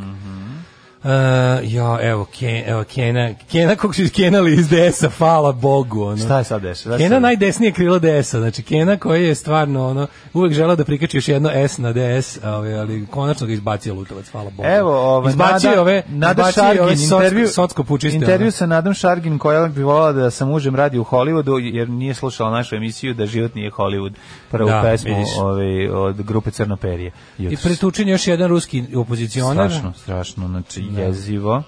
[1.03, 1.09] Uh,
[1.63, 6.03] ja, evo, Ken, evo Kena, Kena, kako su iskenali iz DS-a, hvala Bogu.
[6.03, 6.17] Ono.
[6.17, 6.97] Šta je sad dešava?
[6.97, 11.27] Kena najdesnije krilo DS-a, znači Kena koji je stvarno ono, uvek želeo da prikači još
[11.27, 14.69] jedno S na DS, ovaj, ali konačno ga izbacio Lutovac, hvala Bogu.
[14.69, 18.17] Evo, ovaj, izbacio Nada, ove, Nada izbacio Šargin, ove socko, intervju, socko pučiste.
[18.17, 18.51] intervju ono.
[18.51, 22.51] sa Nadom Šargin koja bi volala da sa mužem radi u Hollywoodu jer nije slušala
[22.51, 24.13] našu emisiju da život nije Hollywood
[24.51, 27.11] prvu Da, pesmu ovaj, od grupe Crnoperije.
[27.39, 29.69] I pretučen još jedan ruski opozicionar.
[29.69, 31.63] Strašno, strašno, znači jezivo.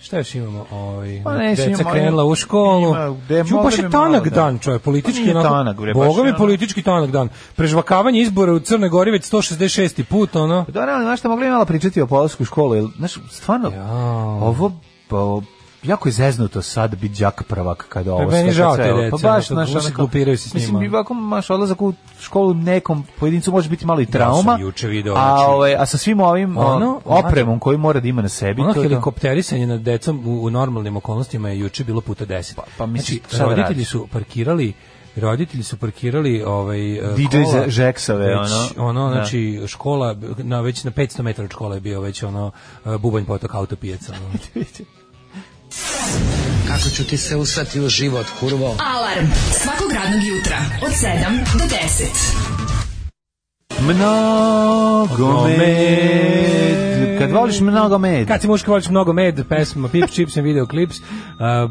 [0.00, 0.66] Šta još imamo?
[0.70, 2.88] Ovaj, Pa ne, deca imamo- krenula u školu.
[2.88, 5.20] ima, gde Ču, mogli baš bi je tanak da- dan, politički.
[5.20, 7.28] Pa nije onako- tanak, bre, Boga mi politički tanak dan.
[7.56, 10.04] Prežvakavanje izbora u Crnoj Gori već 166.
[10.04, 10.64] put, ono.
[10.68, 13.72] Da, realno, znaš šta, mogli bi malo pričati o polasku školu, jer, znaš, stvarno,
[14.40, 14.72] ovo,
[15.08, 15.40] pa,
[15.84, 19.48] jako je zeznuto sad biti đak prvak kada ovo Pa sve- žao te Pa baš,
[19.48, 20.84] kako se glupiraju se s Mislim, njima.
[20.84, 24.88] i ovako, maš, odlazak u školu nekom pojedincu može biti malo i trauma, sam juče
[24.88, 28.28] video, a, znači- ovaj, a sa svim ovim Ono, opremom koji mora da ima na
[28.28, 28.88] sebi, Ono to je to.
[28.88, 32.54] helikopterisanje nad decom u, u normalnim okolnostima je juče bilo puta 10.
[32.54, 34.72] Pa- pa mislim, znači, da roditelji su parkirali
[35.16, 38.88] roditelji su parkirali ovaj eh, DJ kola, Žeksove, već, ono.
[38.88, 39.12] ono Da.
[39.12, 42.50] znači škola na već na 500 metara od škole je bio već ono
[42.86, 44.64] eh, bubanj potok autopijaca ono.
[46.68, 48.66] Kako ću ti se usrati u život, kurvo?
[48.66, 52.54] Alarm svakog radnog jutra od 7 do 10.
[53.80, 57.18] Mnogo med.
[57.18, 58.28] Kad voliš mnogo med.
[58.28, 61.04] Kad si muški voliš mnogo med, pesma Pip Chips and video clips, uh,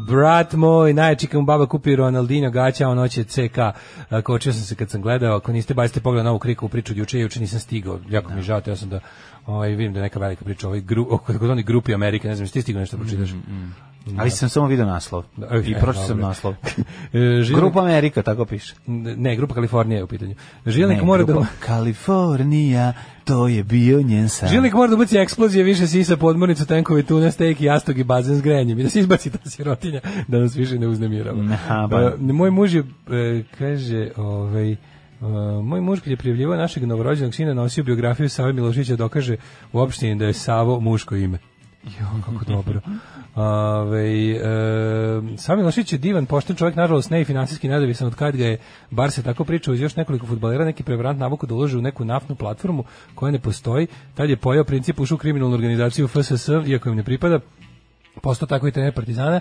[0.08, 4.74] brat moj, najčika mu baba kupi Ronaldinho gaća, on hoće CK, uh, kočio sam se
[4.74, 7.60] kad sam gledao, ako niste bacite pogled na ovu kriku priču od juče, juče nisam
[7.60, 9.00] stigao, jako mi je žao, teo sam da
[9.46, 12.34] ovaj, vidim da je neka velika priča o ovoj gru, o takozvani grupi Amerike, ne
[12.34, 13.30] znam, jesi ti stigao nešto da pročitaš?
[14.18, 15.24] Ali sam samo video naslov.
[15.36, 16.54] Da, I e, pročitao sam naslov.
[17.12, 18.74] E, Žilnik- Grupa Amerika, tako piše.
[19.16, 20.34] Ne, grupa Kalifornija je u pitanju.
[20.66, 21.46] Žilnik Ne, mora da...
[21.60, 22.92] Kalifornija,
[23.24, 24.48] to je bio njen san.
[24.48, 28.42] Žilnik mora da ubaci eksplozije, više sisa podmornicu, tenkove, tuna, steak, jastog i bazen s
[28.42, 28.78] grenjem.
[28.78, 31.38] I da se izbaci ta sirotinja, da nas više ne uznemirava.
[32.18, 32.84] E, moj muž je,
[33.58, 34.76] kaže, ovaj, e,
[35.62, 39.36] moj muž kad je prijavljivao našeg novorođenog sina nosio biografiju Save Milošića dokaže
[39.72, 41.38] u opštini da je Savo muško ime.
[42.00, 42.80] Jo, kako dobro.
[43.34, 44.40] Ove, e,
[45.36, 48.58] Sami Lošić je divan, pošten čovjek, nažalost ne i finansijski nezavisan od kad ga je,
[48.90, 52.34] bar se tako priča uz još nekoliko futbalera, neki prevarant navuku da u neku naftnu
[52.34, 56.96] platformu koja ne postoji, tad je pojao princip ušao u kriminalnu organizaciju FSS, iako im
[56.96, 57.40] ne pripada,
[58.22, 59.40] postao tako i trener Partizana,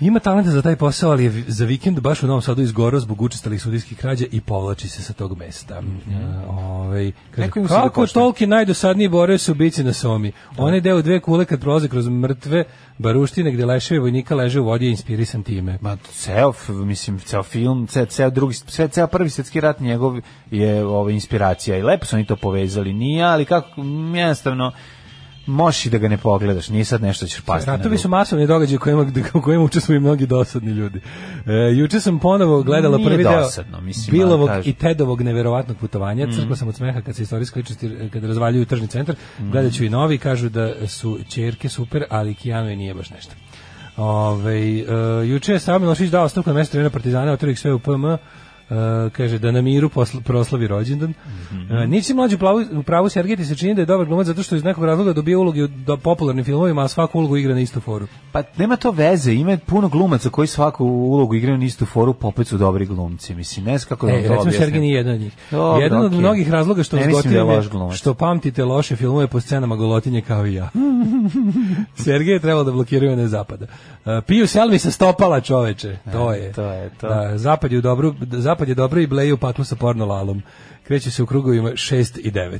[0.00, 3.22] Ima talenta za taj posao, ali je za vikend baš u Novom Sadu izgorao zbog
[3.22, 5.80] učestalih sudijskih krađa i povlači se sa tog mesta.
[5.80, 6.48] Mm
[6.88, 10.32] ovaj, kaže, Neko im se da kako toliki najdosadniji boreo se ubici na Somi.
[10.56, 12.64] Onaj deo dve kule kad prolaze kroz mrtve
[12.98, 15.78] baruštine gde leševi vojnika leže u vodi je inspirisan time.
[15.80, 20.20] Ma ceo, mislim, ceo film, ceo, ceo drugi, sve, ceo prvi svjetski rat njegov
[20.50, 23.80] je ovaj, inspiracija i lepo su oni to povezali, nije, ali kako,
[24.14, 24.72] jednostavno,
[25.48, 27.70] možeš i da ga ne pogledaš, nije sad nešto ćeš pasti.
[27.70, 31.00] Ratovi su masovni događaj u kojima, u kojima učestvuju mnogi dosadni ljudi.
[31.46, 35.76] E, juče sam ponovo gledala Nije prvi deo dosadno, mislim, ali Bilovog i Tedovog neverovatnog
[35.76, 36.26] putovanja.
[36.36, 39.14] Crkla sam od smeha kad se istorijske ličnosti, kad razvaljuju tržni centar.
[39.38, 43.32] Gledat ću i novi, kažu da su čerke super, ali Kijano i nije baš nešto.
[43.96, 44.84] Ove, e,
[45.26, 48.04] juče je Savo Milošić dao ostavku na mesto trenera Partizana, otvorio ih sve u PM,
[48.70, 51.10] Uh, kaže da na miru posl proslavi rođendan.
[51.10, 51.86] Mm -hmm.
[51.86, 54.42] Nisi mlađi u pravu, u pravu Sergej ti se čini da je dobar glumac zato
[54.42, 57.60] što iz nekog razloga dobija uloge u do popularnim filmovima, a svaku ulogu igra na
[57.60, 58.06] istu foru.
[58.32, 62.26] Pa nema to veze, ima puno glumaca koji svaku ulogu igraju na istu foru, pa
[62.26, 64.52] opet su dobri glumci, mislim, ne znam kako da E, to objasnim.
[64.52, 65.32] Sergej nije jedan od njih.
[65.50, 66.18] Dobro, jedan od okej.
[66.18, 70.70] mnogih razloga što vas da što pamtite loše filmove po scenama golotinje kao i ja.
[72.04, 73.66] Sergej je trebalo da blokiraju ne zapada.
[73.66, 75.96] Uh, piju selvi sa stopala čoveče.
[76.12, 76.48] To je.
[76.48, 77.08] E, to je to.
[77.08, 80.42] Da, zapad je u dobru, zapad je dobro i bleju paklu sa porno lalom.
[80.82, 82.58] Kreće se u krugovima 6 i 9.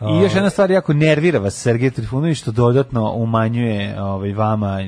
[0.00, 4.78] I još jedna stvar jako nervira vas Sergej Trifunović što dodatno umanjuje ovaj vama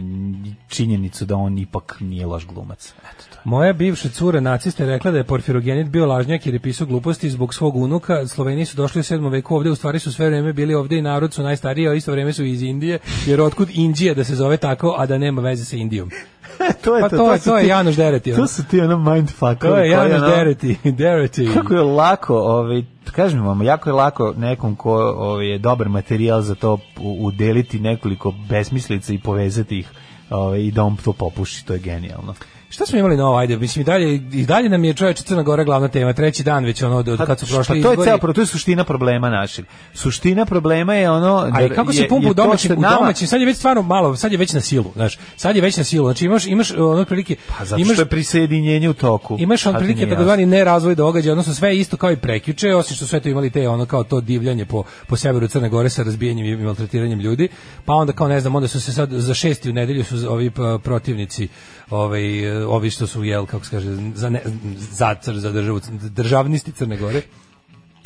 [0.68, 2.94] činjenicu da on ipak nije loš glumac.
[2.98, 3.36] Eto to.
[3.36, 3.40] je.
[3.44, 7.30] Moja bivša cura nacista je rekla da je porfirogenit bio lažnjak jer je pisao gluposti
[7.30, 8.26] zbog svog unuka.
[8.26, 9.30] Sloveni su došli u 7.
[9.30, 12.12] veku ovde, u stvari su sve vreme bili ovde i narod su najstariji, a isto
[12.12, 15.64] vreme su iz Indije, jer otkud Indija da se zove tako, a da nema veze
[15.64, 16.10] sa Indijom.
[16.84, 18.32] to je Pa to, je, su to je ti- Janoš Dereti.
[18.32, 18.40] ono.
[18.40, 19.56] To su ti ono mindfuckovi.
[19.60, 20.76] To je Janoš ono- Dereti.
[20.92, 21.48] Dereti.
[21.54, 26.40] Kako je lako, ovaj, kažem vam, jako je lako nekom ko ovaj, je dobar materijal
[26.40, 29.90] za to udeliti nekoliko besmislica i povezati ih
[30.30, 32.34] ovaj, i da on to popuši, to je genijalno.
[32.76, 35.64] Šta smo imali novo, ajde, mislim i dalje, i dalje nam je čovječ Crna Gora
[35.64, 38.18] glavna tema, treći dan već ono, od, od kad su prošli pa to je ceo
[38.18, 39.64] pro- to je suština problema našeg.
[39.94, 43.28] Suština problema je ono A i da kako se pumpa u domaćim, što u domaćim,
[43.28, 45.84] sad je već stvarno malo, sad je već na silu, znaš, sad je već na
[45.84, 49.36] silu, znači imaš, imaš ono prilike, Pa zato imaš, što je prisajedinjenje u toku.
[49.38, 53.20] Imaš on prilike takozvani nerazvoj događaja, odnosno sve isto kao i prekjuče, osim što sve
[53.20, 56.56] to imali te ono kao to divljanje po po severu Crne Gore sa razbijanjem i
[56.56, 57.48] maltretiranjem ljudi.
[57.84, 60.50] Pa onda kao ne znam, onda su se sad za šesti u nedelju su ovi
[60.50, 61.48] pa, protivnici
[61.90, 64.42] ovaj eh, ovi što su jel kako se kaže za ne,
[64.90, 67.22] za, za državu državnisti Crne Gore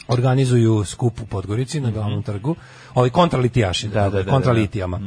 [0.08, 2.56] organizuju skup u Podgorici na glavnom trgu.
[2.94, 3.94] Ovi kontralitijaši, Mhm.
[3.94, 4.30] Da, da, da, da.
[4.30, 5.00] kontralitijama.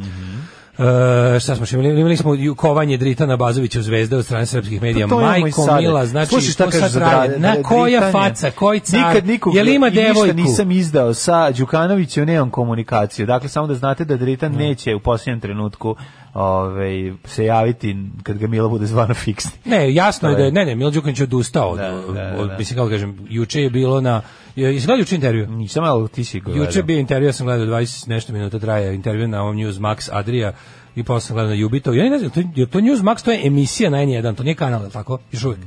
[1.35, 1.99] E, šta smo imali?
[1.99, 5.07] Imali smo ju- kovanje Dritana Bazovića u zvezde od strane srpskih medija.
[5.07, 5.67] Pa to Majko.
[5.77, 6.99] Mila, znači Slušaj šta sad za.
[6.99, 8.11] Dra- Na koja Dritanje?
[8.13, 8.99] faca, koji car?
[8.99, 10.35] Nikad nikog Jel ima i ništa devojku?
[10.35, 13.25] nisam izdao sa Đukanovićem, nemam komunikaciju.
[13.25, 15.95] Dakle, samo da znate da Dritan neće u posljednjem trenutku
[16.34, 19.51] ovaj, se javiti kad ga Mila bude zvano fiksni.
[19.65, 22.49] Ne, jasno je da je- ne, ne, Milo Đukanović je odustao od, Da, da, od,
[22.49, 22.57] da.
[22.57, 24.22] mislim kako kažem, juče je bilo na,
[24.55, 25.47] je, jesi gledao juče intervju?
[25.47, 26.64] Nisam, ali ti si gledao.
[26.64, 29.76] Juče je bio intervju, ja sam gledao 20 nešto minuta traje intervju na ovom News
[29.76, 30.53] Max Adria
[30.95, 31.93] i posle sam gledao na Jubito.
[31.93, 34.55] Ja ne znam, to, je to News Max, to je emisija na N1, to nije
[34.55, 35.18] kanal, tako?
[35.31, 35.61] Još uvijek.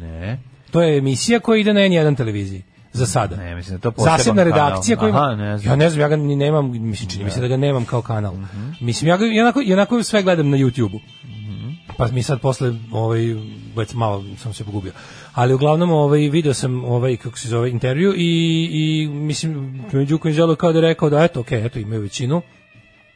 [0.00, 0.38] Ne.
[0.70, 2.62] To je emisija koja ide na N1 televiziji.
[2.96, 3.36] Za sada.
[3.36, 4.58] Ne, mislim da to Zasebna kanal.
[4.58, 5.72] redakcija ima, Aha, ne znam.
[5.72, 8.02] Ja ne znam, ja ga ni nemam, mislim, čini mi se da ga nemam kao
[8.02, 8.34] kanal.
[8.80, 11.00] Mislim, ja ga jednako, jednako sve gledam na YouTube-u.
[11.26, 11.70] Mhm.
[11.96, 13.20] Pa mi sad posle ovaj
[13.76, 14.92] već malo sam se pogubio.
[15.34, 20.56] Ali uglavnom ovaj video sam ovaj kako se zove intervju i i mislim Đuković želeo
[20.56, 22.42] kao da je rekao da eto okej, eto imaju većinu.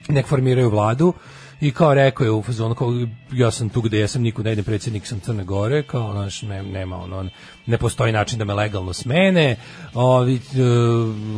[0.08, 1.12] Nek formiraju vladu
[1.60, 2.88] i kao rekao je u fazonu kao
[3.32, 6.42] ja sam tu gde ja sam niko ne idem predsjednik sam Crne Gore kao znaš
[6.42, 7.30] ne, nema ono
[7.66, 9.56] ne postoji način da me legalno smene
[9.94, 10.38] ovi e,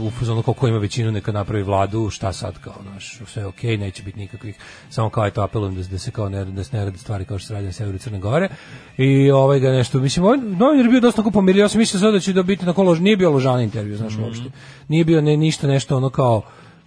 [0.07, 3.47] u fazonu kao ko ima većinu neka napravi vladu šta sad kao znaš sve je
[3.47, 4.57] okej neće biti nikakvih
[4.91, 7.39] samo kao eto apelujem da, da se kao ne, da se ne rade stvari kao
[7.39, 8.49] što se radi na severu Crne Gore.
[8.97, 12.13] I ovaj ga nešto mislim ovaj novinar je bio dosta pomirio ja sam mislio sad
[12.13, 14.51] da će da biti na lož nije bio ložan intervju znaš uopšte.
[14.89, 16.43] Nije bio ne, ništa nešto ono kao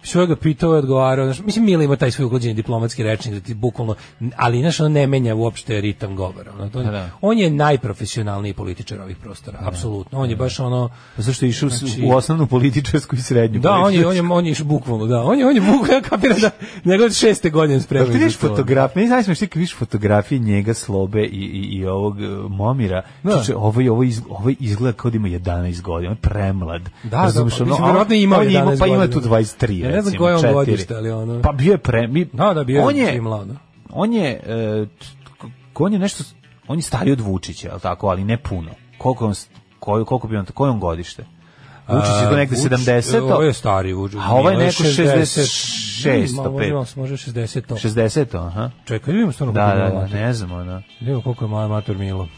[0.06, 1.24] sve ga pitao i odgovarao.
[1.24, 3.94] Znaš, mislim, Mila ima taj svoj uklađeni diplomatski rečnik, da ti bukvalno,
[4.36, 6.52] ali znaš, ono ne menja uopšte ritam govora.
[6.52, 7.10] Ono, to, Da.
[7.20, 10.20] On je najprofesionalniji političar ovih prostora, apsolutno.
[10.20, 10.88] On je baš ono...
[11.16, 13.60] Zašto je išao Znači- u osnovnu političarsku i srednju?
[13.60, 15.22] Da, on je, on je, on je išao bukvalno, da.
[15.22, 16.50] On je, on je bukvalno, ja kapiram da
[16.84, 18.04] njegov šeste godine spremio.
[18.04, 22.22] Jel ti vidiš fotografije, meni znaš kad vidiš fotografije njega, Slobe i, i, i ovog
[22.22, 23.38] e, Momira, Da.
[23.38, 26.82] čuče, ovo, ovo, iz, ovo izgleda kao da ima 11 godina, on premlad.
[27.02, 29.20] Da, da, pa ono, mislim, on- verovatno imao on je 11 Pa ima godina.
[29.20, 31.42] tu 23, Ja ne znam koje on godište, ali ono...
[31.42, 32.06] Pa bio je pre...
[32.06, 33.56] Mi, Da, da, bio je on je, Šimla, ono.
[33.90, 35.06] on je, e, t-
[35.76, 36.24] on je nešto,
[36.68, 38.70] on je stariji od Vučića, je tako, ali ne puno.
[38.98, 39.34] Koliko je on,
[39.80, 41.24] koliko, koliko bi on, koje je on godište?
[41.88, 43.20] Vučić je to negde Vuč- 70.
[43.22, 44.18] Ovo je stari Vučić.
[44.22, 46.96] A ovo je neko 66, Ma, to može, pet.
[46.96, 47.74] može 60 to.
[47.76, 48.38] 60.
[48.38, 48.70] Aha.
[48.84, 50.10] Čekaj, vidimo stvarno Da, koliko da, je da, mator.
[50.12, 50.82] ne znam, ono.
[51.00, 52.28] Vidimo koliko je moj mator Milo.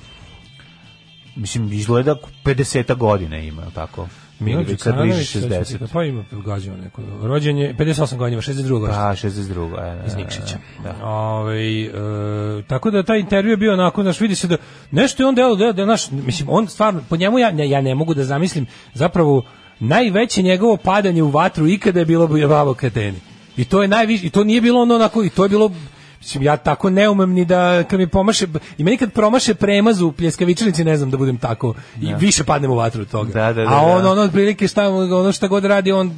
[1.36, 2.14] Mislim, izgleda
[2.44, 4.08] 50 godina ima, je tako?
[4.40, 5.86] Milo Ili već sad Đukanović, 60.
[5.92, 7.02] Pa ima gađao neko.
[7.22, 8.98] Rođen je 58 godina, 62 godina.
[8.98, 9.78] Pa, 62.
[9.78, 10.58] E, da, iz Nikšića.
[10.82, 11.06] Da.
[11.06, 14.56] Ovaj, e, tako da taj intervju je bio onako, znaš, vidi se da
[14.90, 17.94] nešto je on delo, da, da, naš, mislim, on stvarno, po njemu ja, ja ne
[17.94, 19.42] mogu da zamislim, zapravo,
[19.80, 23.20] najveće njegovo padanje u vatru ikada je bilo Bujavavo Kateni.
[23.56, 25.70] I to je najviše, i to nije bilo ono onako, i to je bilo,
[26.18, 28.46] Mislim, ja tako ne umem ni da, kad mi pomaše,
[28.78, 32.70] i meni kad promaše premaz u pljeskavičnici, ne znam da budem tako, i više padnem
[32.70, 33.32] u vatru od toga.
[33.32, 34.10] Da, da, da, A on, da.
[34.10, 36.12] ono, otprilike šta, ono šta god radi, on,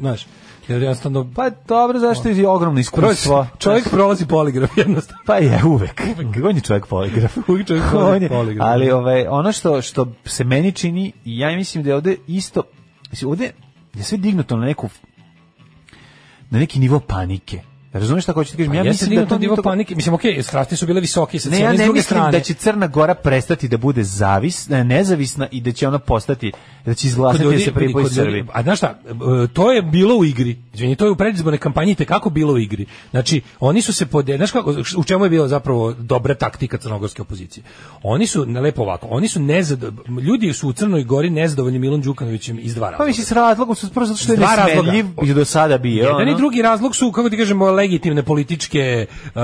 [0.00, 0.26] znaš,
[0.68, 3.46] jer jednostavno, Pa dobro, zašto je ogromno iskustvo.
[3.58, 5.22] Čovjek prolazi poligraf jednostavno.
[5.26, 6.02] Pa je, uvek.
[6.44, 7.38] On je čovjek poligraf.
[7.48, 8.68] Uvijek čovjek On je- poligraf.
[8.68, 12.62] Ali ovaj, ono što, što se meni čini, ja mislim da je ovde isto,
[13.10, 13.50] mislim, ovde
[13.94, 14.88] je sve dignuto na neku
[16.50, 17.60] na neki nivo panike.
[17.94, 18.74] Razumeš šta hoću ti kažem?
[18.74, 19.94] Ja Ja mislim da to nivo panike.
[19.94, 22.32] Mislim, okej, strasti su bile visoke sa Ne, cijene ja ne druge mislim strane.
[22.32, 26.52] da će Crna Gora prestati da bude zavis, ne, nezavisna i da će ona postati,
[26.86, 28.44] da će izglasati da se pripoji Srbiji.
[28.52, 28.98] A znaš šta,
[29.52, 30.58] to je bilo u igri.
[30.74, 32.86] Izvini, to je u predizbornoj kampanji kako bilo u igri.
[33.10, 37.22] Znači, oni su se pod znaš kako, u čemu je bila zapravo dobra taktika crnogorske
[37.22, 37.64] opozicije.
[38.02, 39.84] Oni su ne lepo ovako, oni su nezad
[40.22, 43.08] ljudi su u Crnoj Gori nezadovoljni Milom Đukanovićem iz dva Pa razloga.
[43.08, 46.04] mislim s razlogom su prvo zato što je nesmenljiv i do sada bio.
[46.04, 49.42] Jedan i drugi razlog su, kako ti kažemo, legitimne političke, uh,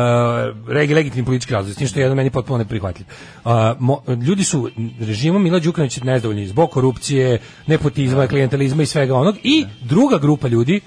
[0.97, 3.07] legitimni politički razlog, s tim što je jedan meni potpuno neprihvatljiv.
[3.45, 3.51] Uh,
[3.81, 9.37] mo- ljudi su režimom Mila Đukanovića nezadovoljni zbog korupcije, nepotizma, klijentelizma i svega onog.
[9.43, 10.81] I druga grupa ljudi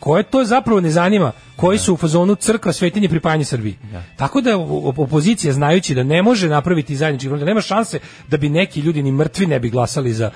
[0.00, 3.78] koje to zapravo ne zanima, koji su u fazonu crkva, svetinje, pripajanje Srbiji.
[4.16, 4.58] Tako da
[4.96, 7.98] opozicija, znajući da ne može napraviti zajednički front, da nema šanse
[8.28, 10.30] da bi neki ljudi ni mrtvi ne bi glasali za...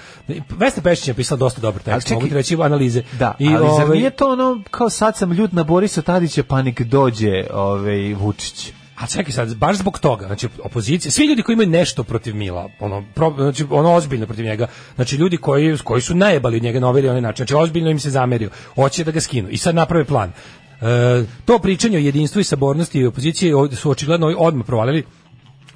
[0.50, 3.02] Vesna Pešić je pisala dosta dobar tekst, mogu ti reći analize.
[3.18, 6.42] Da, I, ali zar ovaj, nije to ono kao sad sam ljut na Borisa Tadića
[6.42, 8.72] pa nek dođe ovaj, Vučić?
[8.96, 12.68] A čekaj sad, baš zbog toga, znači opozicija, svi ljudi koji imaju nešto protiv Mila,
[12.80, 16.80] ono, pro, znači ono ozbiljno protiv njega, znači ljudi koji, koji su najebali od njega
[16.80, 19.56] na ovaj ili onaj način, znači ozbiljno im se zamerio, hoće da ga skinu i
[19.56, 20.32] sad naprave plan.
[20.80, 25.04] E, to pričanje o jedinstvu i sabornosti i opozicije su očigledno odmah provalili,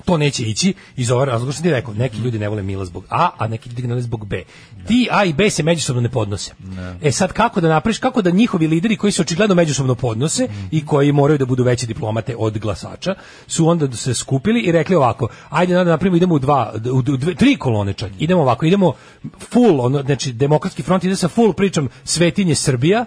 [0.09, 3.05] to neće ići iz ovog razloga što ti rekao, neki ljudi ne vole Mila zbog
[3.11, 4.43] A, a neki ljudi ne vole zbog B.
[4.87, 6.53] Ti A i B se međusobno ne podnose.
[7.03, 10.87] E sad kako da napraviš, kako da njihovi lideri koji se očigledno međusobno podnose i
[10.87, 13.15] koji moraju da budu veće diplomate od glasača,
[13.47, 17.35] su onda se skupili i rekli ovako, ajde da napravimo, idemo u dva, u dve,
[17.35, 18.93] tri kolone čak, idemo ovako, idemo
[19.53, 23.05] full, ono, znači demokratski front ide sa full pričom Svetinje Srbija,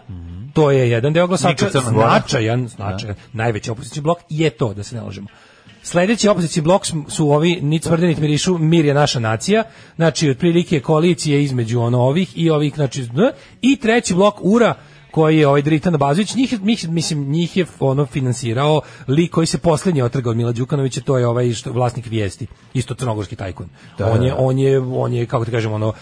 [0.53, 5.01] to je jedan deo glasača, značajan, značajan, najveći opozicijni blok je to, da se ne
[5.01, 5.27] lažemo.
[5.83, 9.63] Sledeći opozicijni blok su ovi nic tvrde mirišu, mir je naša nacija.
[9.95, 13.31] Znači otprilike koalicije između ono ovih i ovih znači n-
[13.61, 14.73] i treći blok URA
[15.11, 20.01] koji je ovaj Dritan Bazović, njih, mislim, njih je ono finansirao lik koji se poslednji
[20.01, 23.69] otrgao od Mila Đukanovića, to je ovaj što, vlasnik vijesti, isto crnogorski tajkun.
[24.11, 25.93] on, je, on, je, on je, kako ti kažem, ono,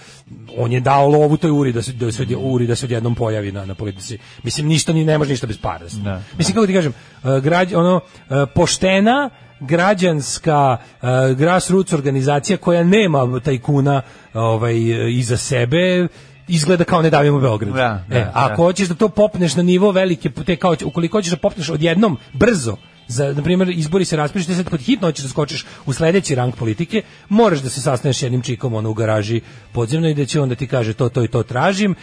[0.57, 3.51] on je dao lovu toj uri da se, da se, uri da se odjednom pojavi
[3.51, 4.17] na, na politici.
[4.43, 5.85] Mislim, ništa ni ne može ništa bez para.
[6.03, 6.21] Da.
[6.37, 6.93] Mislim, kako ti kažem,
[7.23, 14.01] uh, građ, ono, uh, poštena, građanska uh, grassroots organizacija koja nema tajkuna
[14.33, 14.75] ovaj,
[15.09, 16.07] iza sebe,
[16.47, 17.73] izgleda kao ne davimo Beograd.
[17.73, 18.63] Da, da, e, a ako da.
[18.63, 22.77] hoćeš da to popneš na nivo velike, te kao, ukoliko hoćeš da popneš odjednom, brzo,
[23.09, 26.35] za, na primjer, izbori se raspišu, ti sad pod hitno hoćeš da skočiš u sledeći
[26.35, 29.41] rang politike, moraš da se sastaneš jednim čikom ono, u garaži
[29.71, 31.91] podzemno i da će onda ti kaže to, to i to tražim.
[31.91, 31.95] E,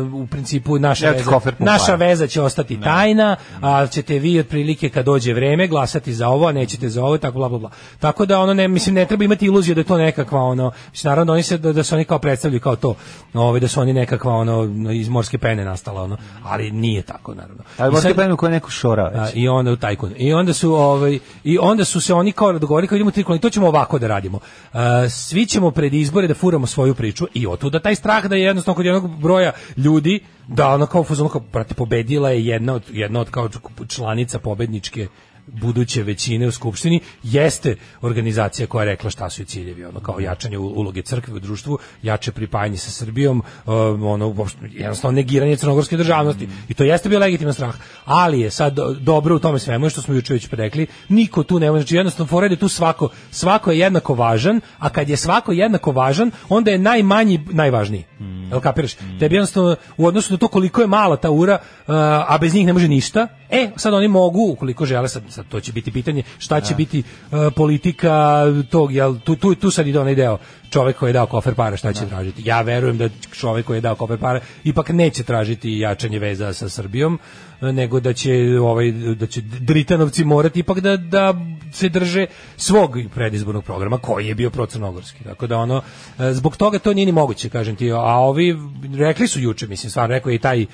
[0.00, 5.04] u principu naša, ti veza, naša veza će ostati tajna, a ćete vi otprilike kad
[5.04, 7.70] dođe vreme glasati za ovo, a nećete za ovo, tako bla bla bla.
[7.98, 11.10] Tako da ono ne mislim ne treba imati iluziju da je to nekakva ono, mislim,
[11.10, 12.94] naravno oni se da, da se oni kao predstavljaju kao to,
[13.34, 17.62] ovaj da su oni nekakva ono iz morske pene nastala ono, ali nije tako naravno.
[17.78, 19.32] Ali I možete sad- pevnu koja je neko šora a, već.
[19.34, 20.12] i onda u tajkun.
[20.16, 23.40] I onda su ovaj i onda su se oni kao dogovorili kao idemo tri kolone,
[23.40, 24.38] to ćemo ovako da radimo.
[24.72, 28.42] A, svi ćemo pred izbore da furamo svoju priču i otuda taj strah da je
[28.42, 32.74] jednostavno kod jednog broja ljudi da ona kao u fazonu kao brate pobedila je jedna
[32.74, 33.48] od jedna od kao
[33.88, 35.08] članica pobedničke
[35.46, 40.20] buduće većine u skupštini jeste organizacija koja je rekla šta su i ciljevi ono kao
[40.20, 45.96] jačanje uloge crkve u društvu jače pripajanje sa Srbijom um, ono uopšte, jednostavno negiranje crnogorske
[45.96, 46.48] državnosti.
[46.68, 47.74] I to jeste bio legitiman strah.
[48.04, 51.58] Ali je sad do- dobro u tome svemu što smo juče već rekli niko tu
[51.58, 55.16] nema znači jednostavno fora je da tu svako svako je jednako važan a kad je
[55.16, 58.04] svako jednako važan onda je najmanji najvažniji.
[58.50, 58.94] Jel kapiraš?
[58.94, 61.94] Tebi jednostavno u odnosu na to koliko je mala ta ura, uh,
[62.28, 63.28] a bez njih ne može ništa.
[63.50, 67.02] E, sad oni mogu, ukoliko žele, sad, sad to će biti pitanje, šta će biti
[67.02, 70.38] uh, politika tog, jel, tu, tu, tu sad ide onaj deo
[70.70, 72.42] čovek koji je dao kofer para šta će tražiti.
[72.44, 76.68] Ja verujem da čovek koji je dao kofer para ipak neće tražiti jačanje veza sa
[76.68, 77.18] Srbijom,
[77.62, 81.34] nego da će ovaj da će Dritanovci morati ipak da da
[81.72, 82.26] se drže
[82.56, 85.24] svog predizbornog programa koji je bio procrnogorski.
[85.24, 85.82] Tako da ono
[86.18, 87.90] e, zbog toga to nije ni moguće, kažem ti.
[87.90, 88.56] A ovi
[88.98, 90.68] rekli su juče, mislim, stvarno rekao je i taj uh,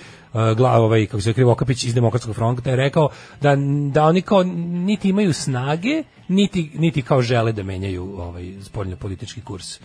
[0.57, 3.09] glav, ovaj, kako se krivo Okapić iz demokratskog fronta je rekao
[3.41, 3.57] da,
[3.93, 9.41] da oni kao niti imaju snage, niti, niti kao žele da menjaju ovaj, spoljno politički
[9.41, 9.81] kurs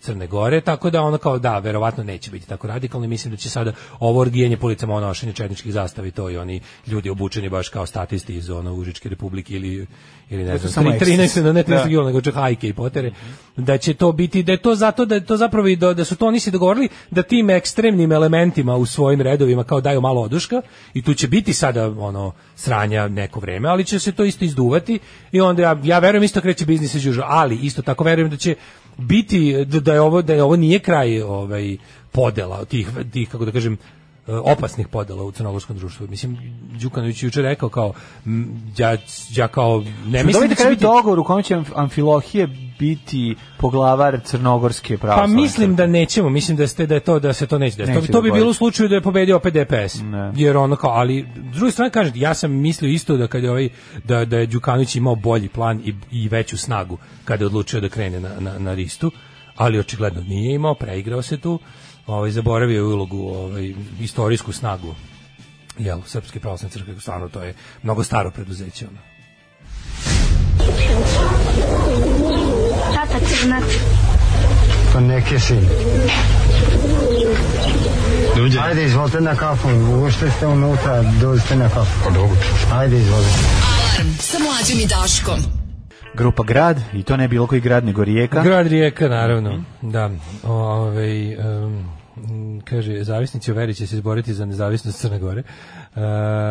[0.00, 3.36] Crne Gore, tako da ono kao da, verovatno neće biti tako radikalno i mislim da
[3.36, 7.48] će sada ovo orgijanje policama, ono nošenje četničkih zastava i to i oni ljudi obučeni
[7.48, 9.86] baš kao statisti iz ono Užičke republike ili
[10.32, 11.88] ili ne znam, samo 13 na ne 13 Da.
[11.88, 13.12] kilo, nego čak hajke i potere,
[13.56, 16.04] da će to biti, da je to zato da je to zapravo i da, da
[16.04, 20.22] su to oni se dogovorili da tim ekstremnim elementima u svojim redovima kao daju malo
[20.22, 20.62] oduška
[20.94, 24.98] i tu će biti sada ono sranja neko vreme, ali će se to isto izduvati
[25.32, 28.54] i onda ja, ja verujem isto kreće biznis usual, ali isto tako verujem da će
[28.98, 31.76] biti da, da je ovo da je ovo nije kraj ovaj
[32.12, 33.78] podela tih tih kako da kažem
[34.26, 36.06] opasnih podela u crnogorskom društvu.
[36.08, 36.38] Mislim,
[36.80, 37.92] Đukanović je juče rekao kao,
[38.76, 38.96] ja,
[39.30, 40.82] ja kao, ne mislim da će biti...
[40.82, 42.46] dogovor u kome će Amf- Amfilohije
[42.78, 47.32] biti poglavar crnogorske Pa pravoslavne mislim da nećemo, mislim da ste da je to da
[47.32, 47.96] se to neće desiti.
[47.96, 50.00] Neće To, to bi bilo u slučaju da je pobedio opet DPS.
[50.02, 50.32] Ne.
[50.36, 53.68] Jer ono kao, ali s druge strane ja sam mislio isto da kad je ovaj
[54.04, 57.88] da da je Đukanović imao bolji plan i, i veću snagu kada je odlučio da
[57.88, 59.10] krene na, na, na listu,
[59.56, 61.58] ali očigledno nije imao, preigrao se tu.
[62.06, 64.94] Ovaj zaboravio ulogu, ovaj istorijsku snagu
[65.78, 68.86] jel, Srpske pravoslavne crkve, stvarno to je mnogo staro preduzeće.
[68.88, 68.98] Ono.
[72.94, 73.64] Tata crnac.
[74.92, 75.68] Pa neke sin.
[78.62, 79.68] Ajde, izvolite na kafu.
[80.06, 82.04] Ušte ste unutra, dođite na kafu.
[82.04, 82.36] Pa dobro.
[82.72, 83.30] Ajde, izvolite.
[83.64, 85.61] Alarm sa mlađom i Daškom.
[86.14, 88.42] Grupa Grad, i to ne bilo koji grad, nego Rijeka.
[88.42, 89.62] Grad Rijeka, naravno.
[89.82, 90.10] Da.
[90.44, 91.86] Ovaj em,
[92.64, 95.42] kaže, zavisnici o veri će se izboriti za nezavisnost Crne Gore.
[95.42, 96.00] E,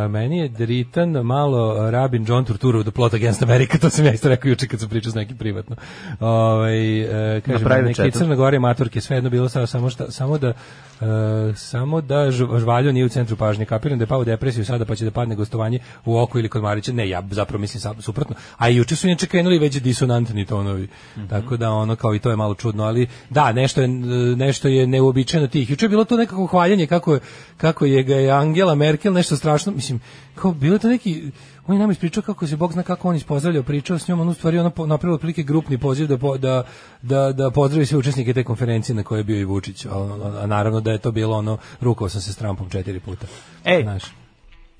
[0.08, 4.30] meni je Dritan malo Rabin John Turturro The Plot Against America, to sam ja isto
[4.30, 5.76] rekao juče kad sam pričao s nekim privatno.
[6.20, 7.02] Ovaj
[7.38, 10.54] e, kaže, neki Gora i maturke, sve jedno bilo samo, samo, šta, samo da
[11.02, 13.65] e, samo da žv- žvaljo nije u centru pažnje.
[13.65, 16.61] Kapiram da je pao depresiju sada pa će da padne gostovanje u oko ili kod
[16.61, 16.94] Marića.
[16.94, 18.36] Ne, ja zapravo mislim suprotno.
[18.57, 20.88] A i juče su inače krenuli već disonantni tonovi.
[21.30, 23.88] Tako da ono kao i to je malo čudno, ali da, nešto je,
[24.36, 25.69] nešto je neuobičajeno tih.
[25.69, 27.19] Juče je bilo to nekako hvaljenje kako
[27.57, 29.99] kako je ga je Angela Merkel nešto strašno, mislim,
[30.36, 31.32] kao bilo je to neki
[31.68, 34.30] on je nam ispričao kako se Bog zna kako on ispozdravljao, pričao s njom, on
[34.30, 36.64] u stvari ono napravio otprilike grupni poziv da, po- da,
[37.02, 40.44] da, da pozdravi sve učesnike te konferencije na kojoj je bio i Vučić, a, a,
[40.44, 43.28] a naravno da je to bilo ono, rukao sam se s Trumpom četiri puta.
[43.66, 44.04] Ej, Znaš.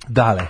[0.08, 0.48] Dale,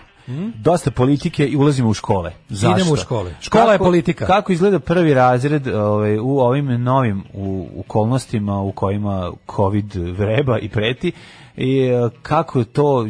[0.55, 2.31] dosta politike i ulazimo u škole.
[2.49, 2.77] Zašto?
[2.77, 3.35] Idemo u škole.
[3.41, 4.25] Škola je politika.
[4.25, 10.69] Kako izgleda prvi razred ovaj, u ovim novim u, okolnostima u kojima COVID vreba i
[10.69, 11.11] preti
[11.57, 13.05] i e, kako je to,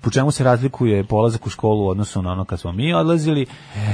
[0.00, 3.46] po čemu se razlikuje polazak u školu u odnosu na ono kad smo mi odlazili?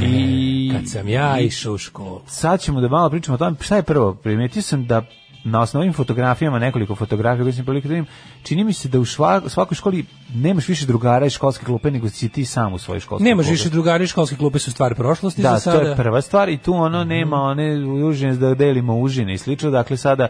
[0.03, 2.21] I Kad sam ja išao u školu.
[2.27, 3.57] sad ćemo da malo pričamo o tome.
[3.61, 5.03] Šta je prvo, primetio sam da
[5.45, 8.07] na osnovnim fotografijama, nekoliko fotografija koje sam prilike da vidim,
[8.43, 9.05] čini mi se da u
[9.47, 10.05] svakoj školi
[10.35, 13.69] nemaš više drugara iz školske klupe nego si ti sam u svojoj školskoj Nemaš više
[13.69, 15.79] drugari, školske klupe su stvar prošlosti Da, za sada.
[15.79, 19.71] to je prva stvar i tu ono nema one užine da delimo užine i slično,
[19.71, 20.29] dakle sada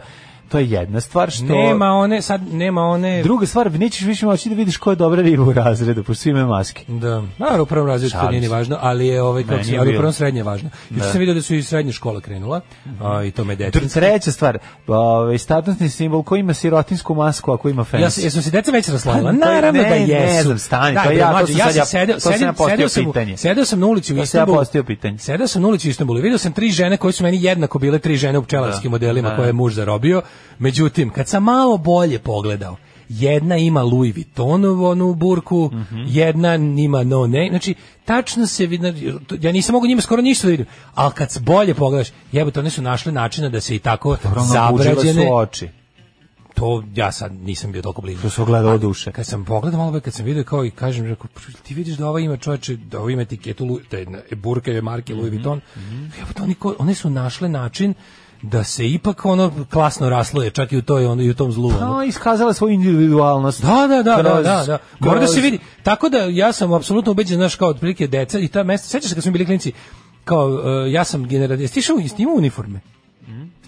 [0.49, 3.23] to je jedna stvar što Nema one, sad nema one...
[3.23, 6.29] Druga stvar, nećeš više moći da vidiš ko je dobra riba u razredu, pošto svi
[6.29, 6.83] imaju maske.
[6.87, 9.89] Da, naravno u prvom razredu to nije ni važno, ali je ovaj kako se, ali
[9.89, 10.69] u prvom srednje je važno.
[10.89, 11.11] Juče Da.
[11.11, 12.61] sam vidio da su i srednje škola krenula,
[13.01, 13.89] a, i to me detinjski.
[13.91, 14.57] Treća stvar,
[14.87, 18.03] ovaj statusni simbol ko ima sirotinsku masku, ako ima fans.
[18.03, 19.31] Ja se, jesu se deca već raslavila?
[19.31, 20.43] Pa, Naravno ne, da ne jesu.
[20.43, 23.37] znam, stani, Daj, to ja- to sam sad ja- sam ja sedeo, sedeo sam, pitanje.
[23.37, 24.57] sedeo sam na ulici u ja Istanbulu.
[24.57, 25.17] postavio pitanje.
[25.17, 27.79] Sedeo sam na ulici u Istanbulu i vidio sam tri žene koje su meni jednako
[27.79, 29.35] bile tri žene u pčelarskim Da, modelima da.
[29.35, 30.21] koje je muž zarobio.
[30.59, 32.77] Međutim, kad sam malo bolje pogledao,
[33.09, 36.03] jedna ima Louis Vuittonovu onu burku, Mhm.
[36.07, 37.75] jedna ima no ne, znači
[38.05, 41.73] tačno se vidi, ja nisam mogu njima skoro ništa da vidim, ali kad se bolje
[41.73, 45.69] pogledaš, jebote, one su našle načina da se i tako Dobro, zabrađene, su oči.
[46.55, 48.21] to ja sad nisam bio toliko blizu.
[48.21, 49.11] To su ogledalo duše.
[49.11, 51.27] Kad sam pogledao malo, kad sam vidio kao i kažem, rekao,
[51.63, 53.97] ti vidiš da ova ima čoveče, da ova ima etiketu, Louis- da
[54.67, 55.61] je marke Louis Vuitton,
[56.19, 57.93] evo to oni, ko- one su našle način
[58.41, 61.67] da se ipak ono klasno rasluje, čak i u toj ono i u tom zlu.
[61.69, 61.79] ono.
[61.87, 63.61] No, iskazala svoju individualnost.
[63.61, 64.77] Da, da, da, da, Kroz- da, da.
[64.99, 65.59] Mora da se kroz- vidi.
[65.83, 69.15] Tako da ja sam apsolutno ubeđen, znaš, kao otprilike deca i ta mesta, sećaš se
[69.15, 69.71] kad smo bili klinci,
[70.23, 70.61] kao uh,
[70.91, 71.95] ja sam general, jesi ti išao,
[72.35, 72.79] uniforme?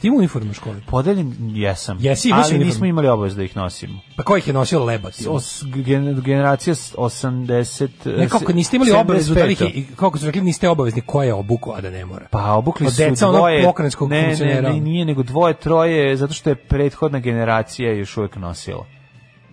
[0.01, 0.81] Ti imao uniformu u školi?
[0.81, 1.97] Podeljen jesam.
[1.99, 2.65] Jesi, ali uniformu?
[2.65, 3.99] nismo imali obavezu da ih nosimo.
[4.15, 5.25] Pa ko ih je nosio lebati?
[5.29, 7.87] Os, gen, generacija s- 80...
[8.07, 9.85] Ne, kako niste imali obavezu da ih, 75.
[9.95, 12.27] kako su rekli, niste obavezni ko je obuku, a da ne mora.
[12.31, 13.63] Pa obukli Od su deca dvoje...
[13.63, 18.35] pokrajinskog ne, ne, ne, nije, nego dvoje, troje, zato što je prethodna generacija još uvijek
[18.35, 18.85] nosila.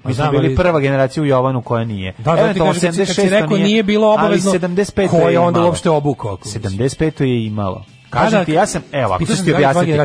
[0.04, 2.14] Mi smo bili prva generacija u Jovanu koja nije.
[2.18, 5.16] Da, da ti kažem, kad si- kad si 76 rekao nije bilo obavezno, 75 ko
[5.18, 6.32] je onda uopšte obukao?
[6.32, 7.84] ako- 75 je imalo.
[8.10, 9.98] Kažem da, ti, ja sam, evo, ako ću ti da objasniti,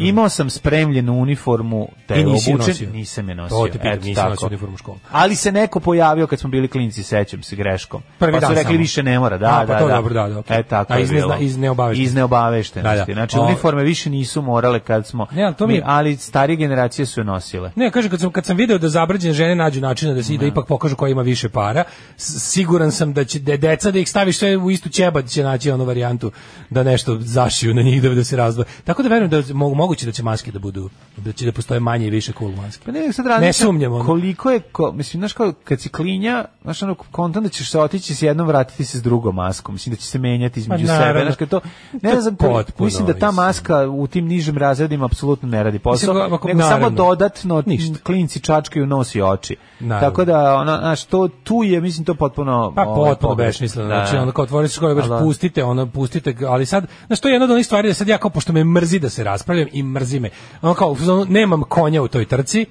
[0.00, 2.90] imao sam spremljenu uniformu, te I nisi obučen, nosio?
[2.90, 3.56] nisam je nosio.
[3.58, 4.28] To te pitam, nisi tako.
[4.30, 4.98] nosio uniformu u školu.
[5.10, 8.02] Ali se neko pojavio kad smo bili klinci, sećam se greškom.
[8.18, 8.78] Prvi pa su dan rekli samo.
[8.78, 9.94] više ne mora, da, A, pa da, to da.
[9.94, 10.58] dobro, da, da, okej.
[10.58, 11.28] E, tako A je iz bilo.
[11.28, 12.04] nezna- iz neobaveštenosti.
[12.04, 12.98] Iz neobaveštenosti.
[12.98, 13.12] Da, da.
[13.14, 17.06] Znači, O- uniforme više nisu morale kad smo, Ne, ali to mi ali starije generacije
[17.06, 17.70] su je nosile.
[17.76, 20.46] Ne, kaže kad sam kad sam video da zabrađene žene nađu načina da se da
[20.46, 21.84] ipak pokažu ko ima više para,
[22.16, 25.70] siguran sam da će da deca da ih staviš sve u istu ćebad će naći
[25.70, 26.32] onu varijantu
[26.70, 27.18] da nešto
[27.48, 28.66] zašiju na njih da, da se razdvoje.
[28.84, 31.80] Tako da verujem da mo- moguće da će maske da budu da će da postoje
[31.80, 32.82] manje i više cool maske.
[32.84, 36.82] Pa ne, sad Ne sumnjam, koliko je, ko, mislim, znaš kao, kad si klinja, znaš
[36.82, 40.00] ono, kontam da ćeš se otići s jednom, vratiti se s drugom maskom, mislim da
[40.00, 41.60] će se menjati između Pa, sebe, znaš to,
[42.02, 45.78] ne znam, to- potpuno, mislim da ta maska u tim nižim razredima apsolutno ne radi
[45.78, 46.96] posao, Mislim, ako- nego samo naravno.
[46.98, 47.98] dodatno Ništa.
[47.98, 49.56] klinci čačkaju nos i oči.
[49.80, 50.08] Naravno.
[50.08, 52.72] Tako da, ono, znaš, to, tu je, mislim, to potpuno...
[52.76, 53.88] Pa ovaj, potpuno besmisleno.
[53.88, 53.94] Da.
[53.94, 55.18] Znači ono kao otvoriš školu, baš da.
[55.18, 58.18] pustite, ono pustite, ali sad znači to je jedna od onih stvari da sad ja
[58.18, 60.30] kao pošto me mrzi da se raspravljam i mrzi me.
[60.62, 60.96] Ono kao
[61.28, 62.66] nemam konja u toj trci.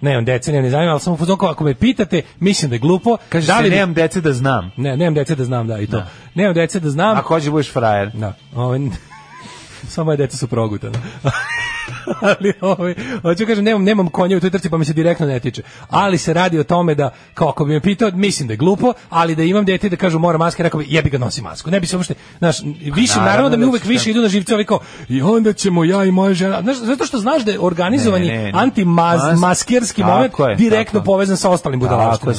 [0.00, 2.78] Nemam dece, nemam ni zanima, ali samo u kao ako me pitate, mislim da je
[2.78, 3.16] glupo.
[3.28, 4.72] Kaže da se, li bi- nemam dece da znam.
[4.76, 6.02] Ne, nemam dece da znam, da, i to.
[6.34, 7.16] Nemam dece da znam.
[7.18, 8.10] Ako hoće budeš frajer.
[8.14, 8.32] Da.
[8.54, 8.78] Ovaj
[9.88, 10.98] samo moje deca su progutana.
[12.20, 15.40] ali ovaj hoću kažem nemam nemam konja u toj trci pa mi se direktno ne
[15.40, 15.62] tiče.
[15.88, 18.92] Ali se radi o tome da kao ako bi me pitao mislim da je glupo,
[19.08, 21.70] ali da imam dete da kažu mora maske, rekao bi jebi ga nosi masku.
[21.70, 22.56] Ne bi se uopšte, znaš,
[22.94, 24.78] više naravno naravno da mi da uvek više te- idu na živce ovi kao
[25.08, 26.62] i onda ćemo ja i moja žena.
[26.62, 28.52] Znaš, zato što znaš da je organizovani Ne,
[30.02, 31.06] ne, moment je, direktno tako.
[31.06, 31.80] povezan sa ostalim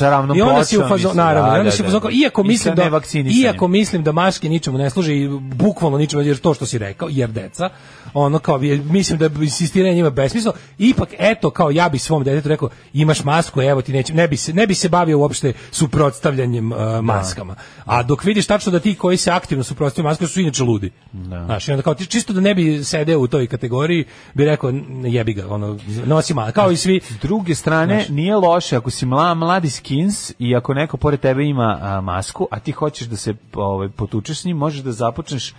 [0.05, 1.91] je, ravnom I onda si u fazonu, mislim, naravno, da, onda da, si u da.
[1.91, 6.37] fazonu, iako mislim da iako mislim da maske ničemu ne služe i bukvalno ničemu jer
[6.37, 7.69] to što si rekao jer deca.
[8.13, 10.53] Ono kao mislim da insistiranje njima besmislo.
[10.77, 14.37] Ipak eto kao ja bi svom detetu rekao imaš masku evo ti neće ne bi
[14.37, 17.55] se ne bi se bavio uopšte suprotstavljanjem uh, maskama.
[17.85, 20.91] A dok vidiš tačno da ti koji se aktivno suprotstavljaju maskama su inače ludi.
[21.45, 24.69] Znaš i onda kao ti čisto da ne bi sedeo u toj kategoriji bi rekao
[24.69, 28.89] "N- jebi ga ono nosi masku kao i svi S druge strane, nije loše ako
[28.89, 33.07] si mla, mladi skins i ako neko pored tebe ima a, masku, a ti hoćeš
[33.07, 35.53] da se ovaj, potučeš s njim, možeš da započneš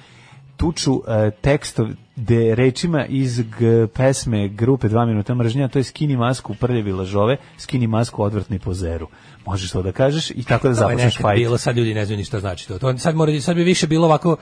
[0.56, 6.16] tuču e, tekstov de rečima iz g, pesme grupe 2 minuta mržnja, to je skini
[6.16, 9.08] masku prljavi lažove, skini masku odvrtni pozeru.
[9.46, 11.38] Možeš to da kažeš i tako da započneš fajt.
[11.38, 12.78] bilo, sad ljudi ne znaju ni šta znači to.
[12.78, 14.36] to sad, mora, sad bi više bilo ovako,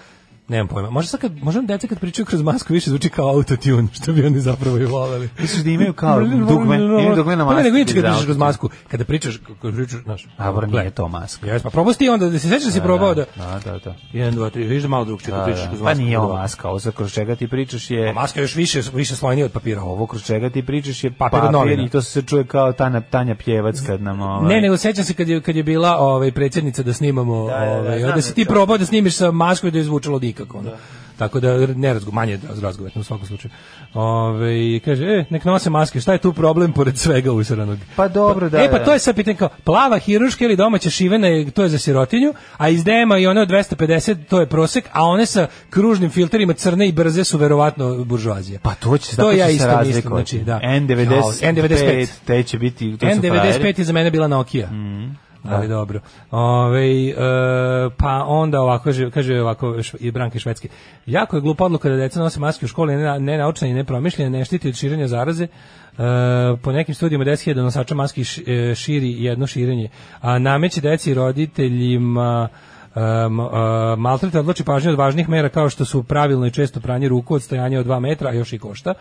[0.51, 0.91] nemam pojma.
[0.91, 4.27] Možda sad kad, možda deca kad pričaju kroz masku više zvuči kao autotune, što bi
[4.27, 5.29] oni zapravo i voleli.
[5.39, 8.25] Misliš da imaju kao dugme, imaju dugme na Pa ne, nego inače kad za pričaš
[8.25, 11.47] kroz masku, kada pričaš, kada pričaš, znaš, A bro, nije to maska.
[11.47, 13.25] Jes, pa probao si ti onda, da se sećaš da si probao da...
[13.37, 13.95] Da, da, da.
[14.13, 15.69] 1, 2, 3, vidiš da malo drugčije kad Da, pričaš da.
[15.69, 16.03] kroz Pa masku.
[16.03, 16.41] nije ovo Da.
[16.41, 18.11] maska, ovo za kroz čega ti pričaš je...
[18.11, 19.83] A maska je još više, više slojnija od papira.
[19.83, 21.85] Ovo kroz čega ti pričaš je Papir od papir, novina.
[21.85, 24.21] i to se čuje kao Tanja, Tanja Pjevac kad nam...
[24.21, 27.59] Ovaj, Ne, nego sećam se kad je kad je bila ovaj predsjednica da snimamo, da,
[27.59, 29.85] da, ovaj, znam onda si da ti probao da snimiš sa maskom i da je
[29.85, 30.59] zvučalo nikako.
[30.59, 30.71] ono.
[31.19, 33.53] Tako da ne razgo, manje razgovetno u svakom slučaju.
[33.95, 37.79] Ove, kaže, e, nek nose maske, šta je tu problem pored svega usranog?
[37.97, 38.85] Pa dobro, da, E, pa da.
[38.85, 42.69] to je sad pitanje kao, plava hiruška ili domaća šivena, to je za sirotinju, a
[42.69, 46.89] iz DM-a i one od 250, to je prosek, a one sa kružnim filterima crne
[46.89, 48.59] i brze su verovatno buržoazija.
[48.63, 50.61] Pa to će To ja će se isto mislim, znači, da.
[50.63, 52.09] N95, Kao, N95.
[52.25, 53.59] te će biti, to su frajeri.
[53.65, 54.69] N95 je za mene bila Nokia.
[55.45, 56.01] Ali dobro.
[56.31, 57.15] Ove, e,
[57.97, 60.69] pa onda ovako, kaže, kaže ovako i Branke Švedske.
[61.07, 63.85] Jako je glupa odluka da deca nose maske u školi, ne, ne naučne i ne
[63.85, 65.45] promišljene, ne štiti od širenja zaraze.
[65.45, 65.49] E,
[66.63, 69.89] po nekim studijima 10.000 nosača maski e, širi jedno širenje.
[70.21, 72.80] A nameće deci i roditeljima uh,
[73.97, 77.43] maltret odloči pažnju od važnih mera kao što su pravilno i često pranje ruku od
[77.43, 78.95] stajanja od 2 metra, a još i košta.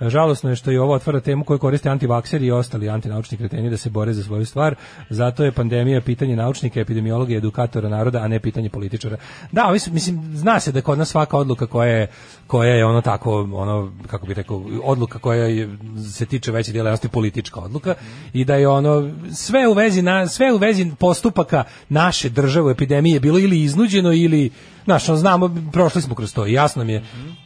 [0.00, 3.76] Žalosno je što i ovo otvara temu koju koriste antivakseri i ostali antinaučni kreteni da
[3.76, 4.74] se bore za svoju stvar.
[5.10, 9.16] Zato je pandemija pitanje naučnika, epidemiologa i edukatora naroda, a ne pitanje političara.
[9.52, 12.06] Da, mislim, zna se da kod nas svaka odluka koja je,
[12.46, 15.68] koja je ono tako, ono, kako bih rekao, odluka koja je,
[16.12, 17.94] se tiče veće dijela javnosti politička odluka
[18.32, 22.70] i da je ono sve u vezi na sve u vezi postupaka naše države u
[22.70, 24.50] epidemiji je bilo ili iznuđeno ili
[24.86, 27.04] Znaš, znamo, prošli smo kroz to jasno nam je,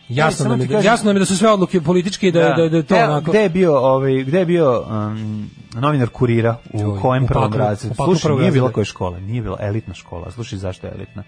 [0.08, 2.32] jasno, samo nam je, da, kažem- jasno nam je da su sve odluke političke i
[2.32, 3.30] da, da, da, je to Evo, onako...
[3.30, 7.52] Gde je bio, ovaj, gde je bio um, novinar kurira u Joj, kojem u prvom
[7.52, 7.94] razredu?
[7.94, 10.30] Slušaj, nije bila koja škola, nije bila elitna škola.
[10.30, 11.22] Slušaj, zašto je elitna?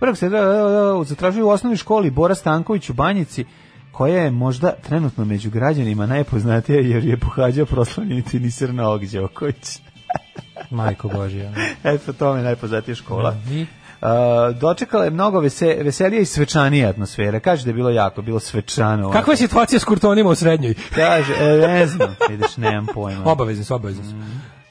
[0.00, 3.44] Prvog se da, da, da, zatražio u osnovnoj školi Bora Stanković u Banjici
[3.92, 9.80] koja je možda trenutno među građanima najpoznatija jer je pohađao proslavljeni teniser Novak Đoković.
[10.70, 11.52] Majko Božja.
[11.84, 13.36] Eto, to je najpoznatija škola.
[13.50, 13.66] I?
[14.00, 17.40] Uh, dočekala je mnogo vese, veselija i svečanija atmosfera.
[17.40, 19.10] Kaže da je bilo jako, bilo svečano.
[19.10, 20.74] Kakva je situacija s kurtonima u srednjoj?
[20.94, 23.22] Kaže, e, ne znam, vidiš, nemam pojma.
[23.24, 24.14] Obavezni su, obavezni su.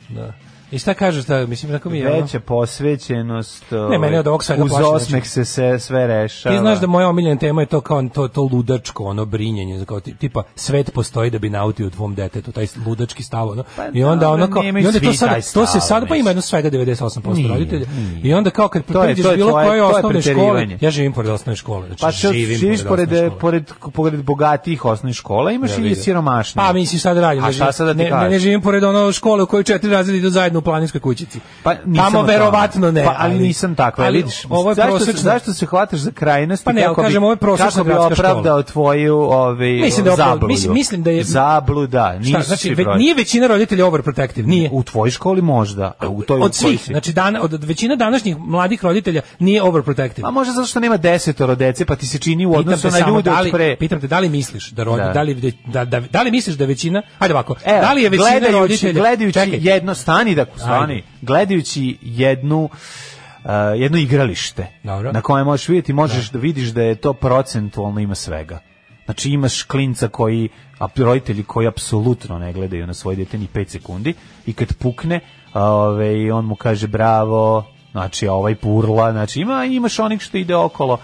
[0.09, 0.33] Da.
[0.71, 2.07] I šta kažeš, šta, mislim, tako mi je...
[2.07, 6.55] ono- Veća posvećenost, Ne, mene od ovog svega uz plaši, osmeh se, se sve rešava.
[6.55, 9.99] Ti znaš da moja omiljena tema je to kao to, to ludačko, ono brinjenje, kao
[9.99, 13.63] ti- tipa svet postoji da bi nautio u tvom detetu, taj ludački stav, ono.
[13.75, 16.41] Pa I onda ono kao, i onda to sad, to se sad pa ima jedno
[16.41, 17.85] svega 98% Nije, roditelja.
[18.23, 22.01] I onda kao kad pređeš bilo koje osnovne škole, ja živim pored osnovne škole, znači
[22.01, 23.09] Pa živim živiš pored,
[23.39, 23.63] pored,
[23.93, 25.95] pored bogatijih osnovnih škola, imaš i vidim.
[25.95, 26.55] siromašnije.
[26.57, 27.43] Pa mislim sad radim.
[27.43, 27.47] A
[27.93, 31.01] ne da ne, živim pored ono škole u kojoj četiri razreda idu zajedno u planinskoj
[31.01, 31.39] kućici.
[31.63, 33.03] Pa nisam Tamo verovatno ne.
[33.05, 34.45] Pa, ali, nisam takva, ali vidiš.
[34.49, 36.63] Ovo je zašto, zašto se hvataš za krajnost?
[36.65, 38.29] Pa ne, ali kažem, ovo je prosečna Kako bi gradska škola.
[38.29, 42.85] opravdao tvoju ovaj, Mislim da opravdao- mislim- mislim da je- Zabluda, Šta, nisu znači, ve,
[42.87, 44.69] nije većina roditelja overprotective, nije.
[44.71, 48.83] U tvojoj školi možda, a u toj od svih, znači dan, od većina današnjih mladih
[48.83, 50.27] roditelja nije overprotective.
[50.27, 53.21] A možda zato što nema desetoro dece, pa ti se čini u odnosu na ljude
[53.21, 53.75] da od pre.
[53.75, 55.09] pitam te da li misliš da rodi, Da.
[55.09, 55.21] da.
[55.21, 58.57] li da, da, da li misliš da većina, ajde ovako, da li je većina gledajući,
[58.57, 61.07] roditelja gledajući čekaj, jedno stani da stani, Ajde.
[61.21, 65.11] gledajući jednu uh, jedno igralište Dobro.
[65.11, 66.39] na kojem možeš vidjeti, možeš da.
[66.39, 68.59] vidiš da je to procentualno ima svega.
[69.05, 70.49] Znači imaš klinca koji,
[70.79, 74.13] a roditelji koji apsolutno ne gledaju na svoje dete ni 5 sekundi
[74.45, 75.19] i kad pukne,
[75.53, 80.97] ove, on mu kaže bravo, znači ovaj purla, znači ima, imaš onih što ide okolo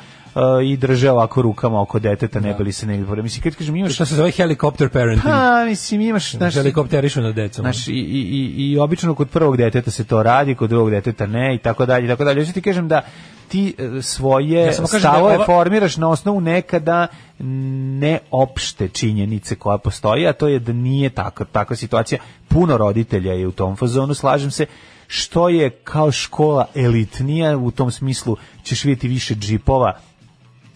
[0.65, 3.93] i drže ovako rukama oko deteta, ne bi li se negdje, mislim, kad kažem imaš,
[3.93, 5.23] što se zove helicopter parenting.
[5.33, 7.63] pa, mislim, imaš, znaš, Helikopterišu na decom.
[7.63, 11.25] Znaš, i, i, i, i obično kod prvog deteta se to radi, kod drugog deteta
[11.25, 12.41] ne i tako dalje i tako dalje.
[12.41, 13.01] Hoću ti kažem da
[13.47, 17.07] ti e, svoje Ja da stavove ova- formiraš na osnovu nekada
[17.99, 22.19] neopšte činjenice koja postoji, a to je da nije tako, takva situacija.
[22.47, 24.65] Puno roditelja je u tom fazonu, slažem se,
[25.07, 29.97] što je kao škola elitnija, u tom smislu ćeš vidjeti više džipova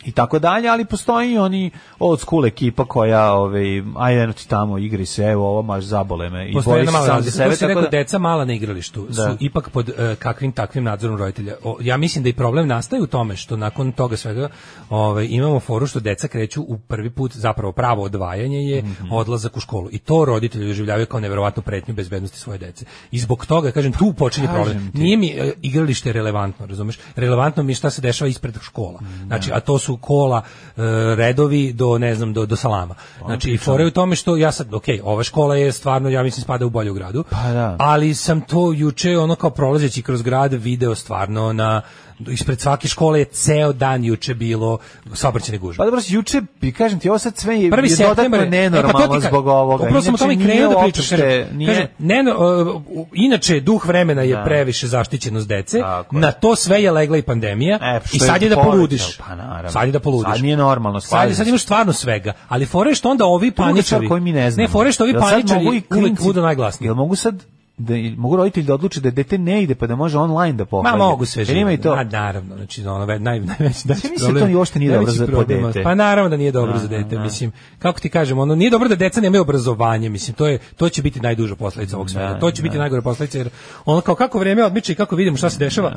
[0.09, 3.63] i tako dalje, ali postoji i oni old school ekipa koja, ovaj,
[3.97, 7.21] ajde eno ti tamo, igri se, evo ovo maš zabole me i Postoji jedna mala
[7.21, 7.49] za sebe.
[7.51, 9.13] Tako rekao, da- deca mala na igralištu Da.
[9.15, 11.55] su ipak pod e, kakvim takvim nadzorom roditelja.
[11.63, 14.49] O, ja mislim da i problem nastaje u tome što nakon toga svega
[14.89, 19.11] ovaj, imamo foru što deca kreću u prvi put, zapravo pravo odvajanje je Mhm.
[19.11, 19.89] odlazak u školu.
[19.91, 22.85] I to roditelji doživljavaju kao neverovatnu pretnju bezbednosti svoje dece.
[23.11, 24.91] I zbog toga, kažem, tu počinje Kažem problem.
[24.91, 24.97] ti.
[24.97, 26.99] Nije mi e, igralište relevantno, razumeš?
[27.15, 28.99] Relevantno mi je šta se dešava ispred škola.
[29.27, 30.81] Znači, a to su kola, e,
[31.15, 32.95] redovi do, ne znam, do, do salama.
[33.25, 36.43] Znači, i fore u tome što ja sad, ok, ova škola je stvarno, ja mislim,
[36.43, 37.75] spada u bolju gradu, Pa da.
[37.79, 41.81] ali sam to juče, ono kao prolazeći kroz grad, video stvarno na
[42.21, 44.77] ispred svake škole je ceo dan juče bilo
[45.13, 45.77] saobraćajne gužve.
[45.77, 49.15] Pa dobro, juče, bi kažem ti, ovo sad sve je, Prvi je dodatno je- nenormalno
[49.15, 49.83] e, pa zbog ovoga.
[49.83, 51.01] Upravo sam o tome i krenuo da pričam.
[51.01, 51.67] uopšte- Kažem, nije-
[51.99, 52.81] kažem, uh,
[53.13, 54.43] inače, duh vremena je Da.
[54.43, 56.19] previše zaštićenost dece, Tako je.
[56.19, 59.17] na to sve je legla i pandemija E, i sad je da povećao, poludiš.
[59.19, 59.69] Pa naravno.
[59.71, 60.33] Sad je da poludiš.
[60.33, 64.21] Sad nije normalno, Sad, sad imaš stvarno svega, ali fore što onda ovi paničari, koju
[64.21, 64.63] mi ne znamo.
[64.63, 66.87] ne, fore što ovi paničari klinci- budu najglasniji.
[66.87, 67.43] Jel mogu sad
[67.79, 70.67] da mogu roditelji da odluče da dete ne ide pa da može online da Ma
[70.67, 70.97] pohađa.
[70.97, 71.91] mogu sve Jer ima i to.
[71.91, 73.93] A, naravno, znači ono naj najveći da
[74.33, 75.83] da to uopšte nije dobro za- dete.
[75.83, 77.23] Pa naravno da nije dobro Da, za dete, da.
[77.23, 77.51] mislim.
[77.79, 81.01] Kako ti kažem, ono nije dobro da deca nemaju obrazovanje, mislim, to je to će
[81.01, 82.27] biti najduža posledica ovog svega.
[82.27, 82.79] Da, to će biti da.
[82.79, 83.49] najgore posledica jer
[83.85, 85.95] ono kao kako vreme odmiče i kako vidimo šta se dešava.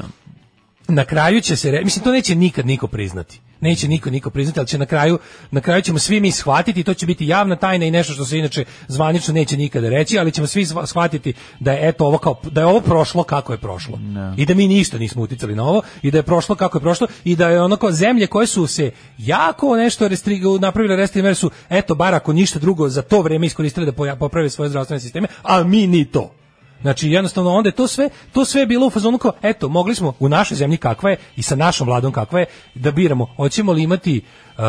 [0.88, 3.40] Na kraju će se, re- mislim to neće nikad niko priznati.
[3.60, 5.18] Neće niko niko priznati, ali će na kraju
[5.50, 8.24] na kraju ćemo svi mi shvatiti, i to će biti javna tajna i nešto što
[8.24, 12.18] se inače zvanično neće nikada reći, ali ćemo svi shva- shvatiti da je eto ovo
[12.18, 13.98] kao da je ovo prošlo kako je prošlo.
[14.36, 17.06] I da mi ništa nismo uticali na ovo i da je prošlo kako je prošlo
[17.24, 21.34] i da je ono kao zemlje koje su se jako nešto restri, napravile restriktivne mere
[21.34, 25.28] su eto bar ako ništa drugo za to vreme iskoristile da poprave svoje zdravstvene sisteme,
[25.42, 26.34] a mi ni to.
[26.82, 29.94] Znači jednostavno onda je to sve to sve je bilo u fazonu kao eto mogli
[29.94, 33.72] smo u našoj zemlji kakva je i sa našom vladom kakva je da biramo hoćemo
[33.72, 34.22] li imati
[34.59, 34.62] uh,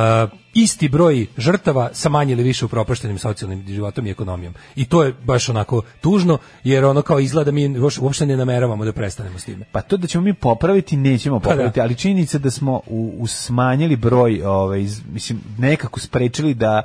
[0.53, 4.53] isti broj žrtava sa manje ili više upropaštenim socijalnim životom i ekonomijom.
[4.75, 8.93] I to je baš onako tužno jer ono kao izgleda mi uopšte- ne nameravamo da
[8.93, 9.65] prestanemo s time.
[9.71, 11.83] Pa to da ćemo mi popraviti, nećemo Pa popraviti, da.
[11.83, 16.83] ali činjenica da smo u, u smanjili broj, ovaj, mislim, nekako sprečili da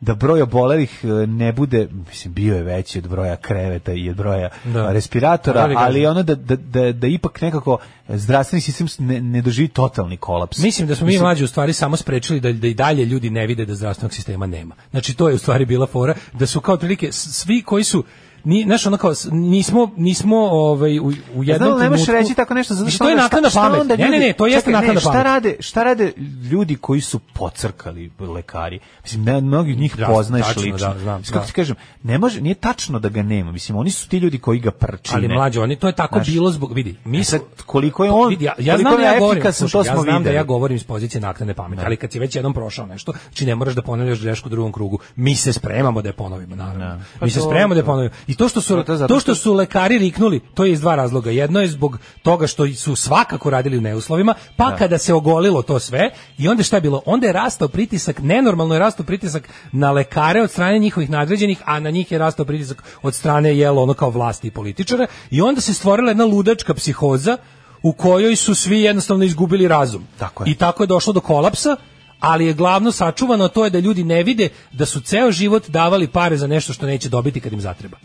[0.00, 4.16] da broj obolelih e, ne bude, mislim, bio je veći od broja kreveta i od
[4.16, 4.92] broja Da.
[4.92, 7.78] respiratora, Ali ono da, da, da, da ipak nekako
[8.08, 10.58] zdravstveni sistem ne, ne doživi totalni kolaps.
[10.58, 13.46] Mislim da smo mi mlađi u stvari samo sprečili da, da i dalje ljudi ne
[13.46, 14.74] vide da zdravstvenog sistema nema.
[14.90, 18.04] Znači to je u stvari bila fora da su kao otprilike s- svi koji su
[18.46, 21.04] ni znaš ono kao nismo nismo ovaj u,
[21.34, 23.80] u jednom Znam, trenutku- reći tako nešto zato što to je naknadna šta- šta pamet.
[23.80, 25.24] onda Ne, ne, ne, to jeste naknadna šta pamet.
[25.24, 26.12] rade, šta rade
[26.42, 28.78] ljudi koji su pocrkali lekari?
[29.02, 30.78] Mislim, ne, mnogi od njih Da, poznaješ tačno, lično.
[30.78, 31.44] da, znam, kako da.
[31.44, 33.52] ti kažem, ne može, nije tačno da ga nema.
[33.52, 35.18] Mislim, oni su ti ljudi koji ga prčine.
[35.18, 36.96] Ali mlađe, oni to je tako Znaš, bilo zbog vidi.
[37.04, 39.72] Mi E sad, smo- koliko je on- vidi, ja, ja znam da ja govorim, slušaj,
[39.72, 42.36] to smo ja znam da ja govorim iz pozicije naknadne pameti, ali kad si već
[42.36, 44.98] jednom prošao nešto, znači ne moraš da ponavljaš grešku u drugom krugu.
[45.16, 46.96] Mi se spremamo da je ponovimo, naravno.
[47.22, 48.14] Mi se Pa to- spremamo da je ponovimo.
[48.26, 50.94] I to što su to zato to što su lekari riknuli, to je iz dva
[50.94, 51.30] razloga.
[51.30, 55.78] Jedno je zbog toga što su svakako radili u neuslovima, pa kada se ogolilo to
[55.78, 57.02] sve i onda šta je bilo?
[57.06, 61.80] Onda je rastao pritisak, nenormalno je rastao pritisak na lekare od strane njihovih nadređenih, a
[61.80, 65.60] na njih je rastao pritisak od strane jelo ono kao vlasti i političara i onda
[65.60, 67.36] se stvorila jedna ludačka psihoza
[67.82, 70.06] u kojoj su svi jednostavno izgubili razum.
[70.18, 70.50] Tako je.
[70.50, 71.76] I tako je došlo do kolapsa,
[72.20, 76.08] ali je glavno sačuvano to je da ljudi ne vide da su ceo život davali
[76.08, 77.96] pare za nešto što neće dobiti kad im zatreba.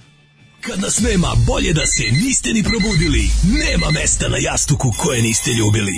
[0.61, 3.23] Kad nas nema, bolje da se niste ni probudili.
[3.63, 5.95] Nema mesta na jastuku koje niste ljubili.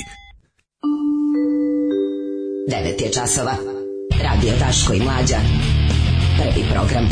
[2.70, 3.56] 9 je časova.
[4.24, 5.40] Radio Daško i Mlađa.
[6.38, 7.10] Prvi program.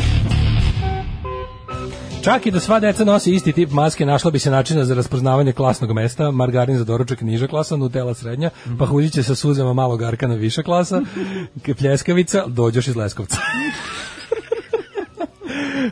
[2.23, 5.53] Čak i da sva deca nose isti tip maske, našla bi se načina za raspoznavanje
[5.53, 8.49] klasnog mesta, margarin za doručak niža klasa, nutella srednja,
[8.79, 11.01] pahuljiće sa suzama malog arkana viša klasa,
[11.79, 13.37] pljeskavica, dođoš iz Leskovca.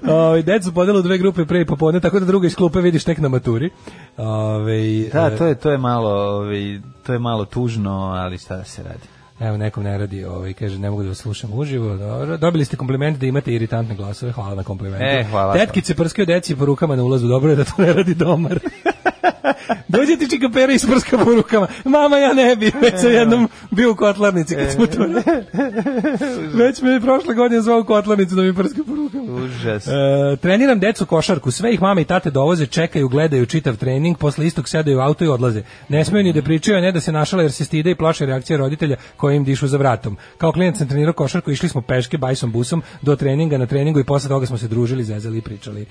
[0.08, 3.04] Ove, decu podela u dve grupe pre i popodne, tako da druga iz klupe vidiš
[3.04, 3.70] tek na maturi.
[4.18, 8.64] Ove, Da, to je, to je malo, ovaj, to je malo tužno, ali šta da
[8.64, 9.08] se radi.
[9.40, 11.98] Evo nekom ne radi, ovaj kaže ne mogu da vas slušam uživo.
[11.98, 12.38] Dobro.
[12.38, 14.32] Dobili ste kompliment da imate iritantne glasove.
[14.32, 15.06] Hvala na komplimentu.
[15.06, 15.54] E, hvala.
[15.54, 17.28] Tetkice prskaju deci po rukama na ulazu.
[17.28, 18.60] Dobro je da to ne radi domar.
[19.88, 21.68] Dođe ti čika pera i sprska po rukama.
[21.84, 22.72] Mama, ja ne bi.
[22.82, 24.98] Već sam jednom bio u kotlarnici kad smo to...
[26.64, 29.34] Već me je prošle godine zvao u kotlarnicu da mi prska po rukama.
[29.34, 29.88] Užas.
[29.88, 29.92] E,
[30.42, 34.70] treniram decu košarku, sve ih mama i tate dovoze, čekaju, gledaju čitav trening, posle istog
[34.70, 35.64] sedaju u auto i odlaze.
[35.90, 38.26] Ne smeju ni da pričaju, a ne da se našala jer se stide i plaše
[38.26, 40.18] reakcije roditelja koji im dišu za vratom.
[40.38, 44.04] Kao klinac sam trenirao košarku, išli smo peške, bajsom busom do treninga, na treningu i
[44.04, 45.86] posle toga smo se družili, zezali i pričali.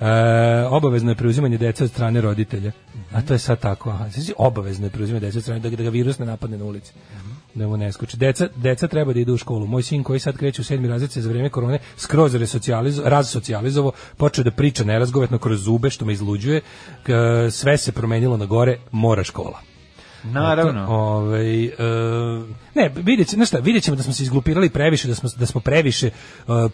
[0.00, 2.72] E, obavezno je preuzimanje dece od strane roditelja.
[3.12, 3.90] A to je sad tako.
[3.90, 4.08] Aha.
[4.08, 6.92] Znači, obavezno je preuzimanje dece od strane da, da ga virus ne napadne na ulici
[7.54, 8.16] da mu ne skoči.
[8.16, 9.66] Deca, deca treba da idu u školu.
[9.66, 12.34] Moj sin koji sad kreće u sedmi razred za vreme korone skroz
[13.04, 16.60] razsocijalizovo, počeo da priča nerazgovetno kroz zube, što me izluđuje.
[17.02, 17.10] K-
[17.50, 19.71] sve se promenilo na gore, mora škola.
[20.24, 20.86] Naravno.
[20.88, 21.72] Ovaj e,
[22.74, 25.60] ne, vidjet ćemo, šta, vidjet ćemo da smo se izglupirali previše, da smo, da smo
[25.60, 26.12] previše e,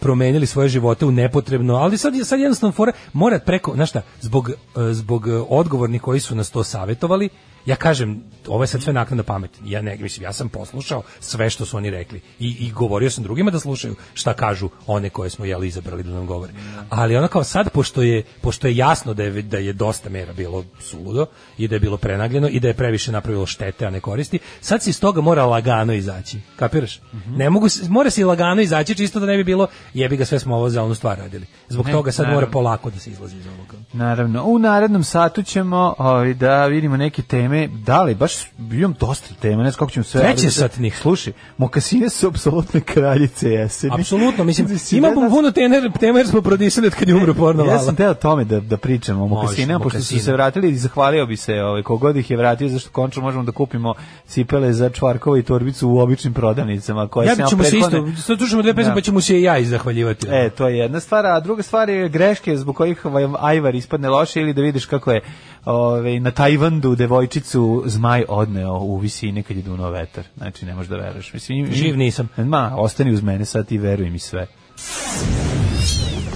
[0.01, 4.51] promenili svoje živote u nepotrebno, ali sad, sad jednostavno fora mora preko, znaš šta, zbog,
[4.51, 4.55] e,
[4.93, 7.29] zbog odgovornih koji su nas to savetovali,
[7.69, 9.51] ja kažem, ovo je sad sve naknadna pamet.
[9.65, 13.25] Ja ne, mislim, ja sam poslušao sve što su oni rekli i, i govorio sam
[13.25, 16.53] drugima da slušaju šta kažu one koje smo jeli izabrali da nam govore.
[16.89, 20.33] Ali ono kao sad, pošto je, pošto je jasno da je, da je dosta mera
[20.33, 21.27] bilo suludo
[21.59, 24.83] i da je bilo prenagljeno i da je previše napravilo štete, a ne koristi, sad
[24.83, 26.39] se iz toga mora lagano izaći.
[26.57, 27.01] Kapiraš?
[27.29, 30.39] Ne mogu, se- mora se lagano izaći čisto da ne bi bilo jebi ga sve
[30.39, 31.47] smo ovo za onu stvar radili.
[31.69, 32.41] Zbog Ne, toga sad naravno.
[32.41, 33.73] mora polako da se izlazi iz ovoga.
[33.93, 38.33] Naravno, u narednom satu ćemo ovaj, da vidimo neke teme, da li, baš
[38.73, 40.21] imam dosta tema, ne znam kako ćemo sve...
[40.21, 40.99] Treće ali- satnih.
[40.99, 43.93] Slušaj, mokasine su apsolutne kraljice jeseni.
[43.95, 47.65] Apsolutno, mislim, ne da- puno tener, tema jer smo prodisali od kad je umro porno
[47.65, 51.27] Ja sam teo tome da, da pričamo o mokasinama, pošto su se vratili i zahvalio
[51.27, 53.95] bi se ovaj, kogod ih je vratio, zašto končno možemo da kupimo
[54.27, 57.09] cipele za čvarkova i torbicu u običnim prodavnicama.
[57.09, 58.95] Koje Ja ćemo se isto, sad slušamo dve pesme Da.
[58.95, 60.27] pa ćemo se i ja izzahvaljivati.
[60.31, 64.09] E, to je jedna stvar, a druga stvar je greške zbog kojih ovaj Ajvar ispadne
[64.09, 65.21] loše ili da vidiš kako je
[65.65, 70.25] ovaj, na Tajvandu devojčicu zmaj odneo u visini kad je dunuo vetar.
[70.37, 71.33] Znači, ne možeš da veruješ.
[71.33, 72.29] Mislim, im- Živ nisam.
[72.37, 74.47] Ma, ostani uz mene sad i veruj mi sve.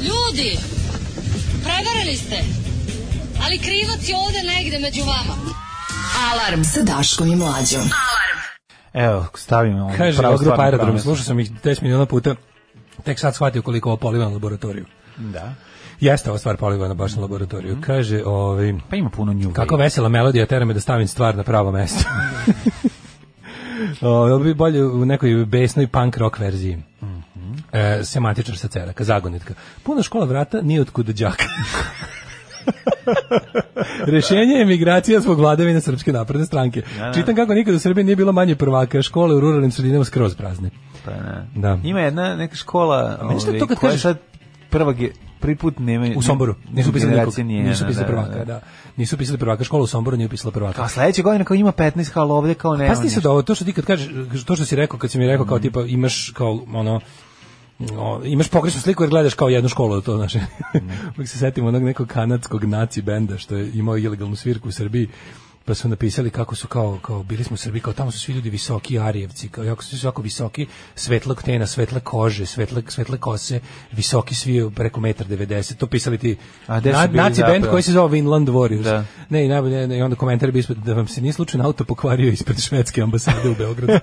[0.01, 0.59] Ljudi,
[1.62, 2.36] prevarili ste,
[3.44, 5.61] ali krivac je ovde negde među vama.
[6.22, 7.82] Alarm sa Daškom i Mlađom.
[8.94, 11.05] Evo, stavimo ovu Kaže, ova grupa stvar na aerodrom, pravo mesto.
[11.05, 12.34] slušao sam ih 10 miliona puta,
[13.05, 14.84] tek sad shvatio koliko ovo poliva na laboratoriju.
[15.16, 15.55] Da.
[16.01, 17.78] Jeste ova stvar polivana baš na laboratoriju.
[17.80, 19.55] Kaže, ovaj, Pa ima puno njuga.
[19.55, 22.05] kako vesela melodija tera me da stavim stvar na pravo mesto.
[24.01, 26.82] Ovo bi bolje u nekoj besnoj punk rock verziji.
[27.72, 29.55] E, semantičar sa ceraka, zagonitka.
[29.82, 31.44] Puna škola vrata, nije otkud đaka.
[34.06, 36.82] Rešenje je migracija zbog vladavine Srpske napredne stranke.
[36.98, 37.12] da.
[37.14, 40.70] Čitam kako nikad u Srbiji nije bilo manje prvaka, škole u ruralnim sredinama skroz prazne.
[41.05, 41.47] Pa ne.
[41.55, 41.78] Da.
[41.84, 44.18] Ima jedna neka škola, ovaj, to kad koja kažeš- sad
[44.70, 45.10] prva ge,
[45.40, 46.55] prvi put nema U Somboru.
[46.72, 47.39] Nisu upisali nikog.
[47.39, 48.60] nije, Nisu da, upisali da, prvaka, da.
[48.97, 49.64] Nisu upisali prvaka.
[49.64, 50.76] Škola u Somboru nije upisala prvaka.
[50.76, 52.94] Kao sledeće godine kao ima 15 kao ovde kao nema.
[52.94, 54.09] Pa se da ovo, to što ti kad kažeš,
[54.47, 57.01] to što si rekao, kad si mi rekao kao tipa imaš kao ono
[57.98, 60.40] o, imaš pogrešnu sliku jer gledaš kao jednu školu to naše.
[61.16, 65.09] Uvijek se setimo onog nekog kanadskog naci benda što je imao ilegalnu svirku u Srbiji
[65.64, 68.32] pa su napisali kako su kao kao bili smo u Srbiji kao tamo su svi
[68.32, 73.18] ljudi visoki arijevci kao jako su svi jako visoki svetlog tena svetle kože svetle svetle
[73.18, 73.60] kose
[73.92, 76.36] visoki svi preko 1,90 to pisali ti
[76.66, 77.70] A na, naci band zapravo?
[77.70, 79.04] koji se zove Vinland Warriors Da.
[79.28, 81.84] ne i najbolje ne, i onda komentar bi ispred da vam se nije slučajno auto
[81.84, 83.92] pokvario ispred švedske ambasade u Beogradu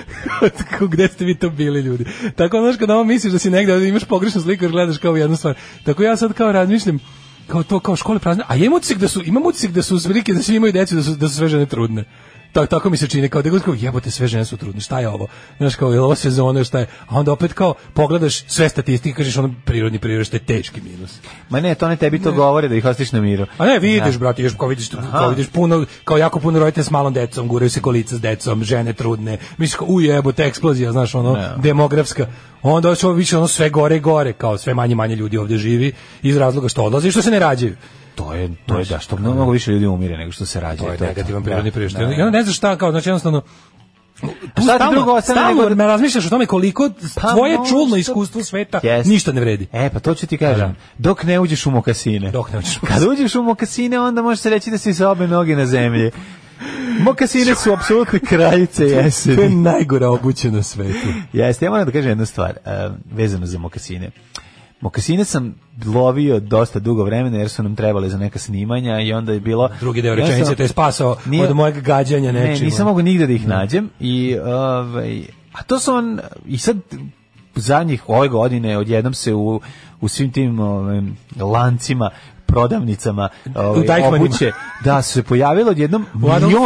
[0.92, 2.04] gde ste vi to bili ljudi?
[2.36, 5.36] Tako znaš kada ovo misliš da si negde imaš pogrešnu sliku jer gledaš kao jednu
[5.36, 5.54] stvar.
[5.84, 6.98] Tako ja sad kao razmišljam
[7.46, 10.32] kao to kao škole prazne, a imam utisak da su imam utisak da su velike
[10.32, 12.04] da svi imaju decu da su da su sve žene trudne.
[12.52, 15.00] Tako, tako mi se čini, kao da god kao jebote sve žene su trudne, šta
[15.00, 15.26] je ovo?
[15.58, 16.86] Znaš kao, je ovo sezona, šta je?
[17.08, 21.18] A onda opet kao pogledaš sve statistike, kažeš ono prirodni priraštaj je teški minus.
[21.48, 23.46] Ma ne, to ne tebi to govore da ih ostiš na miru.
[23.58, 26.90] A ne, vidiš, brate, još kao vidiš, kao vidiš puno, kao jako puno roditelja s
[26.90, 31.14] malom decom, guraju se kolica s decom, žene trudne, misliš kao, uj, jebote, eksplozija, znaš,
[31.14, 31.48] ono, Ne.
[31.56, 32.26] demografska.
[32.62, 35.92] Onda će ovo više ono sve gore gore, kao sve manje manje ljudi ovdje živi,
[36.22, 37.76] iz razloga što odlaze i što se ne rađaju.
[38.14, 40.82] To je, to je da, što mnogo više ljudi umire nego što se rađa.
[40.84, 42.02] To je negativan prirodni priraštaj.
[42.04, 43.42] I onda ne znaš šta, kao, znači jednostavno,
[44.54, 47.96] A šta ti drugo stalno nego- me razmišljaš o tome koliko Pa tvoje možda- čulno
[47.96, 49.08] iskustvo sveta Jest.
[49.08, 49.66] ništa ne vredi.
[49.72, 50.76] E, pa to ću ti kažem.
[50.98, 52.30] Dok ne uđeš u mokasine.
[52.30, 55.10] Dok ne uđeš u Kad uđeš u mokasine, onda može se reći da si sa
[55.10, 56.10] obe noge na zemlji.
[57.00, 59.48] Mokasine su apsolutne kraljice To je jeseni.
[59.50, 61.08] najgora obuća na svetu.
[61.32, 62.70] Jeste, ja moram da kažem jednu stvar, eh,
[63.12, 64.10] vezano za mokasine.
[64.82, 65.54] Mokasine sam
[65.86, 69.68] lovio dosta dugo vremena jer su nam trebali za neka snimanja i onda je bilo...
[69.80, 72.64] Drugi deo rečenice sam- te je spasao Nije- od mojeg gađanja Ne, nečim.
[72.64, 75.22] nisam mogu nigde da ih nađem i ovaj
[75.52, 76.76] a to su on i sad
[77.54, 79.60] zadnjih ove godine odjednom se u
[80.00, 82.10] u svim tim ovim lancima
[82.52, 84.52] prodavnicama ovaj, obuće
[84.84, 86.06] da su se pojavilo odjednom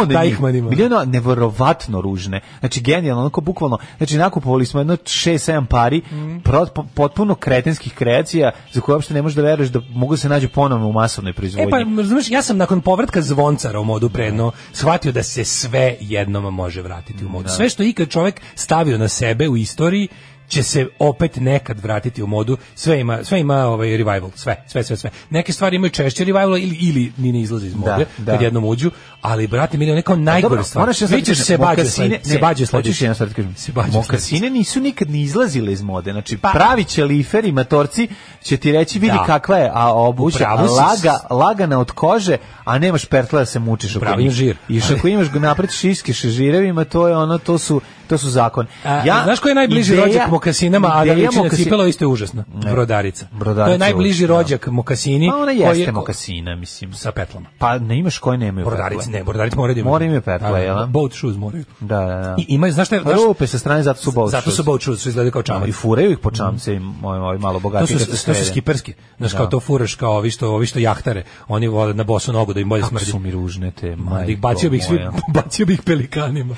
[0.07, 0.69] Deichmanima.
[0.69, 6.37] milion neverovatno ružne znači genijalno onako bukvalno znači nakupovali smo jedno 6-7 pari Mhm.
[6.37, 10.17] pro- po- potpuno kretenskih kreacija za koje uopšte ne možeš da veruješ da mogu da
[10.17, 13.83] se nađu ponovno u masovnoj E proizvodnji pa, razumeš, ja sam nakon povratka zvoncara u
[13.83, 17.49] modu predno shvatio da se sve jednom može vratiti u modu.
[17.49, 20.07] Sve što ikad čovjek stavio na sebe u istoriji
[20.47, 22.57] će se opet nekad vratiti u modu.
[22.75, 25.09] Sve ima, sve ima ovaj revival, sve, sve, sve, sve.
[25.29, 28.31] Neke stvari imaju češće revival ili ili ni ne izlaze iz mode da.
[28.31, 28.91] kad jednom uđu,
[29.21, 30.81] ali brate mili neko Pa najgore dobro, stvar.
[30.81, 32.65] moraš ja sad Vi ćeš kažem, se bađe, se bađe
[33.03, 33.55] jednu stvar da kažem.
[33.55, 36.11] Se bađe Mokasine nisu nikad ni izlazile iz mode.
[36.11, 38.07] Znači, pravi će liferi, matorci,
[38.43, 39.25] će ti reći, vidi Da.
[39.25, 44.33] kakva je, a obuća, laga, lagana od kože, a nemaš pertla da se mučiš imaš
[44.33, 44.57] žir.
[44.69, 48.29] I što ako imaš napred šiške sa žirevima, to je ono, to su, to su
[48.29, 48.67] zakon.
[48.83, 52.07] A, znaš ko je najbliži ideja- rođak mokasinama, a da liči na cipela isto je
[52.07, 52.45] užasna.
[52.55, 52.71] Ne.
[52.71, 53.27] Brodarica.
[53.31, 54.33] Brodarica To je najbliži užasna, da.
[54.35, 55.29] rođak mokasini.
[55.29, 56.93] Pa ona jeste je- mokasina, mislim.
[56.93, 57.47] Sa petlama.
[57.57, 59.11] Pa ne imaš koje nemaju Brodarici pertle.
[59.13, 59.91] ne, brodarici moraju da imaju.
[59.91, 60.87] Mora imaju pertle, Da, da, jel?
[60.87, 61.63] Boat shoes moraju.
[61.79, 62.35] Da, da, da.
[62.39, 64.65] I imaju, znaš šta je, znaš, Rupe sa strane, zato su boat zato su shoes.
[64.65, 65.69] boat shoes, su izgledaju kao Da, čamac.
[65.69, 67.99] I furaju ih po čamce i moji, moji malo To bogati.
[67.99, 68.93] su, to su skiperski.
[69.17, 71.23] Znaš, kao to furaš kao ovi što, ovi što jahtare.
[71.47, 73.05] Oni vole na bosu nogu da im bolje Kako smrdi.
[73.05, 74.83] su mi ružne te, Ma, majko bacio bih
[75.35, 76.55] bacio bih pelikanima.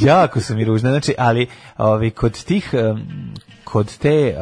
[0.00, 1.46] jako su mi ružne, znači, ali
[1.76, 2.74] ovi, kod tih,
[3.64, 4.36] kod te,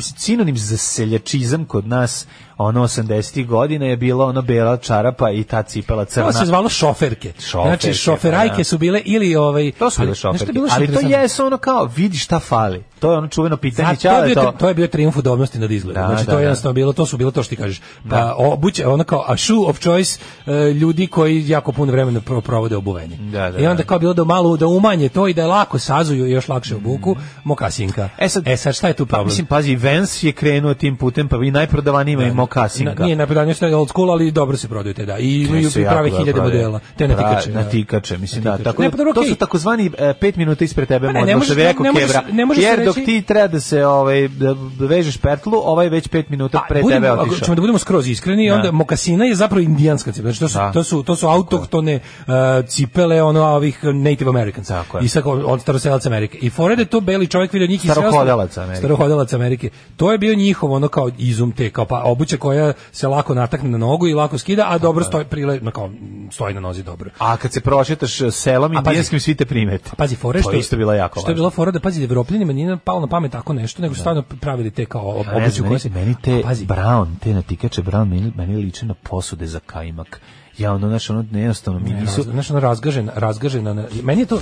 [0.00, 2.26] sinonim za seljačizam kod nas
[2.58, 6.26] ono 80 godina je bila ono bela čarapa i ta cipela crna.
[6.26, 7.32] To se zvalo šoferke.
[7.38, 8.64] Šoferke, znači, šoferajke pa da.
[8.64, 9.72] su bile ili ovaj...
[9.72, 10.52] To su bile je šoferke.
[10.52, 12.84] bilo Ali to jesu ono kao, vidi šta fali.
[12.98, 13.88] To je ono čuveno pitanje.
[13.94, 16.02] Zato, to, je bio, to, to je bio trijumf udobnosti nad izgledom.
[16.02, 16.42] Da, znači da, to je da.
[16.42, 17.80] jednostavno bilo, to su bilo to što ti kažeš.
[18.10, 18.34] Pa Da.
[18.38, 22.76] obuće, ono kao a shoe of choice e, ljudi koji jako puno vremena pro- provode
[22.76, 23.16] obuveni.
[23.16, 23.88] Da, da, I onda da.
[23.88, 26.76] kao bilo da malo da umanje to i da je lako sazuju i još lakše
[26.76, 28.08] obuku, mokasinka.
[28.18, 29.26] E sad, e sad šta je tu Pa, problem?
[29.26, 32.94] mislim, pazi, Vans je krenuo tim putem, pa vi najprodavaniji imaju mokasinga.
[32.94, 35.18] Na, nije najprodanije što je old school, ali dobro se prodaju te da.
[35.18, 36.80] I imaju prave hiljade modela.
[36.96, 37.50] Te na tikače.
[37.50, 37.70] Na da.
[37.70, 38.58] tikače, mislim da.
[38.58, 41.20] Tako Ne, da, pa dobro, to su takozvani e, pet minuta ispred tebe Pa ne,
[41.20, 42.22] model, ne što bi rekao Kebra.
[42.32, 46.08] ne možeš se Jer dok ti treba da se ovaj, da vežeš pertlu, ovaj već
[46.08, 47.38] pet minuta pre budemo, tebe otišao.
[47.38, 48.54] ćemo da budemo skroz iskreni, Da.
[48.54, 50.32] onda mokasina je zapravo indijanska cipela.
[50.32, 50.72] Znači to su, Da.
[50.72, 52.32] to su, to su autohtone uh,
[52.68, 54.68] cipele ono ovih Native Americans.
[54.68, 55.04] Tako je.
[55.04, 56.38] I sad kao od staroselaca Amerike.
[56.38, 58.78] I fore da je to beli čovjek vidio njih i sve ostalo- Starohodalaca Amerike.
[58.78, 59.70] Starohodalaca Amerike.
[59.96, 63.70] To je bio njihov ono kao izum te kao pa obuća koja se lako natakne
[63.70, 65.90] na nogu i lako skida, a dobro stoji prile, na kao
[66.30, 67.10] stoji na nozi dobro.
[67.18, 69.90] A kad se prošetaš e, selom A pazi- indijanskim, svi te primete.
[69.96, 72.52] Pazi, fore što To je isto bila jako Što je bila fora da pazi Evropljanima
[72.52, 75.90] nije palo na pamet tako nešto, nego su stvarno pravili te kao obuću meni, se
[75.90, 80.20] meni te pazi, brown, te natikače brown, meni, meni liče na posude za kajmak.
[80.58, 82.22] Ja ono, znaš, ono, jednostavno mi Ne, nisu...
[82.22, 84.40] znaš, ono razgažena, razgažena, na- meni je to,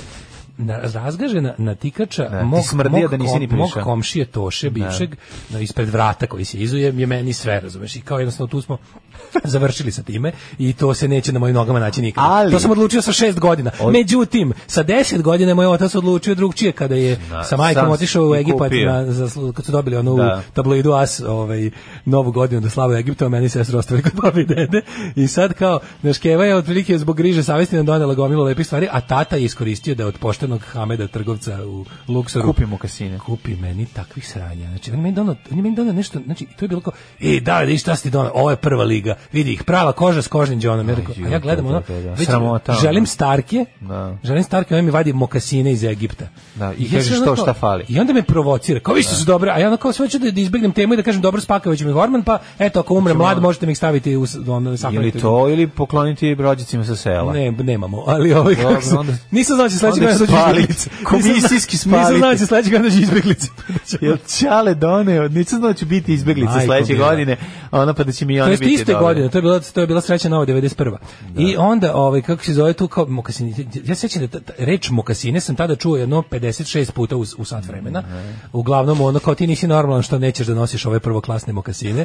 [0.57, 5.15] na, razgažena natikača Da, mog, mog, da nisi ni mog komšije Toše, bivšeg,
[5.49, 8.77] na, ispred vrata koji se izuje, je meni sve, razumeš, i kao jednostavno tu smo
[9.43, 12.23] završili sa time i to se neće na mojim nogama naći nikad.
[12.27, 13.71] Ali- to sam odlučio sa šest godina.
[13.79, 18.29] Od- Međutim, sa deset godina moj otac odlučio drugčije kada je Da, sa majkom otišao
[18.29, 20.41] u Egipat na, za, kad su dobili onu Da.
[20.53, 21.69] tabloidu As ovaj,
[22.05, 24.81] novu godinu da slavu Egipta, a meni sestra ostali kod babi i dede.
[25.15, 28.87] I sad kao, naš Keva je otprilike zbog griže savesti nam donela gomilu lepih stvari,
[28.91, 30.17] a tata je iskoristio da od
[30.47, 33.19] poštenog Hameda trgovca u Luksoru Kupi mu kasine.
[33.19, 34.67] kupi meni takvih sranja.
[34.69, 36.93] Znači, on je meni donao, on je meni donao nešto, znači, to je bilo kao,
[37.21, 40.21] e, da, da, šta si ti donao, ovo je prva liga, vidi ih, prava koža
[40.21, 40.89] s kožnim džonom.
[40.89, 42.13] Ja, rekao, a ja gledam da, ono, da, da.
[42.13, 42.29] već
[42.81, 44.17] želim starke, Da.
[44.23, 46.27] želim starke, on mi vadi mokasine iz Egipta.
[46.55, 47.85] Da, i ja kažeš sam to onako- šta fali.
[47.87, 50.19] I onda me provocira, kao vi ste su dobre, a ja ono kao sve ću
[50.19, 52.93] da, da izbegnem temu i da kažem dobro spakovat ću mi hormon, pa eto, ako
[52.93, 57.33] umre mlad, možete mi ih staviti u, ono, Ili to, ili pokloniti rođacima sa sela.
[57.33, 60.89] Ne, nemamo, ali ovaj kako onda- nisam znao da će sledeće izbeglice.
[61.03, 63.47] Komisijski znao- Nisam znao da će sledeće godine dođu izbeglice.
[64.01, 67.37] Jel Čale doneo, nisam znao da će biti izbeglice sledeće godine,
[67.71, 69.01] ona pa da će mi To one je biti iste dobre.
[69.01, 70.97] godine, to je bila to je bila sreća nova 91.
[71.37, 73.53] I onda ovaj kako se zove tu kao mokasine.
[73.75, 77.35] Ja se sećam da ta- ta- reč mokasine sam tada čuo jedno 56 puta u,
[77.37, 78.03] u sat vremena.
[78.53, 82.03] Uglavnom ono kao ti nisi normalan što nećeš da nosiš ove prvoklasne mokasine.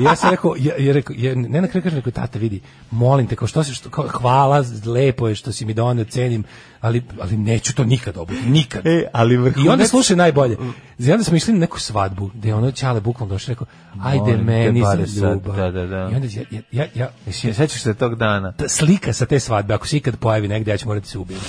[0.00, 2.60] I ja sam rekao ja, ja rekao ja, ne na kraju kažem rekao tata vidi,
[2.90, 6.44] molim te kao što si što kao, hvala, lepo je što si mi doneo, cenim,
[6.84, 8.86] ali ali neću to nikad obuti, nikad.
[8.86, 9.66] E, ali vrhunac...
[9.66, 10.56] I onda slušaj najbolje.
[10.98, 13.66] I onda smo išli na neku svadbu, gde je ono ćale bukvalno došao i rekao,
[14.02, 15.56] ajde meni za sad, ljubav.
[15.56, 16.08] da, da, da.
[16.12, 18.52] I onda ja, ja, ja, ja sećaš se tog dana?
[18.52, 21.18] ta slika sa te svadbe, ako se ikad pojavi negde, ja ću morati da se
[21.18, 21.40] ubijem.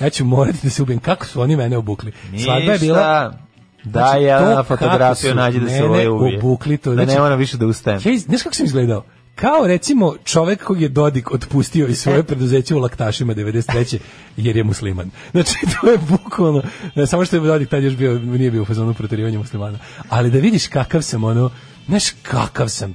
[0.00, 1.00] Ja ću morati da se ubijem.
[1.00, 2.12] Kako su oni mene obukli?
[2.44, 2.98] Svadba je bila...
[3.28, 3.38] Ništa.
[3.84, 6.38] Da, Znači, ja na fotografiju su nađe da se ovaj ubije.
[6.38, 8.00] obukli to, Da znači- ne moram više da ustajem.
[8.04, 9.04] Ja, znaš kako sam izgledao?
[9.34, 13.98] Kao recimo čovek kog je Dodik otpustio iz svoje preduzeće u laktašima 93.
[14.36, 15.10] jer je musliman.
[15.32, 16.62] Znači to je bukvalno,
[16.94, 19.78] ne, samo što je Dodik tad još bio, nije bio u fazonu proterivanja muslimana.
[20.08, 21.50] Ali da vidiš kakav sam ono,
[21.86, 22.94] znaš kakav sam,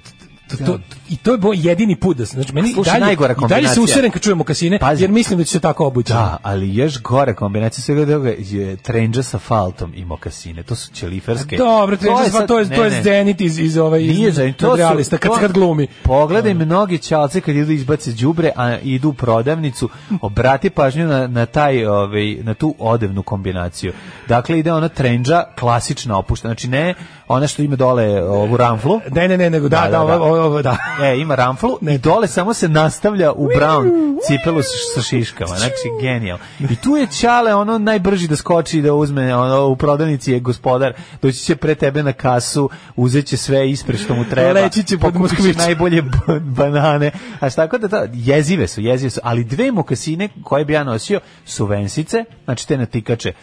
[0.50, 3.32] to, to, I to je bo jedini put da znači meni i Slušaj, dalje, najgora
[3.32, 3.74] i dalje kombinacija.
[3.74, 5.04] se userem kad čujemo kasine, Pazi.
[5.04, 6.14] jer mislim da će se tako obući.
[6.14, 10.64] Da, ali još gore kombinacija svega toga je trenđa sa faltom i mokasine.
[10.64, 11.58] To su ćeliferske.
[11.58, 13.02] Dobro, je, sad- to je, to je.
[13.02, 15.88] Zenit iz, iz, ovaj, iz Nije za to su realista, kad, kad glumi.
[16.04, 19.90] Pogledaj mnogi ćalce kad idu izbace đubre, a idu u prodavnicu,
[20.22, 23.94] obrati pažnju na, na taj ovaj na tu odevnu kombinaciju.
[24.28, 26.94] Dakle ide ona trendža klasična opuštena, znači ne
[27.30, 29.01] ona što ima dole ovu ramflu.
[29.11, 30.77] Ne, ne, ne, nego da, da, ovo, ovo, ovo, da.
[31.03, 33.91] E, ima ramflu i dole samo se nastavlja u brown
[34.27, 34.61] cipelu
[34.95, 35.56] sa, šiškama.
[35.56, 36.38] Znači, genijal.
[36.60, 40.93] I tu je Ćale ono najbrži da skoči da uzme, ono, u prodavnici je gospodar,
[41.22, 44.51] doći će pre tebe na kasu, uzet će sve ispred što mu treba.
[44.51, 45.14] Leći će pod
[45.57, 47.11] najbolje ba- banane.
[47.39, 49.19] A tako da, to, jezive su, jezive su.
[49.23, 53.34] Ali dve mokasine koje bi ja nosio su vensice, znači te natikače.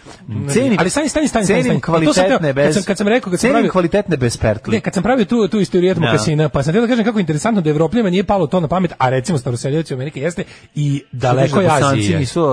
[0.53, 1.81] Cenim, Ali stani, stani, stani, stani, stani.
[1.81, 2.75] Kvalitetne kad bez...
[2.75, 4.73] sam- kad sam rekao, kad sam pravio- kvalitetne bez pertli.
[4.73, 6.01] Ne, kad sam pravio tu tu istorijet Da.
[6.03, 8.69] mokasina, pa sam htio da kažem kako je interesantno da Evropljanima nije palo to na
[8.69, 10.45] pamet, a recimo staroseljaci u Amerike jeste
[10.75, 12.19] i daleko je Bosanci Azije.
[12.19, 12.45] nisu,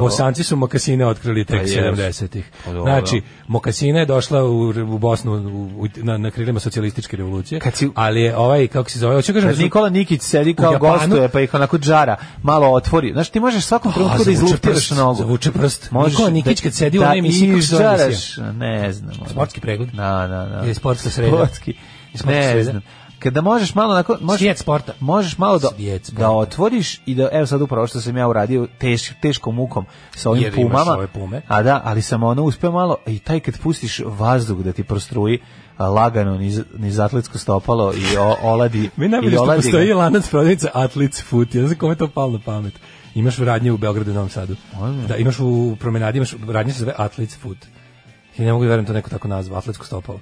[0.00, 1.74] Bosanci su mokasine otkrili tek Pa jesu.
[1.76, 2.50] 70-ih.
[2.64, 2.82] Pa dobro.
[2.84, 5.36] Znači, mokasina je došla u, u Bosnu u,
[5.76, 9.32] u- na, na krilima socijalističke revolucije, Kad si- ali je ovaj, kako se zove, hoću
[9.32, 13.12] kažem, Kad da su- Nikola Nikić sedi kao gostuje, pa ih onako džara, malo otvori.
[13.12, 15.18] Znaš, ti možeš svakom trenutku da izluptiraš nogu.
[15.18, 15.90] zavuče prst.
[16.06, 18.10] Nikola Nikić kad sedi u da onoj emisiji, kako se zove
[18.54, 19.14] ne znam.
[19.26, 19.88] Sportski pregled?
[19.88, 20.65] Da, da, da.
[20.66, 21.36] Ili sportska sreda?
[21.36, 21.74] Sportski.
[22.24, 22.82] Ne znam.
[23.18, 24.92] Kada možeš malo onako, možeš, Svijet sporta.
[25.00, 25.68] možeš malo da,
[26.12, 30.30] da otvoriš i da, evo sad upravo što sam ja uradio teš, teškom mukom sa
[30.30, 31.42] ovim Jer pumama, ove pume.
[31.48, 35.38] a da, ali sam ono uspeo malo, i taj kad pustiš vazduh da ti prostruji
[35.78, 41.22] lagano niz, niz atletsko stopalo i o, oladi, Mi najbolje što postoji lanac prodavnica Athlete's
[41.22, 41.54] Foot.
[41.54, 42.74] Ja znam kome je to palo na pamet.
[43.14, 44.56] Imaš radnje u Beogradu i Novom Sadu.
[45.08, 46.94] Da, imaš u promenadi, imaš radnje se zove
[47.40, 47.58] Foot.
[48.38, 50.20] I ne mogu da verujem to neko tako nazva, atletsko stopalo.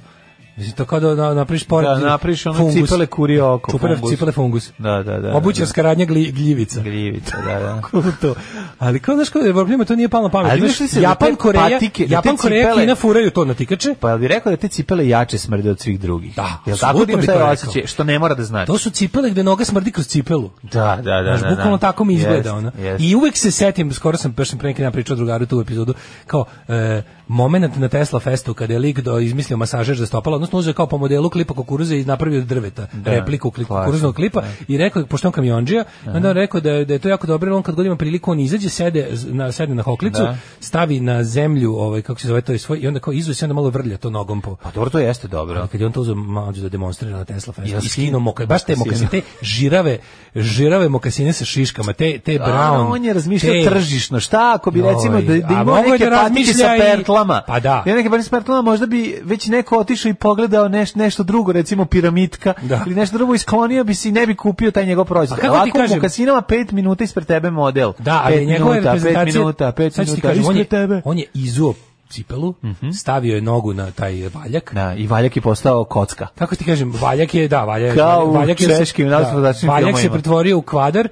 [0.57, 1.87] Mislim, to kao da na, napriš sport.
[1.87, 2.75] Da, napriš ono fungus.
[2.75, 4.11] cipele kuri oko, Čupere, fungus.
[4.11, 4.71] cipele fungus.
[4.79, 5.37] Da, da, da.
[5.37, 6.81] Obućarska radnja gli, gljivica.
[6.81, 7.83] Gljivica, da, da.
[8.21, 8.35] To?
[8.79, 10.53] Ali kao znaš kao da Evropljima to nije palo na pamet.
[10.53, 13.45] Ali znaš se da Japan, te Koreja, patike, da Japan, Koreja, cipele- Kina furaju to
[13.45, 13.95] na tikače.
[14.01, 16.35] Pa bi rekao da te cipele jače smrde od svih drugih?
[16.37, 17.51] Da, Jel tako da bi to rekao.
[17.51, 18.67] osjećaj, što ne mora da znači?
[18.67, 20.51] To su cipele gde noga smrdi kroz cipelu.
[20.63, 21.37] Da, da, da.
[21.37, 21.81] Znaš, da, bukvalno da.
[21.81, 22.73] tako mi izgleda ona.
[22.99, 25.95] I uvek se setim, skoro sam baš sam pre neki dan pričao drugaru tu epizodu,
[26.27, 30.59] kao e, moment na Tesla Festu kada je lik do izmislio masažer za stopala, odnosno
[30.59, 34.43] uzeo kao po modelu klipa kukuruze i napravio od drveta repliku kli, klasično, kukuruznog klipa
[34.69, 37.57] i rekao je, pošto on kamionđija, onda on rekao da, da je to jako dobro,
[37.57, 40.37] on kad god ima priliku, on izađe, sede na, sede na hoklicu, Da.
[40.61, 43.55] stavi na zemlju, ovaj, kako se zove to, je svoj, i onda kao se, onda
[43.55, 45.59] malo vrlja to nogom po, Pa dobro, to jeste dobro.
[45.61, 47.89] ali kad je on to uzeo mađu da demonstrira na Tesla Festu, Ja i skin-
[47.89, 49.09] skinuo moka, baš te mokasine.
[49.09, 49.99] te žirave,
[50.35, 52.77] žirave mokasine sa šiškama, te, te brown.
[52.77, 54.21] A, on je razmišljao te- tržišno.
[54.21, 57.43] Šta ako bi recimo da, da imao neke da patike sa razmišlja pertlama.
[57.43, 57.83] Pa da.
[57.87, 61.53] Ja neke patike sa pertlama možda bi već neko otišao i pogledao neš, nešto drugo,
[61.53, 62.81] recimo piramidka Da.
[62.87, 65.39] ili nešto drugo isklonio bi se i ne bi kupio taj njegov proizvod.
[65.39, 67.93] A kako ti Ovako kažem- u kasinama 5 minuta ispred tebe model.
[67.99, 69.33] Da, ali Pet njegova minuta, reprezentacija...
[69.33, 71.03] 5 minuta, 5 sad ću ti minuta kažem, on je, ispred tebe.
[71.05, 71.75] on je izuo
[72.09, 72.55] cipelu,
[72.95, 74.75] stavio je nogu na taj valjak.
[74.75, 76.27] Da, i valjak je postao kocka.
[76.35, 80.11] Kako ti kažem, valjak je, da, valjak, Kao u valjak je, češkim najspodačnim valjak se
[80.11, 81.09] pretvorio u kvadar,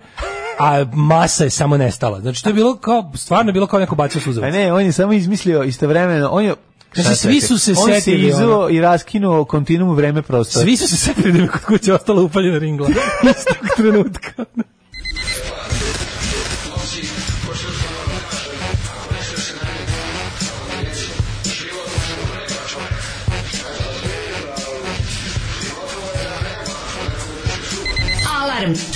[0.58, 2.20] a masa je samo nestala.
[2.20, 4.52] Znači, to je bilo kao, stvarno bilo kao neko bacio A suzavac.
[4.52, 6.54] ne, on je samo izmislio istovremeno, on je
[6.94, 8.68] Znači, svi se- su se on se setili, izuo ono.
[8.68, 10.64] i raskinuo kontinuum vreme prostora.
[10.64, 12.88] Svi su se setili da mi kod kuće ostala upaljena ringla.
[13.30, 14.44] Istog trenutka.
[28.32, 28.74] Alarm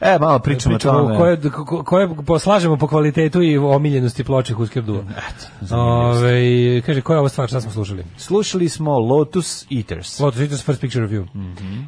[0.00, 1.16] E, malo pričamo o tome.
[1.16, 5.04] koje, ko- koje poslažemo po kvalitetu i omiljenosti ploče Husker Duo.
[5.70, 8.04] Ove, kaže, koja je ova stvar, šta smo slušali?
[8.16, 10.20] Slušali smo Lotus Eaters.
[10.20, 11.26] Lotus Eaters First Picture Review.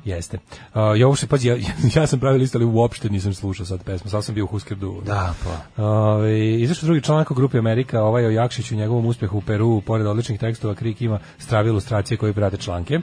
[0.05, 0.39] Jeste.
[0.75, 1.57] Uh, ja uopšte, pazi, ja,
[1.97, 4.77] ja sam pravi list, ali uopšte nisam slušao sad pesmu, sad sam bio u Husker
[4.77, 5.01] Duo.
[5.01, 5.35] Da,
[5.77, 5.83] pa.
[5.85, 10.07] Ove, izašao drugi članak u grupi Amerika, ovaj o Jakšiću njegovom uspehu u Peru, pored
[10.07, 13.01] odličnih tekstova, Krik ima strave ilustracije koji prate članke.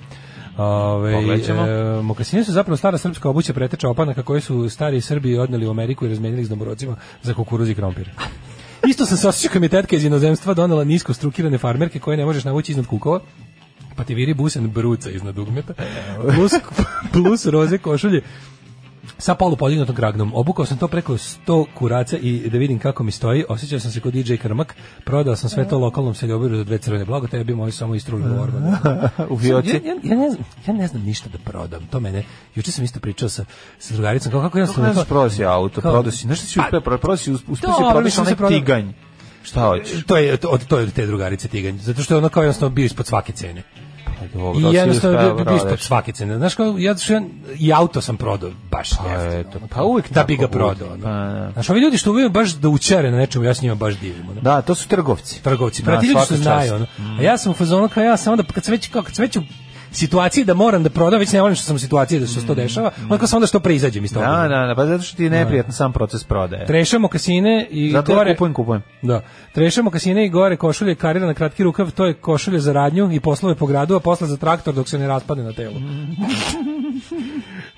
[0.58, 5.68] Ove, e, mokasine su zapravo stara srpska obuća preteča opanaka koje su stari Srbi odneli
[5.68, 8.10] u Ameriku i razmenili s domorocima za kukuruz i krompir.
[8.90, 12.44] Isto sam kao mi je tetka iz inozemstva donela nisko strukirane farmerke koje ne možeš
[12.44, 13.20] navući iznad kukova,
[13.96, 15.74] pa ti viri busen bruca iznad dugmeta,
[16.36, 16.52] plus,
[17.14, 18.22] plus roze košulje
[19.18, 20.32] sa polu podignutom kragnom.
[20.36, 23.46] Obukao sam to preko 100 kuraca i da vidim kako mi stoji.
[23.50, 24.76] Osjećao sam se kod DJ Krmak.
[25.06, 28.24] Prodao sam sve to lokalnom seljobiru za dve crvene blago, te bi moji samo istruli
[28.32, 28.78] u orban.
[29.30, 29.70] U fioci.
[29.70, 31.86] Ja, ja, ja, ne znam, ja ne znam ništa da prodam.
[31.86, 32.24] To mene,
[32.56, 33.46] juče sam isto pričao sa,
[33.80, 34.84] sa drugaricom, kao kako ja sam...
[34.84, 37.62] ne znaš prodao si auto, kao- prodao si, šta si uspeo, prodao si, uspeo si
[37.62, 38.92] Dobro, prodaš mislim onaj prodao- tiganj.
[39.44, 40.04] Šta hoćeš?
[40.04, 42.86] To je, to, to je te drugarice tiganj, zato što je ono kao jednostavno bio
[42.86, 43.64] ispod svake cene.
[44.34, 45.82] Dobro, I da jednostavno uspeo bio, da prodaš.
[45.82, 46.38] svake cene.
[46.38, 47.22] Znaš kao, ja, ja,
[47.60, 50.88] i auto sam prodao baš Pa jeftino, pa uvijek da bi ga prodao.
[50.90, 51.50] Pa, da.
[51.54, 54.30] Znaš, ovi ljudi što uvijek baš da učere na nečemu, ja s njima baš divim.
[54.30, 54.42] ono.
[54.42, 55.44] Da, to su trgovci.
[55.44, 55.84] trgovci.
[55.84, 56.86] Da, Pa ti ljudi što znaju, ono.
[57.20, 59.24] A ja sam u fazonu kao ja sam onda kad sam već kao kad sam
[59.24, 59.42] već u
[59.92, 62.56] situaciji da moram da prodam, već ne volim što sam u situaciji da se to
[62.56, 64.26] dešava, onda kao sam onda što pre izađem iz toga.
[64.26, 66.66] Da, da, da, pa zato što ti je neprijatno sam proces prodaje.
[66.66, 68.34] Trešamo kasine i Zato gore...
[68.34, 68.82] kupujem, kupujem.
[69.02, 69.22] Da.
[69.54, 73.20] Trešamo kasine i gore košulje karira na kratki rukav, to je košulje za radnju i
[73.20, 75.76] poslove po gradu, a posle za traktor dok se ne raspadne na telu.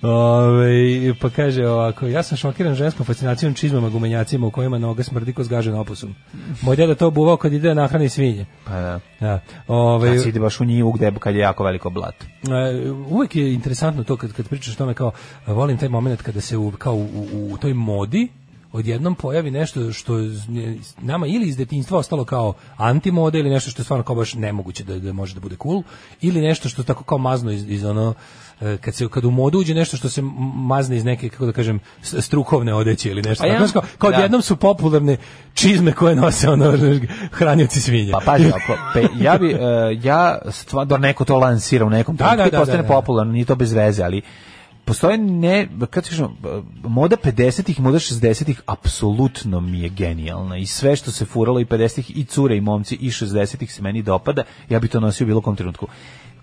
[0.02, 5.34] Ove, pa kaže ovako, ja sam šokiran ženskom fascinacijom čizmama gumenjacima u kojima noga smrdi
[5.34, 6.16] ko zgažen oposom.
[6.62, 8.46] Moj deda to obuvao kad ide da nahrani svinje.
[8.66, 9.00] Pa da.
[9.20, 9.40] Da.
[9.68, 12.26] Ove, Kad si ide baš u njivu gde kad je jako veliko blato.
[12.26, 15.12] E, uvek je interesantno to kad, kad pričaš o tome kao
[15.48, 18.28] volim taj moment kada se u, kao u, u, u toj modi
[18.72, 20.14] odjednom pojavi nešto što
[21.02, 24.84] nama ili iz detinjstva ostalo kao antimode ili nešto što je stvarno kao baš nemoguće
[24.84, 25.84] da, da može da bude cool
[26.22, 28.14] ili nešto što tako kao mazno iz, iz ono
[28.82, 30.22] kad se kad u modu uđe nešto što se
[30.56, 34.12] mazne iz neke kako da kažem strukovne odeće ili nešto Pa ja- tako, kao, kao
[34.12, 34.18] da.
[34.18, 35.18] odjednom su popularne
[35.54, 36.74] čizme koje nose ono
[37.32, 39.58] hranioci svinja Pa pazi, ako, pe, ja bi, e,
[40.04, 42.94] ja stvarno, neko to lansira u nekom Da, trenutku da, i da, postane da, da.
[42.94, 44.22] popularno, nije to bez veze, ali
[44.86, 46.28] postoje ne, kad kažem,
[46.84, 52.18] moda 50-ih, moda 60-ih apsolutno mi je genijalna i sve što se furalo i 50-ih
[52.18, 55.42] i cure i momci i 60-ih se meni dopada, ja bi to nosio u bilo
[55.42, 55.88] kom trenutku.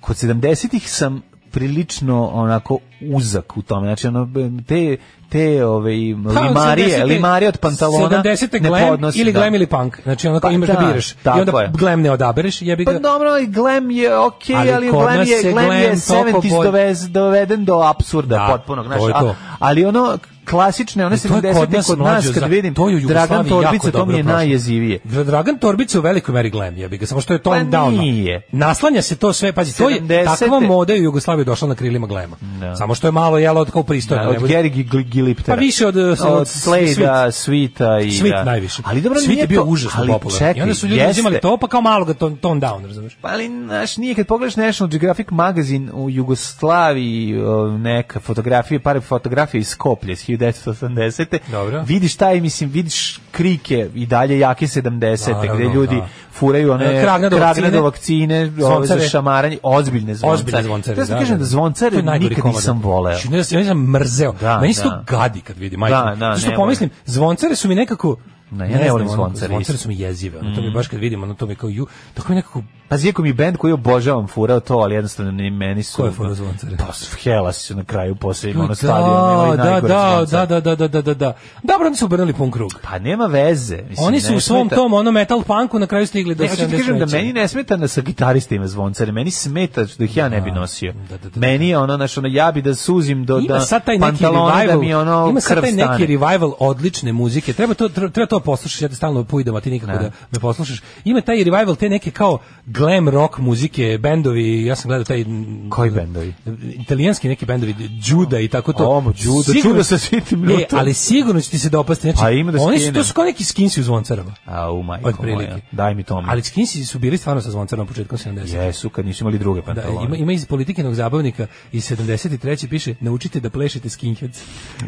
[0.01, 1.23] Kod 70-ih sam
[1.57, 3.87] prilično onako uzak u tome.
[3.87, 4.29] Znači ono
[4.67, 4.97] te
[5.29, 5.93] te ove
[6.35, 9.41] Pa, limarije, 70-te limarije od pantalona 70 ne glam podnosim, ili da.
[9.41, 10.01] glam ili punk.
[10.03, 11.13] Znači ono kao Pa imaš da, da, biraš.
[11.13, 11.71] I onda je.
[11.71, 12.93] glam ne odabereš, jebi ga.
[12.93, 16.41] Pa dobro, i glam je okej, Ali ali, kod glam je, glam je glam toliko
[16.41, 18.87] 70s bolj- dovez, doveden do apsurda Da, potpunog.
[19.13, 19.35] To.
[19.59, 22.89] ali ono klasične, one E, to je kod 70 nas kod nas, kad vidim, to
[22.89, 24.99] je Dragan Torbica, to mi je najjezivije.
[25.05, 27.99] Dragan Torbica u velikoj meri glam jebi ga, samo što je tone Pa down.
[27.99, 28.43] nije.
[28.53, 30.25] Naslanja se to sve, pazi, to je 70-te.
[30.25, 32.37] takva moda je u Jugoslaviji došla na krilima glema.
[32.79, 34.23] Samo što je malo jelo od kao pristojno.
[34.25, 35.57] Da, od Gary Gil- Giliptera.
[35.57, 38.45] Pa više od, od, od Slade-a, Svita i Svit da.
[38.45, 38.83] najviše.
[38.85, 40.39] Ali dobro, Svit nije je bio to- užasno ali popularan.
[40.41, 43.17] čekaj, I onda su ljudi uzimali to, pa kao malo ga tone down, razumeš?
[43.17, 47.35] Pa ali, znaš, nije kad pogledaš National Geographic magazin u Jugoslaviji,
[47.79, 51.39] neka fotografija, pare fotografije iz Skoplje iz 1980.
[51.51, 51.83] Dobro.
[51.87, 55.29] Vidiš taj, mislim, vidiš krike i dalje jake 70.
[55.33, 56.09] Naravno, gde ljudi da.
[56.33, 60.35] furaju one kragna do kragne do vakcine, vakcine, ove za šamaranje, ozbiljne zvoncare.
[60.35, 61.49] Ozbiljne zvoncare, Ja sam da, kažem da, da da.
[61.49, 63.19] zvoncare nikad nisam voleo.
[63.19, 64.33] Znači, Ja sam, ja sam mrzeo.
[64.41, 64.91] Da, Meni se da.
[64.91, 65.95] to gadi kad vidim, majke.
[65.95, 68.17] Da, Da, da, Zašto pomislim, zvoncare su mi nekako
[68.65, 69.83] Ne, ja ne volim znam, ono, zvoncare Zvoncare isto.
[69.83, 70.39] su mi jezive.
[70.39, 70.73] Ono, to mi Mm.
[70.75, 73.57] baš kad vidim, ono to mi kao ju, tako mi nekako Pa zijeko mi bend
[73.57, 75.97] koji obožavam furao to, ali jednostavno ni meni su...
[75.97, 76.77] Ko je furao zvoncare?
[76.77, 80.47] Pa su na kraju posle ima ono da, stadion, imali da, da, zvoncare.
[80.47, 81.33] da, da, da, da, da, da.
[81.63, 82.71] Dobro, oni su obrnuli pun krug.
[82.83, 83.77] Pa nema veze.
[83.89, 86.49] Mislim, Oni su ne u svom tom ono metal punku na kraju stigli do Ne,
[86.51, 86.77] hoću ti 73.
[86.79, 90.41] kažem da meni ne smeta da sa gitaristima zvoncare, meni smeta da ih ja ne
[90.41, 90.95] bi nosio.
[91.35, 95.27] Meni je ono, znaš, ono, ja bi da suzim do da revival, da mi ono
[95.31, 95.91] ima sad krv taj stane.
[95.99, 97.53] neki revival odlične muzike.
[97.53, 99.99] Treba to treba to poslušati, ja te stalno pujdam, a ti nikako Ne.
[99.99, 100.81] da me poslušaš.
[101.05, 105.25] Ima taj revival te neke kao glam rock muzike, bendovi, ja sam gledao taj
[105.69, 106.35] Koji bendovi?
[106.75, 107.75] Italijanski neki bendovi,
[108.05, 108.89] Juda i tako to.
[108.89, 112.03] O, mo, Juda, Sigurno- sa svitim E, ali sigurno će ti se dopasti.
[112.03, 114.35] Znači, Pa ima da oni su, to su kao neki skinsi u zvoncarama.
[114.47, 116.23] A, u majko moja, daj mi to.
[116.27, 118.55] Ali skinsi su bili stvarno sa zvoncarama početkom 70.
[118.57, 120.07] Jesu, kad nisu imali druge Da, pantalone.
[120.07, 122.69] ima, ima iz politikinog zabavnika iz 73.
[122.69, 124.41] piše naučite da plešete skinheads.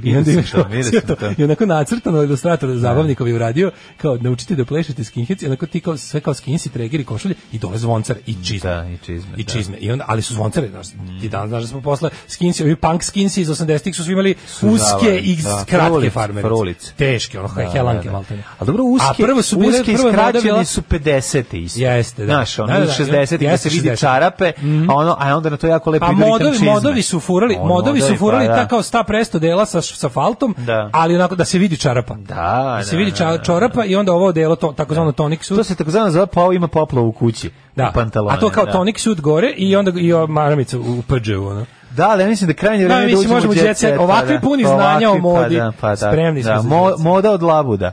[0.02, 0.64] I onda imaš to,
[1.06, 1.14] to.
[1.16, 1.30] to.
[1.38, 6.20] I onako nacrtano ilustrator zabavnikovi uradio kao naučite da plešete skinheads onako ti kao sve
[6.20, 8.70] kao skinsi, tregeri, košulje i dole zvoncar i čizme.
[8.70, 9.30] Da, i čizme.
[9.36, 9.52] I da.
[9.52, 9.76] čizme.
[9.78, 10.86] I onda, ali su zvoncare, znaš,
[11.20, 14.34] ti danas znaš da smo posle skinsi, ovi punk skinsi iz 80-ih su svi imali
[14.52, 16.48] uske zavali, i da, kratke frulice, farmerice.
[16.48, 16.92] frulice.
[16.94, 18.12] Teške, ono, Da, helanke da, da.
[18.12, 18.42] maltene.
[18.58, 20.12] A dobro, uske, A prvo su bile, uske prvo
[20.42, 21.56] bila- su 50.
[21.56, 21.80] isto.
[21.80, 22.26] Jeste, da.
[22.26, 23.38] Znaš, ono, Da, da, da, 60.
[23.40, 23.98] da se vidi 60.
[23.98, 24.52] čarape,
[24.88, 26.66] a, ono, a onda na to jako lepo Pa ide ritam modovi, čizme.
[26.66, 28.56] modovi su furali, modovi su furali pa da.
[28.56, 30.90] ta kao sta presto dela sa sa faltom, Da.
[30.92, 32.14] ali onako da se vidi čarapa.
[32.16, 32.34] Da,
[32.76, 33.44] Da se da, vidi da, ča- da.
[33.44, 35.58] čorapa i onda ovo delo to takozvano tonic suit.
[35.58, 37.50] To se takozvano zove pa ima poplavu u kući.
[37.76, 37.88] da.
[37.88, 38.72] U pantalone, A to kao da.
[38.72, 41.66] tonic suit gore i onda i maramica u PDŽ-u, ono.
[41.90, 43.78] Da, ali ja mislim da je krajnje Da, vreme da, mislim, uđemo možemo u jet
[43.78, 43.98] set.
[43.98, 44.40] Ovakvi pa da.
[44.40, 45.56] puni znanja o Ovakvi, modi.
[45.56, 45.96] Pa da, pa da.
[45.96, 47.92] Spremni smo da, za mo- moda od labuda.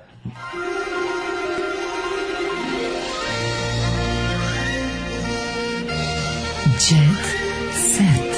[6.79, 7.25] Jet
[7.73, 8.31] set.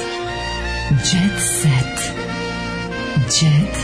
[1.04, 2.12] Jet set.
[3.32, 3.77] Jet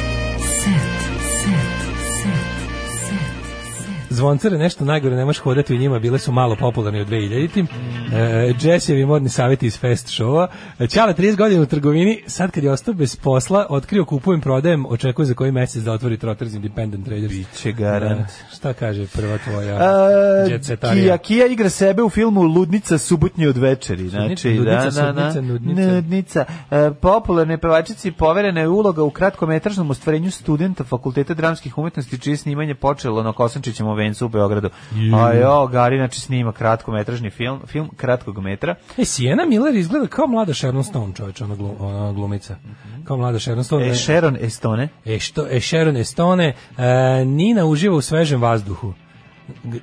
[4.15, 7.66] Zvoncare nešto najgore, nemaš hodati u njima, bile su malo popularne u 2000-tim.
[8.12, 10.47] E, Jessijevi modni savjeti iz fest showa.
[10.78, 14.86] E, Ćale 30 godina u trgovini, sad kad je ostao bez posla, otkrio kupujem, prodajem,
[14.86, 17.32] očekuje za koji mjesec da otvori Trotters Independent Traders.
[17.32, 18.20] Biće garant.
[18.20, 20.09] E, šta kaže prva tvoja A,
[20.51, 21.03] jet setarija?
[21.03, 24.09] Kija, Kija igra sebe u filmu Ludnica subotnje od večeri.
[24.09, 25.93] Znači, Ludnica, da, da, da, sudnica, nudnica.
[25.93, 26.45] nudnica.
[26.70, 32.74] E, popularne pevačici poverena je uloga u kratkometražnom ostvarenju studenta Fakulteta dramskih umetnosti, čije snimanje
[32.74, 34.70] počelo na Kosančićem vencu u Beogradu.
[35.14, 38.74] A jo, Gari, znači snima kratkometražni film, film kratkog metra.
[38.98, 42.56] E, Sienna Miller izgleda kao mlada Sharon Stone, čovječ, ona, glu, ona glumica.
[43.05, 43.86] Kao mlada Sharon Stone.
[43.89, 44.89] E, Sharon Estone.
[45.05, 48.94] E, što, e, Sharon Estone, e, Nina uživa u svežem vazduhu.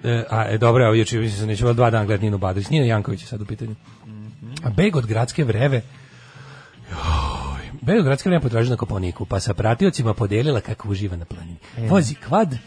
[0.03, 2.69] E, a, e, dobro, evo, juče, mislim, neću bilo dva dana gledati Ninu Badrić.
[2.69, 3.75] Nina Janković je sad u pitanju.
[4.63, 5.81] A beg od gradske vreve,
[8.03, 11.57] gradske vreve potražila na Koponiku, pa sa pratiocima podelila kako uživa na planini.
[11.89, 12.57] Vozi kvad,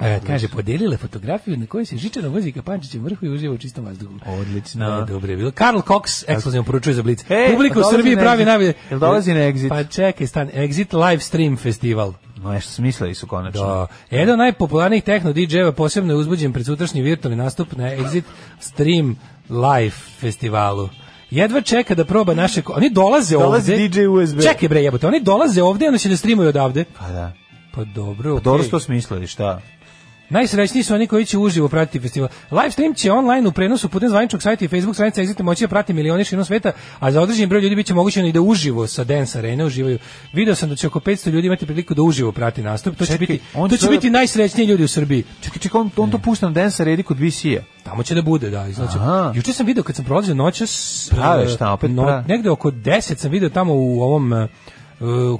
[0.00, 3.54] E, kaže, podijelila je fotografiju na kojoj se žičano vozi ka Pančićem vrhu i uživa
[3.54, 4.14] u čistom vazduhu.
[4.26, 4.98] Odlično.
[5.02, 5.50] E, dobro je bilo.
[5.50, 7.24] Karl Cox, ekskluzivno poručuje za Blic.
[7.30, 8.72] E, Publika u dolazi Srbiji na pravi najbolje.
[8.90, 9.68] Jel dolazi na Exit?
[9.68, 10.48] Pa čekaj, stan.
[10.48, 12.12] Exit live stream festival.
[12.36, 13.60] No, nešto smislili su konačno.
[13.62, 13.86] Da.
[14.10, 18.22] Jedan od najpopularnijih techno DJ-eva posebno je uzbuđen pred sutrašnji virtualni nastup na Exit
[18.60, 19.16] Stream
[19.48, 20.88] Live festivalu.
[21.30, 22.62] Jedva čeka da proba naše...
[22.68, 23.88] Oni dolaze, Dolazi ovde.
[23.88, 24.40] DJ USB.
[24.42, 26.84] Čekaj bre, jebote, oni dolaze ovde, onda će da streamuju odavde.
[26.98, 27.32] Pa da.
[27.74, 28.64] Pa dobro, Pa dobro okej.
[28.64, 29.60] su to smislili, šta?
[30.30, 32.28] Najsrećniji su oni koji će uživo pratiti festival.
[32.50, 35.68] Live stream će online u prenosu putem zvaničnog sajta i Facebook stranice Exit moći da
[35.68, 39.04] prati milioni širom sveta, a za određeni broj ljudi biće moguće i da uživo sa
[39.04, 39.98] Dance Arene uživaju.
[40.32, 42.96] Video sam da će oko 500 ljudi imati priliku da uživo prati nastup.
[42.96, 45.24] To će Čekaj, biti on to će biti najsrećniji ljudi u Srbiji.
[45.40, 47.62] Čekaj, čekaj, on, on to pušta na Dance Redi kod VC-a.
[47.82, 48.72] Tamo će da bude, da.
[48.72, 48.98] Znači,
[49.34, 52.24] juče sam video kad sam prolazio noćas Prave e, šta, opet prave?
[52.28, 54.48] negde oko 10 sam video tamo u ovom e,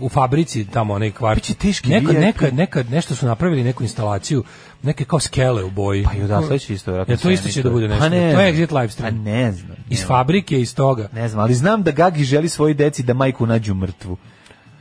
[0.01, 1.41] u fabrici tamo onaj kvart.
[1.41, 4.45] Biće teški neka, neka, neka, nešto su napravili neku instalaciju,
[4.83, 6.05] neke kao skele u boji.
[6.05, 8.05] Pa i odatle će isto vjerojatno Ja to isto će da bude nešto.
[8.05, 8.53] Pa ne to je.
[8.53, 9.17] Exit live stream.
[9.17, 9.77] Pa ne znam.
[9.91, 11.09] Iz ne fabrike, iz toga.
[11.13, 14.17] Ne znam, ali znam da Gagi želi svoji deci da majku nađu mrtvu.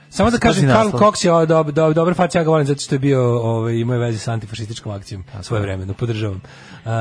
[0.10, 0.90] Samo da kažem, Karl.
[0.90, 3.76] Cox je o, do, do, dobar fac, ja ga volim zato što je bio, ovaj,
[3.76, 6.36] imao je veze sa antifašističkom akcijom svoje vremeno, podržavam.
[6.36, 6.92] Uh,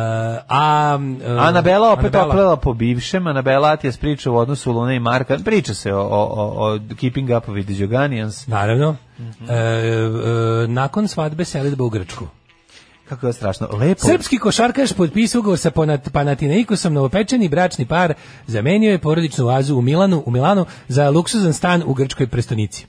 [0.49, 2.27] a, uh, Anabela opet Anabela.
[2.27, 6.07] oplela po bivšem, Anabela Atijas priča u odnosu Lune i Marka, priča se o, o,
[6.07, 8.47] o, o Keeping Up with the Joganians.
[8.47, 8.97] Naravno.
[9.49, 12.27] E, e, nakon svadbe selitba u Grčku.
[13.09, 14.07] Kako je strašno, lepo.
[14.07, 18.15] Srpski košarkaš potpisao ugovor sa Panat- Panathinaikosom, novopečeni bračni par
[18.47, 22.87] zamenio je porodičnu oazu u Milanu, u Milanu za luksuzan stan u grčkoj prestonici.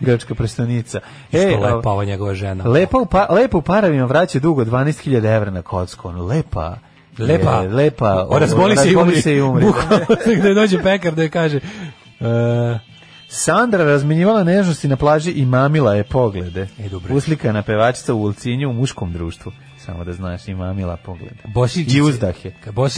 [0.00, 1.00] Grčka prestanica.
[1.28, 2.64] Što E, lepa ova njegova žena.
[2.64, 6.08] Lepa u, pa, lepa u paravima vraća dugo 12.000 evra na kocku.
[6.08, 6.76] Ono, lepa.
[7.18, 7.50] Lepa.
[7.52, 8.26] Je, lepa.
[8.28, 9.22] O, razboli se i razboli umri.
[9.22, 9.64] se i umri.
[9.66, 10.06] Bukvalno,
[10.38, 11.60] gde dođe pekar da je kaže...
[12.20, 12.78] e,
[13.34, 16.68] Sandra razmenjivala nežnosti na plaži i mamila je poglede.
[16.78, 17.14] E, dobro.
[17.14, 19.52] Uslikana pevačica u Ulcinju u muškom društvu.
[19.78, 21.36] Samo da znaš, i mamila poglede.
[21.44, 22.50] Bosičice, I uzdahe.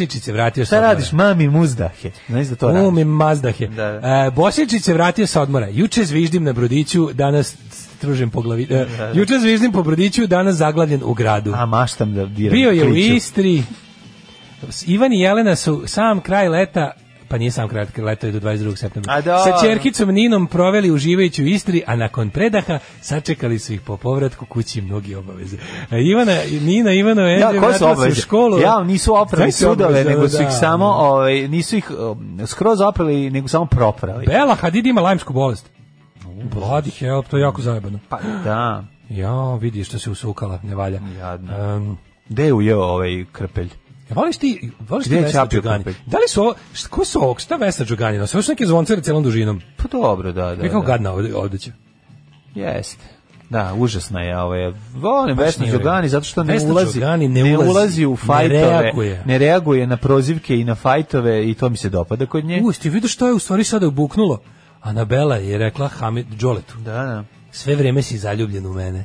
[0.09, 0.93] Se vratio sa Šta odmora.
[0.93, 2.11] radiš, mami muzdahe?
[2.28, 2.89] Znaš da to radiš?
[2.89, 3.66] Umim mazdahe.
[3.66, 4.27] Da, da.
[4.27, 5.69] E, Bosičić se vratio sa odmora.
[5.69, 8.66] Juče zviždim na brodiću, danas stružim po glavi.
[8.70, 11.52] E, juče zviždim po brodiću, danas zaglavljen u gradu.
[11.56, 13.15] A maštam da diram Bio je u kliću.
[13.15, 13.62] Istri.
[14.86, 16.90] Ivan i Jelena su sam kraj leta
[17.28, 18.76] pa nije sam kraj leta je do 22.
[18.76, 19.20] septembra.
[19.20, 19.38] Da.
[19.38, 24.46] Sa ćerkicom Ninom proveli uživajući u Istri, a nakon predaha sačekali su ih po povratku
[24.46, 25.56] kući mnogi obaveze.
[26.10, 28.20] Ivana, Nina, Ivano, Enđe, Ja, koje su se u obaveze?
[28.20, 28.59] školu.
[28.60, 30.51] Ja, nisu oprali sudove, obaveze, nego da, su ih da.
[30.51, 34.26] samo, ovaj, nisu ih um, skroz oprali, nego samo proprali.
[34.26, 35.70] Bela Hadid ima lajmsku bolest.
[36.55, 37.98] Bloody hell, to je jako zajebano.
[38.09, 41.01] Pa da, Ja, vidi što se usukala, ne valja.
[41.18, 41.76] Jadno.
[41.76, 41.98] Um,
[42.28, 43.70] gde je ujeo ovaj krpelj?
[44.10, 45.85] Ja voliš ti, voliš ti Vesna Đugani?
[45.85, 48.36] Da li su ovo, šta, ko su ovo, šta Vesna Đugani nosi?
[48.36, 49.60] Ovo su neke zvoncere celom dužinom.
[49.76, 50.62] Pa dobro, da, da.
[50.62, 50.86] Kako da.
[50.86, 51.70] gadna ovde, odeća.
[52.55, 53.05] Jeste.
[53.51, 54.72] Da, užasna je ovaj.
[54.94, 55.66] Volim Vesna.
[55.66, 59.22] Đogani zato što ne ulazi, Đogani ne ulazi, ulazi u ne fajtove, reaguje.
[59.26, 62.62] ne reaguje na prozivke i na fajtove i to mi se dopada kod nje.
[62.64, 64.40] U, ti vidio što je u stvari sada buknulo?
[64.81, 66.74] Anabela je rekla Hamid Đoletu.
[66.78, 67.24] Da, da.
[67.52, 69.05] Sve vreme si zaljubljen u mene.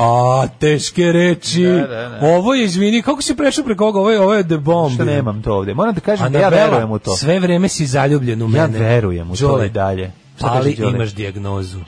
[0.00, 1.62] A, teške reči.
[1.64, 2.18] Da, da, da.
[2.22, 3.98] Ovo je, izvini, kako si prešao preko ovoga?
[3.98, 4.94] Ovo je, ovo je The Bomb.
[4.94, 5.74] Što nemam to ovde.
[5.74, 7.16] Moram da kažem da ja verujem u to.
[7.16, 8.78] sve vreme si zaljubljen u Ja mene.
[8.78, 10.12] verujem u to Đole, i dalje.
[10.36, 10.90] Šta Ali Đole?
[10.90, 11.78] imaš dijagnozu.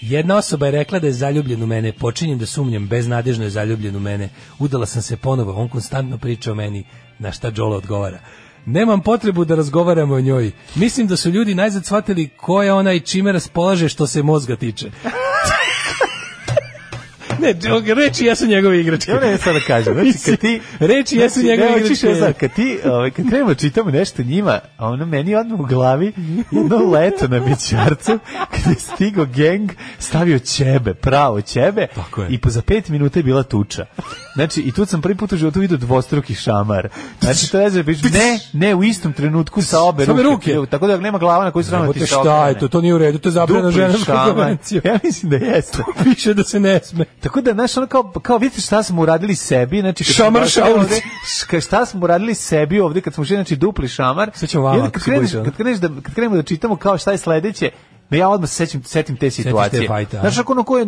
[0.00, 3.96] Jedna osoba je rekla da je zaljubljen u mene, počinjem da sumnjam, beznadežno je zaljubljen
[3.96, 4.28] u mene.
[4.58, 6.84] Udala sam se ponovo, on konstantno priča o meni,
[7.18, 8.18] na šta Đolo odgovara.
[8.66, 10.50] Nemam potrebu da razgovaramo o njoj.
[10.74, 14.56] Mislim da su ljudi najzad shvatili ko je ona i čime raspolaže što se mozga
[14.56, 14.90] tiče.
[17.42, 17.54] ne,
[17.94, 19.10] reči jesu njegove igračke.
[19.12, 22.14] Ja ne sad da kažem, znači kad ti Reči jesu Znači, njegove igračke.
[22.14, 26.12] sad, kad ti, ovaj, kad krenemo čitamo nešto njima, a ono meni odmah u glavi
[26.50, 28.18] jedno leto na bićarcu,
[28.50, 31.86] kada je stigo geng, stavio ćebe, pravo ćebe,
[32.28, 33.86] i po za pet minuta je bila tuča.
[34.34, 36.88] Znači, i tu sam prvi put u životu vidio dvostruki šamar.
[37.20, 40.22] Znači, to je bić, ne, ne, u istom trenutku sa obe ruke.
[40.22, 40.70] ruke.
[40.70, 42.94] Tako da nema glava na koju stranu ti se te šta je to, to nije
[42.94, 44.28] u redu, to je zabrana Dupli žena šamar.
[44.28, 44.80] konvencija.
[44.84, 45.78] Ja mislim da jeste.
[46.04, 47.04] Piše da se ne sme.
[47.26, 50.52] Tako da, znaš, ono kao, kao vidite šta smo uradili sebi, znači Šamar smo došli
[50.52, 50.94] šaulici.
[50.94, 54.30] ovde, š- šta smo uradili sebi ovde kad smo ušli, znači dupli šamar.
[54.34, 57.18] Sad ćemo vama, kad kreneš, kad kreneš da kad krenemo da čitamo kao šta je
[57.18, 57.70] sledeće,
[58.10, 59.88] da ja odmah se sećam, setim te situacije.
[59.88, 60.20] fajta?
[60.20, 60.86] Znaš, ako ono ko je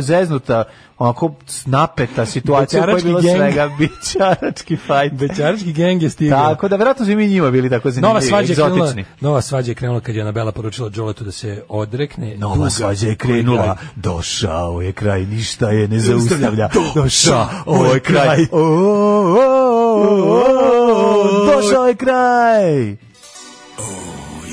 [0.00, 0.64] zeznuta,
[0.98, 1.34] onako
[1.66, 3.36] napeta situacija u kojoj je bilo geng.
[3.36, 5.12] svega, bićarački fajt.
[5.12, 6.48] Bećarački geng je stigao.
[6.48, 9.04] Tako da, verovatno su i mi njima bili tako zanimljivi, Nova svađa je krenula, egzotični.
[9.20, 12.36] nova svađa je krenula kad je Anabela poručila Đoletu da se odrekne.
[12.36, 16.68] Nova duga svađa je krenula, došao je kraj, ništa je ne zaustavlja.
[16.94, 18.46] Došao Ovo je kraj.
[18.52, 19.40] O, o,
[20.26, 22.96] o, Došao je kraj.